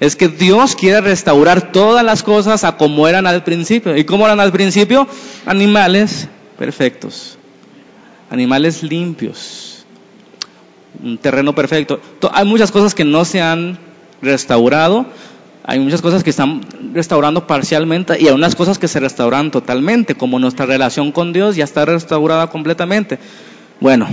es 0.00 0.16
que 0.16 0.26
Dios 0.26 0.74
quiere 0.74 1.00
restaurar 1.00 1.70
todas 1.70 2.04
las 2.04 2.24
cosas 2.24 2.64
a 2.64 2.76
como 2.76 3.06
eran 3.06 3.28
al 3.28 3.44
principio. 3.44 3.96
¿Y 3.96 4.02
cómo 4.02 4.26
eran 4.26 4.40
al 4.40 4.50
principio? 4.50 5.06
Animales 5.46 6.26
perfectos, 6.58 7.38
animales 8.30 8.82
limpios, 8.82 9.75
un 11.02 11.18
terreno 11.18 11.54
perfecto. 11.54 12.00
Hay 12.32 12.44
muchas 12.44 12.70
cosas 12.70 12.94
que 12.94 13.04
no 13.04 13.24
se 13.24 13.40
han 13.40 13.78
restaurado, 14.22 15.06
hay 15.64 15.80
muchas 15.80 16.00
cosas 16.00 16.22
que 16.22 16.30
están 16.30 16.60
restaurando 16.94 17.46
parcialmente 17.46 18.20
y 18.20 18.28
hay 18.28 18.34
unas 18.34 18.54
cosas 18.54 18.78
que 18.78 18.88
se 18.88 19.00
restauran 19.00 19.50
totalmente, 19.50 20.14
como 20.14 20.38
nuestra 20.38 20.66
relación 20.66 21.12
con 21.12 21.32
Dios 21.32 21.56
ya 21.56 21.64
está 21.64 21.84
restaurada 21.84 22.48
completamente. 22.48 23.18
Bueno, 23.80 24.06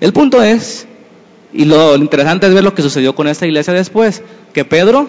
el 0.00 0.12
punto 0.12 0.42
es, 0.42 0.86
y 1.52 1.64
lo 1.64 1.96
interesante 1.96 2.46
es 2.46 2.54
ver 2.54 2.64
lo 2.64 2.74
que 2.74 2.82
sucedió 2.82 3.14
con 3.14 3.28
esta 3.28 3.46
iglesia 3.46 3.72
después, 3.72 4.22
que 4.52 4.64
Pedro 4.64 5.08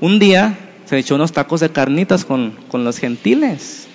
un 0.00 0.18
día 0.18 0.58
se 0.84 0.98
echó 0.98 1.14
unos 1.14 1.32
tacos 1.32 1.60
de 1.60 1.70
carnitas 1.70 2.24
con, 2.24 2.56
con 2.68 2.84
los 2.84 2.98
gentiles. 2.98 3.86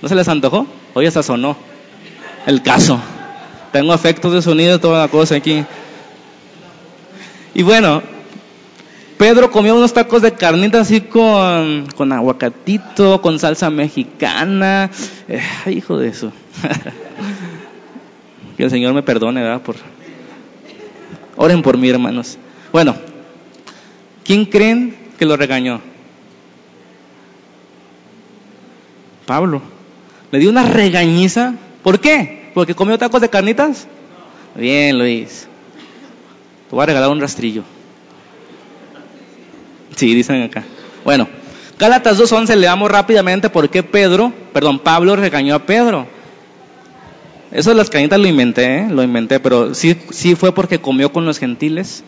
¿No 0.00 0.08
se 0.08 0.14
les 0.14 0.28
antojó? 0.28 0.66
Hoy 0.94 1.06
hasta 1.06 1.22
sonó 1.22 1.56
el 2.46 2.62
caso. 2.62 3.00
Tengo 3.72 3.94
efectos 3.94 4.32
de 4.34 4.42
sonido, 4.42 4.78
toda 4.78 5.00
la 5.00 5.08
cosa 5.08 5.36
aquí. 5.36 5.64
Y 7.54 7.62
bueno, 7.62 8.02
Pedro 9.16 9.50
comió 9.50 9.74
unos 9.74 9.94
tacos 9.94 10.20
de 10.20 10.32
carnitas 10.32 10.82
así 10.82 11.00
con, 11.00 11.86
con 11.96 12.12
aguacatito, 12.12 13.22
con 13.22 13.38
salsa 13.38 13.70
mexicana. 13.70 14.90
Eh, 15.28 15.40
hijo 15.70 15.96
de 15.96 16.08
eso. 16.08 16.32
que 18.56 18.64
el 18.64 18.70
Señor 18.70 18.92
me 18.92 19.02
perdone, 19.02 19.42
¿verdad? 19.42 19.62
Por... 19.62 19.76
Oren 21.36 21.62
por 21.62 21.78
mí, 21.78 21.88
hermanos. 21.88 22.36
Bueno, 22.72 22.94
¿quién 24.24 24.44
creen 24.44 24.94
que 25.18 25.24
lo 25.24 25.36
regañó? 25.36 25.80
Pablo. 29.24 29.62
Le 30.30 30.38
dio 30.40 30.50
una 30.50 30.64
regañiza. 30.64 31.54
¿Por 31.82 32.00
qué? 32.00 32.41
¿Porque 32.54 32.74
comió 32.74 32.98
tacos 32.98 33.20
de 33.20 33.28
carnitas? 33.28 33.86
Bien, 34.54 34.98
Luis. 34.98 35.48
Te 36.68 36.76
voy 36.76 36.82
a 36.82 36.86
regalar 36.86 37.10
un 37.10 37.20
rastrillo. 37.20 37.62
Sí, 39.96 40.14
dicen 40.14 40.42
acá. 40.42 40.64
Bueno, 41.04 41.28
Gálatas 41.78 42.18
2.11 42.18 42.56
le 42.56 42.66
damos 42.66 42.90
rápidamente 42.90 43.50
por 43.50 43.68
qué 43.68 43.82
Pedro, 43.82 44.32
perdón, 44.52 44.78
Pablo 44.78 45.16
regañó 45.16 45.54
a 45.54 45.66
Pedro. 45.66 46.06
Eso 47.50 47.70
de 47.70 47.76
las 47.76 47.90
carnitas 47.90 48.18
lo 48.18 48.28
inventé, 48.28 48.78
¿eh? 48.78 48.86
lo 48.88 49.02
inventé, 49.02 49.40
pero 49.40 49.74
sí, 49.74 49.96
sí 50.10 50.34
fue 50.34 50.54
porque 50.54 50.80
comió 50.80 51.12
con 51.12 51.26
los 51.26 51.38
gentiles 51.38 52.04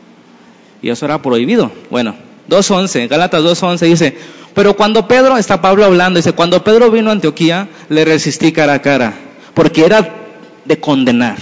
y 0.81 0.91
eso 0.91 1.05
era 1.05 1.21
prohibido. 1.21 1.71
Bueno, 1.91 2.15
2.11, 2.49 3.09
Gálatas 3.09 3.43
2.11 3.43 3.79
dice, 3.81 4.17
pero 4.55 4.75
cuando 4.75 5.07
Pedro, 5.09 5.37
está 5.37 5.61
Pablo 5.61 5.85
hablando, 5.85 6.19
dice, 6.19 6.33
cuando 6.33 6.65
Pedro 6.65 6.91
vino 6.91 7.11
a 7.11 7.13
Antioquía, 7.13 7.69
le 7.89 8.05
resistí 8.05 8.53
cara 8.53 8.75
a 8.75 8.83
cara, 8.83 9.13
porque 9.55 9.85
era 9.85 10.24
de 10.65 10.81
condenar. 10.81 11.37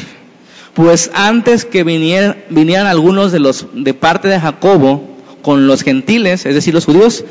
Pues 0.75 1.11
antes 1.15 1.65
que 1.65 1.85
vinieran, 1.85 2.87
algunos 2.87 3.31
de 3.31 3.41
los 3.41 3.67
de 3.75 3.93
parte 3.93 4.29
de 4.29 4.41
Jacobo 4.41 5.07
con 5.43 5.67
los 5.67 5.83
gentiles, 5.83 6.47
es 6.47 6.55
decir, 6.55 6.73
los 6.73 6.87
judíos, 6.87 7.25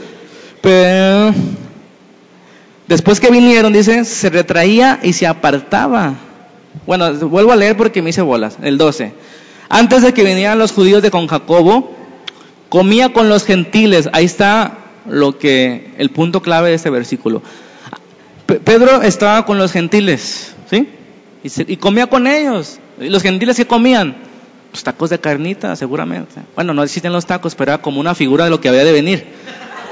pero 0.62 1.34
después 2.88 3.20
que 3.20 3.32
vinieron, 3.32 3.74
dice, 3.74 4.06
se 4.06 4.30
retraía 4.30 5.00
y 5.02 5.14
se 5.14 5.26
apartaba. 5.26 6.14
Bueno, 6.86 7.12
vuelvo 7.14 7.52
a 7.52 7.56
leer 7.56 7.76
porque 7.76 8.02
me 8.02 8.12
hice 8.12 8.22
bolas, 8.22 8.58
el 8.62 8.78
12. 8.78 9.14
Antes 9.70 10.04
de 10.04 10.14
que 10.14 10.24
vinieran 10.24 10.60
los 10.60 10.72
judíos 10.72 11.02
de 11.02 11.10
con 11.10 11.28
Jacobo, 11.28 11.96
comía 12.70 13.12
con 13.12 13.28
los 13.28 13.46
gentiles. 13.46 14.08
Ahí 14.14 14.26
está 14.26 14.78
lo 15.08 15.40
que 15.40 15.94
el 15.98 16.10
punto 16.12 16.42
clave 16.42 16.70
de 16.70 16.76
este 16.76 16.90
versículo. 16.90 17.42
Pedro 18.46 19.02
estaba 19.02 19.46
con 19.46 19.58
los 19.58 19.72
gentiles, 19.72 20.54
¿sí? 20.70 20.88
Y, 21.44 21.78
comía 21.78 22.08
con 22.08 22.28
ellos. 22.28 22.80
¿Y 23.00 23.10
los 23.10 23.24
gentiles 23.24 23.58
que 23.58 23.66
comían? 23.66 24.16
Pues 24.72 24.84
tacos 24.84 25.10
de 25.10 25.20
carnita, 25.20 25.76
seguramente. 25.76 26.42
Bueno, 26.56 26.74
no 26.74 26.84
existen 26.84 27.12
los 27.12 27.26
tacos, 27.26 27.56
pero 27.56 27.74
era 27.74 27.82
como 27.82 28.00
una 28.00 28.16
figura 28.16 28.46
de 28.46 28.50
lo 28.50 28.62
que 28.62 28.70
había 28.70 28.84
de 28.84 28.92
venir. 28.92 29.26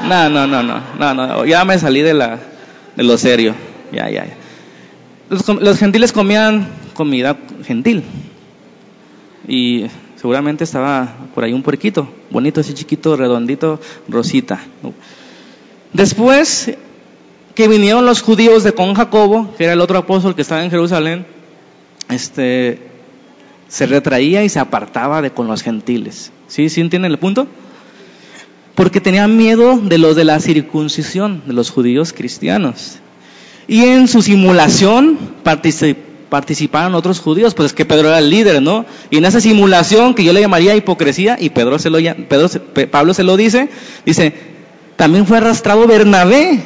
No, 0.08 0.30
no, 0.30 0.48
no, 0.48 0.64
no, 0.64 0.82
no, 0.98 1.14
no. 1.14 1.46
Ya 1.46 1.66
me 1.66 1.78
salí 1.80 2.02
de, 2.02 2.14
la, 2.14 2.40
lo 2.96 3.18
serio. 3.18 3.56
Ya, 3.92 4.10
ya, 4.10 4.26
ya. 4.26 4.34
Los, 5.30 5.48
los 5.48 5.78
gentiles 5.78 6.12
comían 6.12 6.68
comida 6.94 7.38
gentil. 7.66 8.04
Y 9.48 9.86
seguramente 10.16 10.64
estaba 10.64 11.16
por 11.34 11.44
ahí 11.44 11.54
un 11.54 11.64
puerquito, 11.64 12.08
bonito, 12.30 12.62
así 12.62 12.74
chiquito, 12.74 13.16
redondito, 13.16 13.80
rosita. 14.08 14.60
Después 15.94 16.76
que 17.56 17.68
vinieron 17.68 18.06
los 18.06 18.22
judíos 18.22 18.64
de 18.64 18.74
con 18.74 18.94
Jacobo, 18.94 19.54
que 19.58 19.64
era 19.64 19.74
el 19.74 19.82
otro 19.82 19.98
apóstol 19.98 20.36
que 20.36 20.42
estaba 20.42 20.64
en 20.64 20.70
Jerusalén, 20.70 21.26
este, 22.10 22.80
se 23.68 23.86
retraía 23.86 24.44
y 24.44 24.50
se 24.50 24.60
apartaba 24.60 25.22
de 25.22 25.32
con 25.32 25.48
los 25.48 25.62
gentiles. 25.62 26.32
¿Sí? 26.48 26.70
¿Sí 26.70 26.82
entienden 26.82 27.12
el 27.12 27.20
punto? 27.20 27.48
Porque 28.76 29.00
tenía 29.02 29.28
miedo 29.28 29.78
de 29.78 29.98
los 29.98 30.16
de 30.16 30.26
la 30.26 30.40
circuncisión, 30.40 31.44
de 31.46 31.54
los 31.54 31.70
judíos 31.70 32.14
cristianos. 32.14 32.98
Y 33.68 33.84
en 33.84 34.08
su 34.08 34.22
simulación 34.24 35.20
participaron 35.44 36.96
otros 36.96 37.20
judíos, 37.20 37.54
pues 37.54 37.68
es 37.68 37.74
que 37.74 37.86
Pedro 37.86 38.08
era 38.08 38.18
el 38.18 38.32
líder, 38.32 38.62
¿no? 38.64 38.86
Y 39.12 39.18
en 39.18 39.26
esa 39.26 39.40
simulación 39.40 40.16
que 40.16 40.24
yo 40.24 40.34
le 40.34 40.42
llamaría 40.42 40.76
hipocresía, 40.76 41.38
y 41.40 41.52
Pedro 41.52 41.78
se 41.78 41.92
lo, 41.92 42.00
Pedro, 42.00 42.50
Pablo 42.90 43.14
se 43.14 43.24
lo 43.24 43.38
dice, 43.38 43.70
dice, 44.06 44.34
también 44.96 45.28
fue 45.28 45.38
arrastrado 45.38 45.86
Bernabé, 45.86 46.60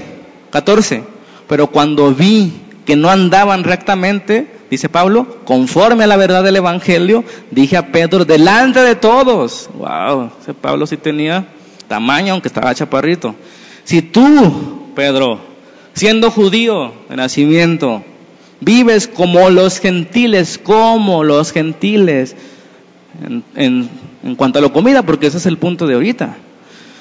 14, 0.52 1.04
pero 1.50 1.68
cuando 1.68 2.14
vi 2.14 2.54
que 2.86 2.96
no 2.96 3.10
andaban 3.10 3.64
rectamente, 3.64 4.48
dice 4.70 4.90
Pablo, 4.90 5.40
conforme 5.46 6.04
a 6.04 6.08
la 6.08 6.18
verdad 6.18 6.44
del 6.44 6.58
Evangelio, 6.58 7.24
dije 7.52 7.78
a 7.78 7.92
Pedro, 7.92 8.26
delante 8.26 8.82
de 8.82 8.96
todos, 8.96 9.70
wow, 9.78 10.32
ese 10.42 10.54
Pablo 10.54 10.86
sí 10.86 10.98
tenía 10.98 11.48
tamaño, 11.88 12.34
aunque 12.34 12.48
estaba 12.48 12.74
chaparrito. 12.76 13.36
Si 13.84 14.02
tú, 14.02 14.92
Pedro, 14.96 15.40
siendo 15.94 16.32
judío 16.32 16.94
de 17.10 17.16
nacimiento, 17.16 18.04
vives 18.62 19.08
como 19.08 19.50
los 19.50 19.80
gentiles, 19.80 20.58
como 20.58 21.24
los 21.24 21.52
gentiles, 21.52 22.36
en, 23.56 23.90
en, 24.24 24.36
cuanto 24.36 24.60
a 24.60 24.62
la 24.62 24.70
comida, 24.70 25.04
porque 25.04 25.28
ese 25.28 25.38
es 25.38 25.46
el 25.46 25.58
punto 25.58 25.86
de 25.86 25.96
ahorita. 25.96 26.36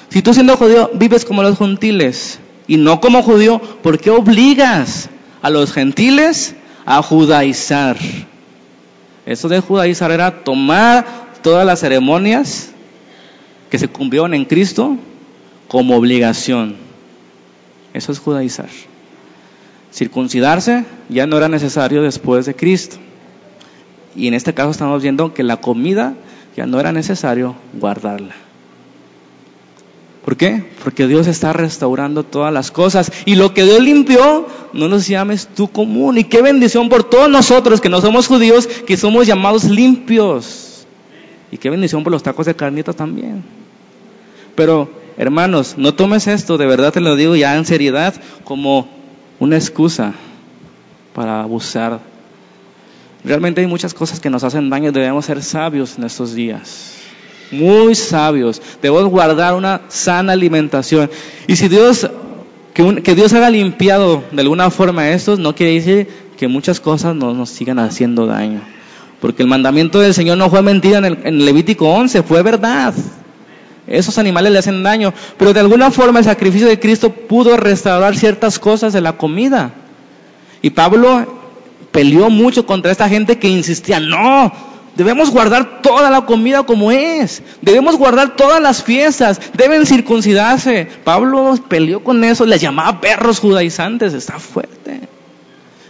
Si 0.09 0.21
tú 0.21 0.33
siendo 0.33 0.57
judío 0.57 0.91
vives 0.93 1.25
como 1.25 1.41
los 1.41 1.57
gentiles 1.57 2.39
y 2.67 2.77
no 2.77 3.01
como 3.01 3.23
judío, 3.23 3.59
¿por 3.59 3.97
qué 3.97 4.11
obligas 4.11 5.09
a 5.43 5.49
los 5.49 5.73
gentiles 5.73 6.55
a 6.85 7.03
judaizar. 7.03 7.97
Eso 9.25 9.49
de 9.49 9.59
judaizar 9.59 10.09
era 10.09 10.43
tomar 10.43 11.05
todas 11.43 11.65
las 11.65 11.81
ceremonias 11.81 12.71
que 13.69 13.77
se 13.77 13.89
cumplieron 13.89 14.33
en 14.33 14.45
Cristo 14.45 14.97
como 15.67 15.95
obligación. 15.97 16.77
Eso 17.93 18.11
es 18.11 18.19
judaizar. 18.19 18.69
Circuncidarse 19.93 20.85
ya 21.09 21.27
no 21.27 21.37
era 21.37 21.49
necesario 21.49 22.01
después 22.01 22.45
de 22.45 22.55
Cristo. 22.55 22.95
Y 24.15 24.27
en 24.27 24.33
este 24.33 24.53
caso 24.53 24.71
estamos 24.71 25.03
viendo 25.03 25.33
que 25.33 25.43
la 25.43 25.57
comida 25.57 26.13
ya 26.55 26.65
no 26.65 26.79
era 26.79 26.91
necesario 26.91 27.55
guardarla. 27.73 28.33
¿Por 30.23 30.37
qué? 30.37 30.63
Porque 30.83 31.07
Dios 31.07 31.27
está 31.27 31.51
restaurando 31.51 32.23
todas 32.23 32.53
las 32.53 32.71
cosas. 32.71 33.11
Y 33.25 33.35
lo 33.35 33.53
que 33.53 33.63
Dios 33.63 33.81
limpió, 33.81 34.47
no 34.71 34.87
nos 34.87 35.07
llames 35.07 35.47
tú 35.47 35.69
común. 35.69 36.17
Y 36.17 36.23
qué 36.23 36.41
bendición 36.41 36.89
por 36.89 37.03
todos 37.03 37.29
nosotros 37.29 37.81
que 37.81 37.89
no 37.89 37.99
somos 37.99 38.27
judíos, 38.27 38.67
que 38.67 38.95
somos 38.95 39.27
llamados 39.27 39.65
limpios. 39.65 40.85
Y 41.51 41.57
qué 41.57 41.69
bendición 41.69 42.03
por 42.03 42.11
los 42.11 42.23
tacos 42.23 42.45
de 42.45 42.55
carnitas 42.55 42.95
también. 42.95 43.43
Pero, 44.55 44.89
hermanos, 45.17 45.75
no 45.77 45.93
tomes 45.93 46.27
esto, 46.27 46.57
de 46.57 46.67
verdad 46.67 46.93
te 46.93 47.01
lo 47.01 47.15
digo 47.15 47.35
ya 47.35 47.55
en 47.57 47.65
seriedad, 47.65 48.13
como 48.43 48.87
una 49.39 49.57
excusa 49.57 50.13
para 51.13 51.41
abusar 51.41 51.99
Realmente 53.23 53.61
hay 53.61 53.67
muchas 53.67 53.93
cosas 53.93 54.19
que 54.19 54.29
nos 54.29 54.43
hacen 54.43 54.69
daño, 54.69 54.91
debemos 54.91 55.25
ser 55.25 55.41
sabios 55.41 55.97
en 55.97 56.03
estos 56.03 56.33
días. 56.33 57.02
Muy 57.51 57.95
sabios. 57.95 58.61
Debemos 58.81 59.09
guardar 59.09 59.55
una 59.55 59.81
sana 59.87 60.33
alimentación. 60.33 61.09
Y 61.47 61.55
si 61.55 61.67
Dios, 61.67 62.09
que, 62.73 63.15
Dios 63.15 63.33
haga 63.33 63.49
limpiado 63.49 64.23
de 64.31 64.41
alguna 64.41 64.69
forma 64.69 65.09
estos, 65.09 65.39
no 65.39 65.55
quiere 65.55 65.73
decir 65.73 66.07
que 66.37 66.47
muchas 66.47 66.79
cosas 66.79 67.15
no 67.15 67.33
nos 67.33 67.49
sigan 67.49 67.79
haciendo 67.79 68.25
daño. 68.25 68.61
Porque 69.19 69.43
el 69.43 69.49
mandamiento 69.49 69.99
del 69.99 70.13
Señor 70.13 70.37
no 70.37 70.49
fue 70.49 70.61
mentira 70.61 70.97
en, 70.97 71.05
el, 71.05 71.19
en 71.23 71.45
Levítico 71.45 71.87
11, 71.89 72.23
fue 72.23 72.41
verdad. 72.41 72.93
Esos 73.87 74.17
animales 74.17 74.51
le 74.51 74.59
hacen 74.59 74.83
daño. 74.83 75.13
Pero 75.37 75.53
de 75.53 75.59
alguna 75.59 75.91
forma 75.91 76.19
el 76.19 76.25
sacrificio 76.25 76.67
de 76.67 76.79
Cristo 76.79 77.11
pudo 77.11 77.57
restaurar 77.57 78.15
ciertas 78.15 78.59
cosas 78.59 78.93
de 78.93 79.01
la 79.01 79.13
comida. 79.13 79.73
Y 80.61 80.69
Pablo 80.71 81.25
peleó 81.91 82.29
mucho 82.29 82.65
contra 82.65 82.91
esta 82.91 83.07
gente 83.07 83.37
que 83.37 83.47
insistía, 83.47 83.99
no, 83.99 84.51
debemos 84.95 85.29
guardar 85.31 85.81
toda 85.81 86.09
la 86.09 86.25
comida 86.25 86.63
como 86.63 86.91
es, 86.91 87.41
debemos 87.61 87.95
guardar 87.95 88.35
todas 88.35 88.61
las 88.61 88.83
fiestas, 88.83 89.39
deben 89.53 89.85
circuncidarse. 89.85 90.87
Pablo 91.03 91.57
peleó 91.67 92.03
con 92.03 92.23
eso, 92.23 92.45
les 92.45 92.61
llamaba 92.61 93.01
perros 93.01 93.39
judaizantes, 93.39 94.13
está 94.13 94.39
fuerte. 94.39 95.01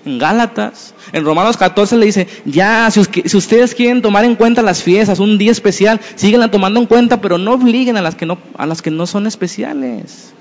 En 0.06 0.20
Gálatas, 0.20 0.93
en 1.14 1.24
Romanos 1.24 1.56
14 1.56 1.95
le 1.97 2.06
dice, 2.06 2.28
ya, 2.43 2.89
si, 2.91 2.99
ustedes 3.38 3.74
quieren 3.74 4.01
tomar 4.01 4.26
en 4.26 4.36
cuenta 4.36 4.62
las 4.62 4.84
fiestas, 4.84 5.20
un 5.20 5.38
día 5.38 5.51
especial, 5.51 6.01
síguenla 6.16 6.51
tomando 6.51 6.80
en 6.80 6.88
cuenta, 6.88 7.22
pero 7.22 7.38
no 7.38 7.54
obliguen 7.54 7.95
a 7.95 8.01
las 8.01 8.16
que 8.16 8.26
no, 8.26 8.38
a 8.58 8.66
las 8.66 8.82
que 8.82 8.91
no 8.91 9.08
son 9.08 9.28
especiales. 9.28 10.34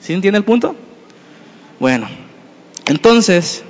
¿Sí 0.00 0.12
entiende 0.12 0.38
el 0.38 0.44
punto? 0.44 0.76
Bueno, 1.80 2.08
entonces, 2.86 3.64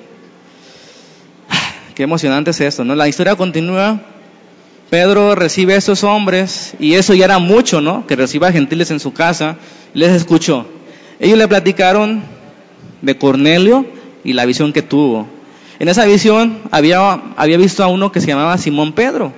Qué 1.96 2.02
emocionante 2.02 2.50
es 2.50 2.60
esto, 2.60 2.84
¿no? 2.84 2.94
La 2.94 3.08
historia 3.08 3.36
continúa. 3.36 3.98
Pedro 4.90 5.34
recibe 5.34 5.72
a 5.72 5.78
estos 5.78 6.04
hombres 6.04 6.74
y 6.78 6.92
eso 6.92 7.14
ya 7.14 7.24
era 7.24 7.38
mucho, 7.38 7.80
¿no? 7.80 8.06
Que 8.06 8.16
reciba 8.16 8.52
gentiles 8.52 8.90
en 8.90 9.00
su 9.00 9.14
casa. 9.14 9.56
Les 9.94 10.12
escuchó. 10.12 10.66
Ellos 11.18 11.38
le 11.38 11.48
platicaron 11.48 12.22
de 13.00 13.16
Cornelio 13.16 13.86
y 14.24 14.34
la 14.34 14.44
visión 14.44 14.74
que 14.74 14.82
tuvo. 14.82 15.26
En 15.78 15.88
esa 15.88 16.04
visión 16.04 16.58
había, 16.70 17.12
había 17.34 17.56
visto 17.56 17.82
a 17.82 17.86
uno 17.86 18.12
que 18.12 18.20
se 18.20 18.26
llamaba 18.26 18.58
Simón 18.58 18.92
Pedro. 18.92 19.32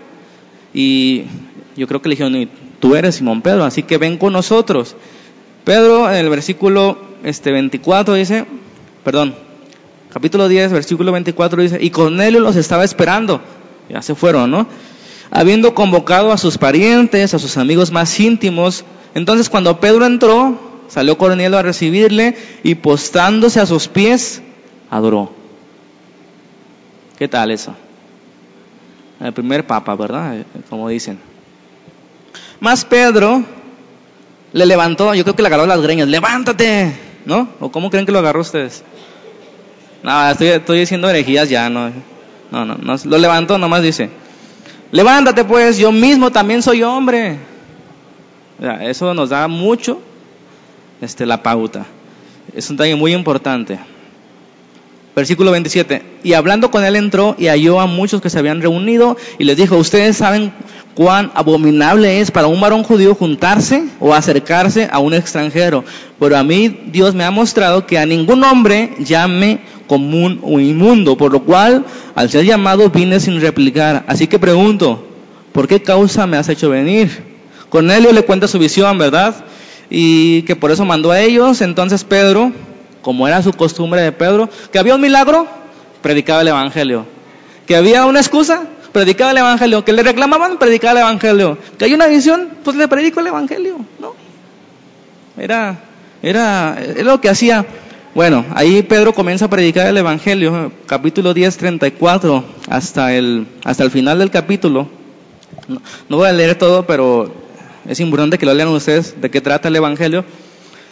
Y 0.74 1.26
yo 1.76 1.86
creo 1.86 2.02
que 2.02 2.08
le 2.08 2.16
dijeron, 2.16 2.50
tú 2.80 2.96
eres 2.96 3.14
Simón 3.14 3.40
Pedro, 3.40 3.66
así 3.66 3.84
que 3.84 3.98
ven 3.98 4.18
con 4.18 4.32
nosotros. 4.32 4.96
Pedro 5.62 6.10
en 6.10 6.16
el 6.16 6.28
versículo 6.28 6.98
este, 7.22 7.52
24 7.52 8.14
dice, 8.14 8.46
perdón, 9.04 9.36
capítulo 10.12 10.48
10, 10.48 10.72
versículo 10.72 11.12
24 11.12 11.62
dice, 11.62 11.78
y 11.80 11.90
Cornelio 11.90 12.40
los 12.40 12.56
estaba 12.56 12.84
esperando, 12.84 13.40
ya 13.88 14.02
se 14.02 14.14
fueron, 14.14 14.50
¿no? 14.50 14.66
Habiendo 15.30 15.74
convocado 15.74 16.32
a 16.32 16.38
sus 16.38 16.56
parientes, 16.58 17.34
a 17.34 17.38
sus 17.38 17.56
amigos 17.56 17.92
más 17.92 18.18
íntimos, 18.18 18.84
entonces 19.14 19.50
cuando 19.50 19.80
Pedro 19.80 20.06
entró, 20.06 20.58
salió 20.88 21.18
Cornelio 21.18 21.58
a 21.58 21.62
recibirle 21.62 22.36
y 22.62 22.76
postándose 22.76 23.60
a 23.60 23.66
sus 23.66 23.88
pies, 23.88 24.42
adoró. 24.90 25.32
¿Qué 27.18 27.28
tal 27.28 27.50
eso? 27.50 27.74
El 29.20 29.32
primer 29.32 29.66
papa, 29.66 29.94
¿verdad? 29.96 30.46
Como 30.70 30.88
dicen. 30.88 31.18
Más 32.60 32.84
Pedro 32.84 33.44
le 34.52 34.66
levantó, 34.66 35.14
yo 35.14 35.24
creo 35.24 35.36
que 35.36 35.42
le 35.42 35.48
agarró 35.48 35.66
las 35.66 35.80
greñas, 35.80 36.08
levántate, 36.08 36.92
¿no? 37.24 37.48
¿O 37.60 37.70
cómo 37.70 37.90
creen 37.90 38.06
que 38.06 38.12
lo 38.12 38.20
agarró 38.20 38.40
ustedes? 38.40 38.84
No, 40.02 40.30
estoy, 40.30 40.78
diciendo 40.78 41.08
herejías 41.08 41.48
ya, 41.48 41.68
no. 41.68 41.90
No, 42.50 42.64
no, 42.64 42.76
no. 42.76 42.96
Lo 43.04 43.18
levantó, 43.18 43.58
nomás 43.58 43.82
dice. 43.82 44.10
Levántate 44.90 45.44
pues, 45.44 45.76
yo 45.76 45.92
mismo 45.92 46.30
también 46.30 46.62
soy 46.62 46.82
hombre. 46.82 47.38
eso 48.80 49.12
nos 49.12 49.30
da 49.30 49.48
mucho 49.48 50.00
este, 51.00 51.26
la 51.26 51.42
pauta. 51.42 51.84
Es 52.54 52.70
un 52.70 52.76
detalle 52.76 52.96
muy 52.96 53.12
importante. 53.12 53.78
Versículo 55.18 55.50
27. 55.50 56.00
Y 56.22 56.34
hablando 56.34 56.70
con 56.70 56.84
él 56.84 56.94
entró 56.94 57.34
y 57.36 57.48
halló 57.48 57.80
a 57.80 57.86
muchos 57.86 58.22
que 58.22 58.30
se 58.30 58.38
habían 58.38 58.62
reunido 58.62 59.16
y 59.36 59.42
les 59.42 59.56
dijo, 59.56 59.76
ustedes 59.76 60.16
saben 60.16 60.52
cuán 60.94 61.32
abominable 61.34 62.20
es 62.20 62.30
para 62.30 62.46
un 62.46 62.60
varón 62.60 62.84
judío 62.84 63.16
juntarse 63.16 63.82
o 63.98 64.14
acercarse 64.14 64.88
a 64.92 65.00
un 65.00 65.14
extranjero. 65.14 65.82
Pero 66.20 66.36
a 66.36 66.44
mí 66.44 66.68
Dios 66.92 67.16
me 67.16 67.24
ha 67.24 67.32
mostrado 67.32 67.84
que 67.84 67.98
a 67.98 68.06
ningún 68.06 68.44
hombre 68.44 68.92
llame 69.00 69.58
común 69.88 70.38
o 70.44 70.60
inmundo, 70.60 71.16
por 71.16 71.32
lo 71.32 71.42
cual 71.42 71.84
al 72.14 72.30
ser 72.30 72.44
llamado 72.44 72.88
vine 72.88 73.18
sin 73.18 73.40
replicar. 73.40 74.04
Así 74.06 74.28
que 74.28 74.38
pregunto, 74.38 75.04
¿por 75.50 75.66
qué 75.66 75.82
causa 75.82 76.28
me 76.28 76.36
has 76.36 76.48
hecho 76.48 76.70
venir? 76.70 77.24
Cornelio 77.70 78.12
le 78.12 78.22
cuenta 78.22 78.46
su 78.46 78.60
visión, 78.60 78.96
¿verdad? 78.98 79.34
Y 79.90 80.42
que 80.42 80.54
por 80.54 80.70
eso 80.70 80.84
mandó 80.84 81.10
a 81.10 81.20
ellos. 81.20 81.60
Entonces 81.60 82.04
Pedro, 82.04 82.52
como 83.02 83.26
era 83.28 83.42
su 83.42 83.52
costumbre 83.52 84.02
de 84.02 84.12
Pedro, 84.12 84.48
que 84.72 84.78
había 84.78 84.94
un 84.94 85.00
milagro, 85.00 85.46
predicaba 86.02 86.42
el 86.42 86.48
Evangelio. 86.48 87.06
Que 87.66 87.76
había 87.76 88.06
una 88.06 88.20
excusa, 88.20 88.62
predicaba 88.92 89.30
el 89.30 89.38
Evangelio. 89.38 89.84
Que 89.84 89.92
le 89.92 90.02
reclamaban, 90.02 90.58
predicaba 90.58 90.92
el 90.92 91.06
Evangelio. 91.06 91.58
Que 91.78 91.86
hay 91.86 91.94
una 91.94 92.06
visión, 92.06 92.50
pues 92.64 92.76
le 92.76 92.88
predico 92.88 93.20
el 93.20 93.28
Evangelio, 93.28 93.78
¿no? 93.98 94.14
Era, 95.36 95.78
era, 96.22 96.76
era 96.80 97.02
lo 97.04 97.20
que 97.20 97.28
hacía. 97.28 97.64
Bueno, 98.14 98.44
ahí 98.54 98.82
Pedro 98.82 99.12
comienza 99.12 99.44
a 99.44 99.50
predicar 99.50 99.86
el 99.86 99.96
Evangelio, 99.96 100.72
capítulo 100.86 101.34
10, 101.34 101.56
34, 101.56 102.44
hasta 102.68 103.14
el, 103.14 103.46
hasta 103.64 103.84
el 103.84 103.90
final 103.90 104.18
del 104.18 104.30
capítulo. 104.30 104.88
No, 106.08 106.16
voy 106.16 106.28
a 106.28 106.32
leer 106.32 106.56
todo, 106.56 106.86
pero 106.86 107.32
es 107.86 108.00
importante 108.00 108.38
que 108.38 108.46
lo 108.46 108.54
lean 108.54 108.68
ustedes 108.68 109.20
de 109.20 109.30
qué 109.30 109.40
trata 109.40 109.68
el 109.68 109.76
Evangelio. 109.76 110.24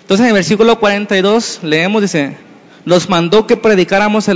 Entonces 0.07 0.23
en 0.23 0.29
el 0.29 0.35
versículo 0.35 0.79
42 0.79 1.65
leemos, 1.65 2.01
dice, 2.01 2.37
nos 2.85 3.09
mandó 3.09 3.49
que 3.49 3.57
predicáramos 3.57 4.31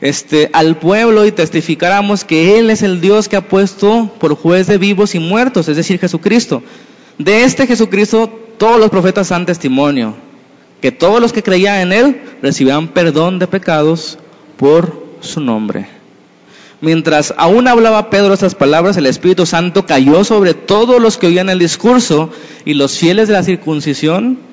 este, 0.00 0.50
al 0.52 0.76
pueblo 0.76 1.24
y 1.24 1.30
testificáramos 1.30 2.24
que 2.24 2.58
Él 2.58 2.68
es 2.68 2.82
el 2.82 3.00
Dios 3.00 3.28
que 3.28 3.36
ha 3.36 3.42
puesto 3.42 4.12
por 4.18 4.34
juez 4.34 4.66
de 4.66 4.76
vivos 4.76 5.14
y 5.14 5.20
muertos, 5.20 5.68
es 5.68 5.76
decir, 5.76 6.00
Jesucristo. 6.00 6.64
De 7.16 7.44
este 7.44 7.68
Jesucristo 7.68 8.28
todos 8.58 8.80
los 8.80 8.90
profetas 8.90 9.28
dan 9.28 9.46
testimonio 9.46 10.16
que 10.80 10.90
todos 10.90 11.20
los 11.20 11.32
que 11.32 11.44
creían 11.44 11.78
en 11.78 11.92
Él 11.92 12.20
recibían 12.42 12.88
perdón 12.88 13.38
de 13.38 13.46
pecados 13.46 14.18
por 14.56 15.00
su 15.20 15.40
nombre. 15.40 15.86
Mientras 16.80 17.32
aún 17.36 17.68
hablaba 17.68 18.10
Pedro 18.10 18.34
estas 18.34 18.56
palabras, 18.56 18.96
el 18.96 19.06
Espíritu 19.06 19.46
Santo 19.46 19.86
cayó 19.86 20.24
sobre 20.24 20.54
todos 20.54 21.00
los 21.00 21.18
que 21.18 21.28
oían 21.28 21.50
el 21.50 21.60
discurso 21.60 22.30
y 22.64 22.74
los 22.74 22.98
fieles 22.98 23.28
de 23.28 23.34
la 23.34 23.44
circuncisión 23.44 24.47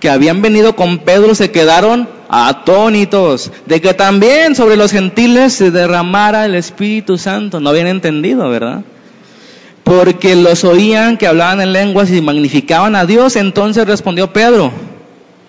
que 0.00 0.10
habían 0.10 0.42
venido 0.42 0.74
con 0.74 0.98
Pedro 0.98 1.34
se 1.34 1.50
quedaron 1.50 2.08
atónitos 2.28 3.52
de 3.66 3.80
que 3.80 3.94
también 3.94 4.54
sobre 4.54 4.76
los 4.76 4.90
gentiles 4.90 5.52
se 5.52 5.70
derramara 5.70 6.46
el 6.46 6.54
Espíritu 6.54 7.18
Santo. 7.18 7.60
No 7.60 7.70
habían 7.70 7.86
entendido, 7.86 8.48
¿verdad? 8.48 8.82
Porque 9.84 10.36
los 10.36 10.64
oían 10.64 11.16
que 11.16 11.26
hablaban 11.26 11.60
en 11.60 11.72
lenguas 11.72 12.10
y 12.10 12.20
magnificaban 12.20 12.96
a 12.96 13.04
Dios. 13.04 13.36
Entonces 13.36 13.86
respondió 13.86 14.32
Pedro, 14.32 14.72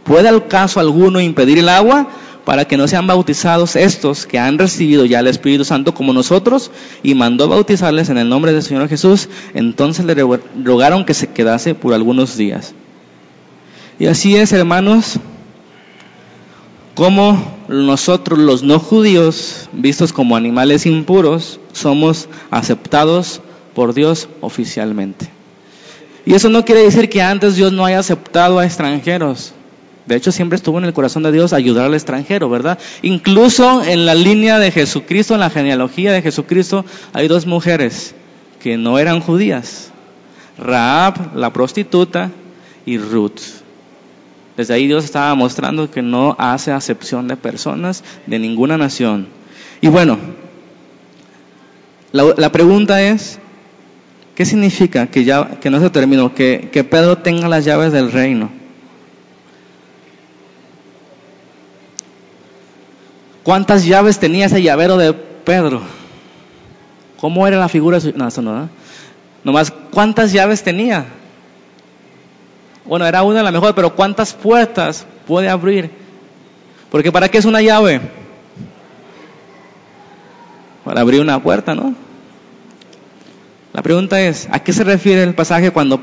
¿Puede 0.03 0.27
al 0.27 0.47
caso 0.47 0.79
alguno 0.79 1.21
impedir 1.21 1.59
el 1.59 1.69
agua 1.69 2.07
para 2.43 2.65
que 2.65 2.75
no 2.75 2.87
sean 2.87 3.05
bautizados 3.05 3.75
estos 3.75 4.25
que 4.25 4.39
han 4.39 4.57
recibido 4.57 5.05
ya 5.05 5.19
el 5.19 5.27
Espíritu 5.27 5.63
Santo 5.63 5.93
como 5.93 6.11
nosotros? 6.11 6.71
Y 7.03 7.13
mandó 7.13 7.47
bautizarles 7.47 8.09
en 8.09 8.17
el 8.17 8.27
nombre 8.27 8.51
del 8.51 8.63
Señor 8.63 8.89
Jesús. 8.89 9.29
Entonces 9.53 10.05
le 10.05 10.15
rogaron 10.15 11.05
que 11.05 11.13
se 11.13 11.27
quedase 11.27 11.75
por 11.75 11.93
algunos 11.93 12.35
días. 12.35 12.73
Y 14.01 14.07
así 14.07 14.35
es, 14.35 14.51
hermanos, 14.51 15.19
como 16.95 17.59
nosotros 17.67 18.39
los 18.39 18.63
no 18.63 18.79
judíos, 18.79 19.69
vistos 19.73 20.11
como 20.11 20.35
animales 20.35 20.87
impuros, 20.87 21.59
somos 21.71 22.27
aceptados 22.49 23.41
por 23.75 23.93
Dios 23.93 24.27
oficialmente. 24.39 25.29
Y 26.25 26.33
eso 26.33 26.49
no 26.49 26.65
quiere 26.65 26.81
decir 26.81 27.09
que 27.09 27.21
antes 27.21 27.55
Dios 27.55 27.73
no 27.73 27.85
haya 27.85 27.99
aceptado 27.99 28.57
a 28.57 28.65
extranjeros. 28.65 29.53
De 30.07 30.15
hecho, 30.15 30.31
siempre 30.31 30.55
estuvo 30.55 30.79
en 30.79 30.85
el 30.85 30.93
corazón 30.93 31.21
de 31.21 31.31
Dios 31.31 31.53
ayudar 31.53 31.85
al 31.85 31.93
extranjero, 31.93 32.49
¿verdad? 32.49 32.79
Incluso 33.03 33.83
en 33.83 34.07
la 34.07 34.15
línea 34.15 34.57
de 34.57 34.71
Jesucristo, 34.71 35.35
en 35.35 35.41
la 35.41 35.51
genealogía 35.51 36.11
de 36.11 36.23
Jesucristo, 36.23 36.85
hay 37.13 37.27
dos 37.27 37.45
mujeres 37.45 38.15
que 38.63 38.77
no 38.77 38.97
eran 38.97 39.19
judías. 39.19 39.91
Raab, 40.57 41.35
la 41.35 41.53
prostituta, 41.53 42.31
y 42.83 42.97
Ruth. 42.97 43.60
Desde 44.61 44.75
ahí 44.75 44.85
Dios 44.85 45.03
estaba 45.05 45.33
mostrando 45.33 45.89
que 45.89 46.03
no 46.03 46.35
hace 46.37 46.71
acepción 46.71 47.27
de 47.27 47.35
personas 47.35 48.03
de 48.27 48.37
ninguna 48.37 48.77
nación. 48.77 49.27
Y 49.81 49.87
bueno, 49.87 50.19
la, 52.11 52.51
pregunta 52.51 53.01
es, 53.01 53.39
¿qué 54.35 54.45
significa 54.45 55.07
que, 55.07 55.23
ya, 55.23 55.59
que 55.59 55.71
no 55.71 55.79
se 55.79 55.89
terminó, 55.89 56.35
que, 56.35 56.87
Pedro 56.87 57.17
tenga 57.17 57.49
las 57.49 57.65
llaves 57.65 57.91
del 57.91 58.11
reino? 58.11 58.51
¿Cuántas 63.41 63.83
llaves 63.83 64.19
tenía 64.19 64.45
ese 64.45 64.61
llavero 64.61 64.95
de 64.95 65.13
Pedro? 65.13 65.81
¿Cómo 67.19 67.47
era 67.47 67.57
la 67.57 67.67
figura? 67.67 67.97
No, 68.13 68.27
eso 68.27 68.43
no. 68.43 68.55
¿no? 68.55 68.69
Nomás, 69.43 69.73
¿cuántas 69.89 70.31
llaves 70.31 70.61
tenía? 70.61 71.07
Bueno, 72.85 73.05
era 73.05 73.23
una 73.23 73.41
a 73.41 73.43
la 73.43 73.51
mejor, 73.51 73.75
pero 73.75 73.95
¿cuántas 73.95 74.33
puertas 74.33 75.05
puede 75.27 75.49
abrir? 75.49 75.91
Porque 76.89 77.11
¿para 77.11 77.29
qué 77.29 77.37
es 77.37 77.45
una 77.45 77.61
llave? 77.61 78.01
Para 80.83 81.01
abrir 81.01 81.21
una 81.21 81.41
puerta, 81.41 81.75
¿no? 81.75 81.93
La 83.73 83.81
pregunta 83.81 84.21
es, 84.21 84.47
¿a 84.51 84.59
qué 84.59 84.73
se 84.73 84.83
refiere 84.83 85.23
el 85.23 85.33
pasaje 85.35 85.71
cuando 85.71 86.01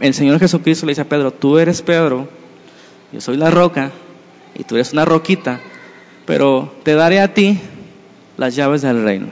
el 0.00 0.14
Señor 0.14 0.38
Jesucristo 0.38 0.86
le 0.86 0.92
dice 0.92 1.02
a 1.02 1.08
Pedro, 1.08 1.32
tú 1.32 1.58
eres 1.58 1.82
Pedro, 1.82 2.28
yo 3.12 3.20
soy 3.20 3.36
la 3.36 3.50
roca 3.50 3.90
y 4.54 4.64
tú 4.64 4.76
eres 4.76 4.92
una 4.92 5.04
roquita, 5.04 5.60
pero 6.24 6.72
te 6.84 6.94
daré 6.94 7.20
a 7.20 7.34
ti 7.34 7.58
las 8.38 8.56
llaves 8.56 8.80
del 8.82 9.02
reino? 9.04 9.26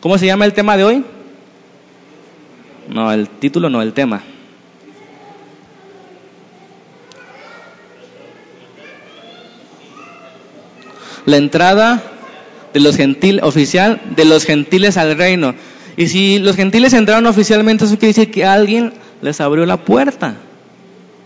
¿Cómo 0.00 0.16
se 0.16 0.24
llama 0.24 0.46
el 0.46 0.54
tema 0.54 0.78
de 0.78 0.84
hoy? 0.84 1.04
No, 2.90 3.12
el 3.12 3.28
título 3.28 3.70
no, 3.70 3.80
el 3.82 3.92
tema. 3.92 4.22
La 11.24 11.36
entrada 11.36 12.02
de 12.72 12.80
los 12.80 12.96
gentil, 12.96 13.40
oficial 13.42 14.00
de 14.16 14.24
los 14.24 14.44
gentiles 14.44 14.96
al 14.96 15.16
reino. 15.16 15.54
Y 15.96 16.08
si 16.08 16.38
los 16.40 16.56
gentiles 16.56 16.92
entraron 16.92 17.26
oficialmente, 17.26 17.84
eso 17.84 17.98
quiere 17.98 18.14
decir 18.14 18.30
que 18.30 18.44
alguien 18.44 18.92
les 19.22 19.40
abrió 19.40 19.66
la 19.66 19.84
puerta. 19.84 20.34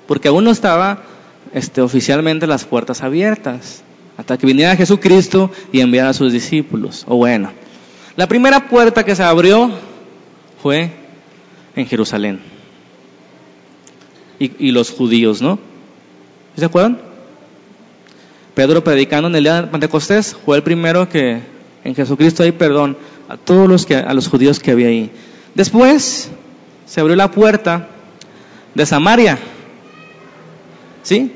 Porque 0.06 0.28
aún 0.28 0.44
no 0.44 0.50
estaba 0.50 1.02
este, 1.54 1.80
oficialmente 1.80 2.46
las 2.46 2.64
puertas 2.64 3.02
abiertas. 3.02 3.82
Hasta 4.18 4.36
que 4.36 4.46
viniera 4.46 4.76
Jesucristo 4.76 5.50
y 5.72 5.80
enviara 5.80 6.10
a 6.10 6.14
sus 6.14 6.32
discípulos. 6.32 7.04
O 7.08 7.16
bueno, 7.16 7.52
la 8.16 8.28
primera 8.28 8.68
puerta 8.68 9.04
que 9.04 9.16
se 9.16 9.22
abrió 9.22 9.70
fue 10.62 11.03
en 11.76 11.86
Jerusalén. 11.86 12.40
Y, 14.38 14.72
los 14.72 14.90
judíos, 14.90 15.40
¿no? 15.40 15.58
¿Se 16.56 16.64
acuerdan? 16.64 16.98
Pedro 18.54 18.84
predicando 18.84 19.28
en 19.28 19.36
el 19.36 19.44
día 19.44 19.62
de 19.62 19.68
Pentecostés 19.68 20.36
fue 20.44 20.56
el 20.56 20.62
primero 20.62 21.08
que 21.08 21.40
en 21.82 21.94
Jesucristo 21.94 22.42
hay 22.42 22.52
perdón 22.52 22.96
a 23.28 23.36
todos 23.36 23.68
los 23.68 23.86
que 23.86 23.96
a 23.96 24.12
los 24.12 24.28
judíos 24.28 24.60
que 24.60 24.72
había 24.72 24.88
ahí. 24.88 25.10
Después 25.54 26.30
se 26.84 27.00
abrió 27.00 27.16
la 27.16 27.30
puerta 27.30 27.88
de 28.74 28.86
Samaria. 28.86 29.38
¿Sí? 31.02 31.32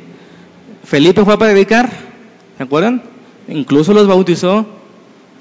Felipe 0.85 1.25
fue 1.25 1.35
a 1.35 1.39
predicar, 1.39 1.91
¿se 2.57 2.63
acuerdan? 2.63 3.03
Incluso 3.49 3.93
los 3.93 4.07
bautizó 4.07 4.67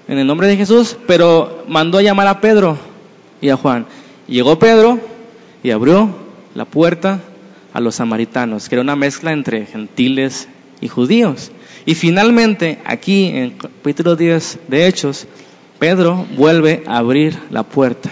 en 0.08 0.18
el 0.18 0.28
nombre 0.28 0.48
de 0.48 0.58
Jesús, 0.58 0.98
pero 1.08 1.64
mandó 1.68 1.98
a 1.98 2.02
llamar 2.02 2.28
a 2.28 2.40
Pedro 2.40 2.78
y 3.42 3.50
a 3.50 3.58
Juan. 3.58 3.86
Llegó 4.28 4.60
Pedro 4.60 5.00
y 5.64 5.72
abrió 5.72 6.10
la 6.54 6.66
puerta 6.66 7.22
a 7.74 7.80
los 7.80 7.96
samaritanos, 7.96 8.68
que 8.68 8.76
era 8.76 8.82
una 8.82 8.96
mezcla 8.96 9.32
entre 9.32 9.66
gentiles 9.66 10.50
y 10.82 10.88
judíos. 10.88 11.52
Y 11.86 11.96
finalmente, 11.96 12.80
aquí 12.86 13.28
en 13.28 13.52
capítulo 13.52 14.16
10 14.16 14.60
de 14.68 14.88
Hechos, 14.88 15.28
Pedro 15.80 16.26
vuelve 16.36 16.84
a 16.88 16.98
abrir 16.98 17.38
la 17.50 17.64
puerta, 17.64 18.10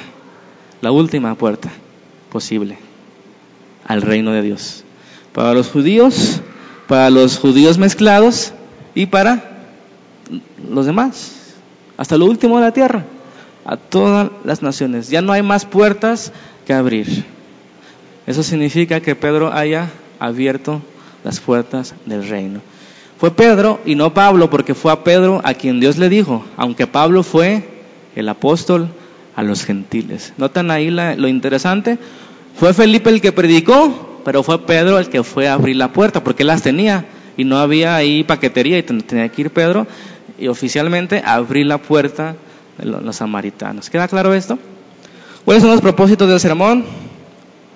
la 0.81 0.91
última 0.91 1.35
puerta 1.35 1.69
posible 2.31 2.77
al 3.85 4.01
reino 4.01 4.31
de 4.31 4.41
Dios. 4.41 4.83
Para 5.33 5.53
los 5.53 5.69
judíos, 5.69 6.41
para 6.87 7.09
los 7.09 7.37
judíos 7.37 7.77
mezclados 7.77 8.53
y 8.93 9.07
para 9.07 9.67
los 10.69 10.85
demás, 10.85 11.53
hasta 11.97 12.17
lo 12.17 12.25
último 12.25 12.57
de 12.57 12.63
la 12.63 12.71
tierra, 12.71 13.03
a 13.65 13.77
todas 13.77 14.29
las 14.43 14.61
naciones. 14.61 15.09
Ya 15.09 15.21
no 15.21 15.33
hay 15.33 15.41
más 15.41 15.65
puertas 15.65 16.31
que 16.65 16.73
abrir. 16.73 17.25
Eso 18.27 18.43
significa 18.43 18.99
que 19.01 19.15
Pedro 19.15 19.51
haya 19.53 19.89
abierto 20.19 20.81
las 21.23 21.39
puertas 21.39 21.95
del 22.05 22.27
reino. 22.27 22.61
Fue 23.17 23.31
Pedro 23.31 23.79
y 23.85 23.95
no 23.95 24.13
Pablo, 24.13 24.49
porque 24.49 24.73
fue 24.75 24.91
a 24.91 25.03
Pedro 25.03 25.41
a 25.43 25.53
quien 25.53 25.79
Dios 25.79 25.97
le 25.97 26.09
dijo, 26.09 26.43
aunque 26.57 26.85
Pablo 26.87 27.23
fue 27.23 27.63
el 28.15 28.27
apóstol 28.29 28.89
a 29.35 29.43
los 29.43 29.63
gentiles. 29.65 30.33
¿Notan 30.37 30.69
ahí 30.71 30.89
lo 30.89 31.27
interesante? 31.27 31.97
Fue 32.55 32.73
Felipe 32.73 33.09
el 33.09 33.21
que 33.21 33.31
predicó, 33.31 34.21
pero 34.25 34.43
fue 34.43 34.65
Pedro 34.65 34.97
el 34.99 35.09
que 35.09 35.23
fue 35.23 35.47
a 35.47 35.53
abrir 35.53 35.75
la 35.75 35.93
puerta, 35.93 36.23
porque 36.23 36.43
las 36.43 36.61
tenía 36.61 37.05
y 37.37 37.43
no 37.45 37.57
había 37.57 37.95
ahí 37.95 38.23
paquetería 38.23 38.77
y 38.77 38.83
ten- 38.83 39.01
tenía 39.01 39.29
que 39.29 39.41
ir 39.43 39.49
Pedro 39.51 39.87
y 40.39 40.47
oficialmente 40.47 41.21
abrir 41.25 41.65
la 41.65 41.77
puerta 41.77 42.35
los 42.83 43.15
samaritanos. 43.15 43.89
¿Queda 43.89 44.07
claro 44.07 44.33
esto? 44.33 44.59
¿Cuáles 45.45 45.61
son 45.61 45.71
los 45.71 45.81
propósitos 45.81 46.27
del 46.27 46.39
sermón? 46.39 46.83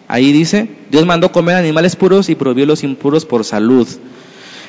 Ahí 0.07 0.31
dice, 0.31 0.67
Dios 0.89 1.05
mandó 1.05 1.31
comer 1.31 1.55
animales 1.55 1.95
puros 1.95 2.29
y 2.29 2.35
prohibió 2.35 2.65
los 2.65 2.83
impuros 2.83 3.25
por 3.25 3.45
salud. 3.45 3.87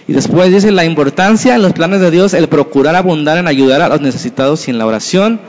Y 0.06 0.12
después 0.12 0.52
dice 0.52 0.70
la 0.70 0.84
importancia 0.84 1.54
en 1.54 1.62
los 1.62 1.72
planes 1.72 2.00
de 2.00 2.10
Dios, 2.10 2.34
el 2.34 2.48
procurar 2.48 2.96
abundar 2.96 3.38
en 3.38 3.46
ayudar 3.46 3.80
a 3.80 3.88
los 3.88 4.00
necesitados 4.00 4.66
y 4.66 4.70
en 4.70 4.78
la 4.78 4.86
oración. 4.86 5.40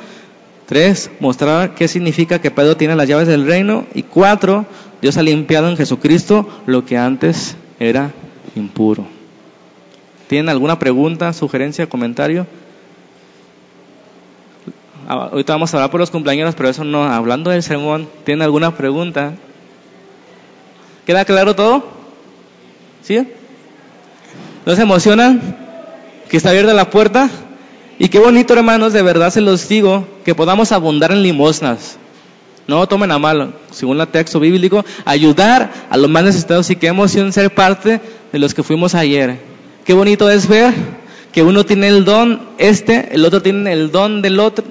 Tres, 0.66 1.12
mostrar 1.20 1.76
qué 1.76 1.90
significa 1.90 2.40
que 2.40 2.52
Pedro 2.52 2.78
tiene 2.78 2.96
las 2.96 3.08
llaves 3.08 3.28
del 3.28 3.46
reino. 3.46 3.86
Y 3.94 4.04
cuatro, 4.04 4.66
Dios 5.02 5.18
ha 5.18 5.24
limpiado 5.24 5.68
en 5.68 5.76
Jesucristo 5.76 6.48
lo 6.66 6.86
que 6.86 6.98
antes 6.98 7.58
era 7.80 8.12
impuro. 8.56 9.06
¿Tienen 10.28 10.48
alguna 10.48 10.80
pregunta, 10.80 11.34
sugerencia, 11.34 11.90
comentario? 11.90 12.48
Ah, 15.14 15.28
Ahorita 15.30 15.52
vamos 15.52 15.74
a 15.74 15.78
hablar 15.78 15.92
por 15.92 16.00
los 16.00 16.10
cumpleaños, 16.10 16.56
pero 16.56 16.70
eso 16.70 16.86
no, 16.86 17.04
hablando 17.04 17.50
del 17.50 17.62
sermón, 17.62 18.08
¿tienen 18.24 18.44
alguna 18.44 18.78
pregunta? 18.78 19.34
¿Queda 21.06 21.26
claro 21.26 21.54
todo? 21.54 21.84
¿Sí? 23.02 23.28
¿No 24.66 24.74
se 24.74 24.84
emocionan 24.84 25.58
que 26.30 26.38
está 26.38 26.52
abierta 26.52 26.74
la 26.74 26.90
puerta? 26.90 27.30
Y 28.00 28.08
qué 28.08 28.20
bonito, 28.20 28.54
hermanos, 28.54 28.94
de 28.94 29.02
verdad 29.02 29.32
se 29.32 29.42
los 29.42 29.68
digo, 29.68 30.08
que 30.24 30.34
podamos 30.34 30.72
abundar 30.72 31.12
en 31.12 31.24
limosnas. 31.24 31.98
No 32.66 32.88
tomen 32.88 33.12
a 33.12 33.20
mal, 33.20 33.54
según 33.70 34.00
el 34.00 34.08
texto 34.08 34.40
bíblico, 34.40 34.86
ayudar 35.04 35.74
a 35.90 35.98
los 35.98 36.10
más 36.10 36.24
necesitados 36.24 36.70
y 36.70 36.78
qué 36.78 36.88
emoción 36.88 37.34
ser 37.34 37.54
parte 37.54 38.00
de 38.32 38.40
los 38.40 38.54
que 38.54 38.64
fuimos 38.64 38.96
ayer. 38.96 39.40
Qué 39.84 39.94
bonito 39.94 40.30
es 40.30 40.48
ver 40.48 40.74
que 41.34 41.44
uno 41.44 41.66
tiene 41.66 41.90
el 41.90 42.06
don 42.06 42.40
este, 42.58 43.14
el 43.14 43.26
otro 43.26 43.42
tiene 43.42 43.74
el 43.74 43.92
don 43.92 44.22
del 44.22 44.40
otro, 44.40 44.64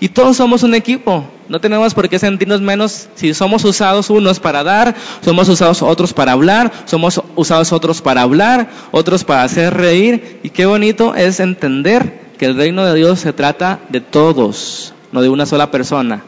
y 0.00 0.08
todos 0.08 0.36
somos 0.36 0.62
un 0.62 0.74
equipo. 0.74 1.24
No 1.48 1.60
tenemos 1.60 1.94
por 1.94 2.08
qué 2.08 2.18
sentirnos 2.18 2.60
menos 2.60 3.08
si 3.14 3.34
somos 3.34 3.64
usados 3.64 4.10
unos 4.10 4.38
para 4.38 4.62
dar, 4.62 4.94
somos 5.24 5.48
usados 5.48 5.82
otros 5.82 6.12
para 6.12 6.32
hablar, 6.32 6.70
somos 6.84 7.20
usados 7.36 7.72
otros 7.72 8.00
para 8.02 8.22
hablar, 8.22 8.68
otros 8.92 9.24
para 9.24 9.42
hacer 9.42 9.74
reír. 9.74 10.40
Y 10.42 10.50
qué 10.50 10.66
bonito 10.66 11.14
es 11.14 11.40
entender 11.40 12.28
que 12.38 12.46
el 12.46 12.56
reino 12.56 12.84
de 12.84 12.94
Dios 12.94 13.20
se 13.20 13.32
trata 13.32 13.80
de 13.88 14.00
todos, 14.00 14.94
no 15.10 15.22
de 15.22 15.28
una 15.28 15.46
sola 15.46 15.70
persona. 15.70 16.22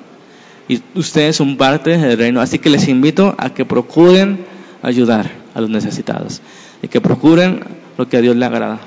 Y 0.69 0.81
ustedes 0.95 1.37
son 1.37 1.57
parte 1.57 1.99
del 1.99 2.17
reino. 2.17 2.41
Así 2.41 2.59
que 2.59 2.71
les 2.71 2.89
invito 2.89 3.35
a 3.39 3.51
que 3.51 3.65
procuren 3.65 4.45
ayudar 4.83 5.31
a 5.55 5.61
los 5.61 5.71
necesitados 5.71 6.41
y 6.83 6.89
que 6.89 7.01
procuren 7.01 7.65
lo 7.99 8.09
que 8.09 8.17
a 8.17 8.21
Dios 8.21 8.37
le 8.37 8.47
agrada. 8.47 8.79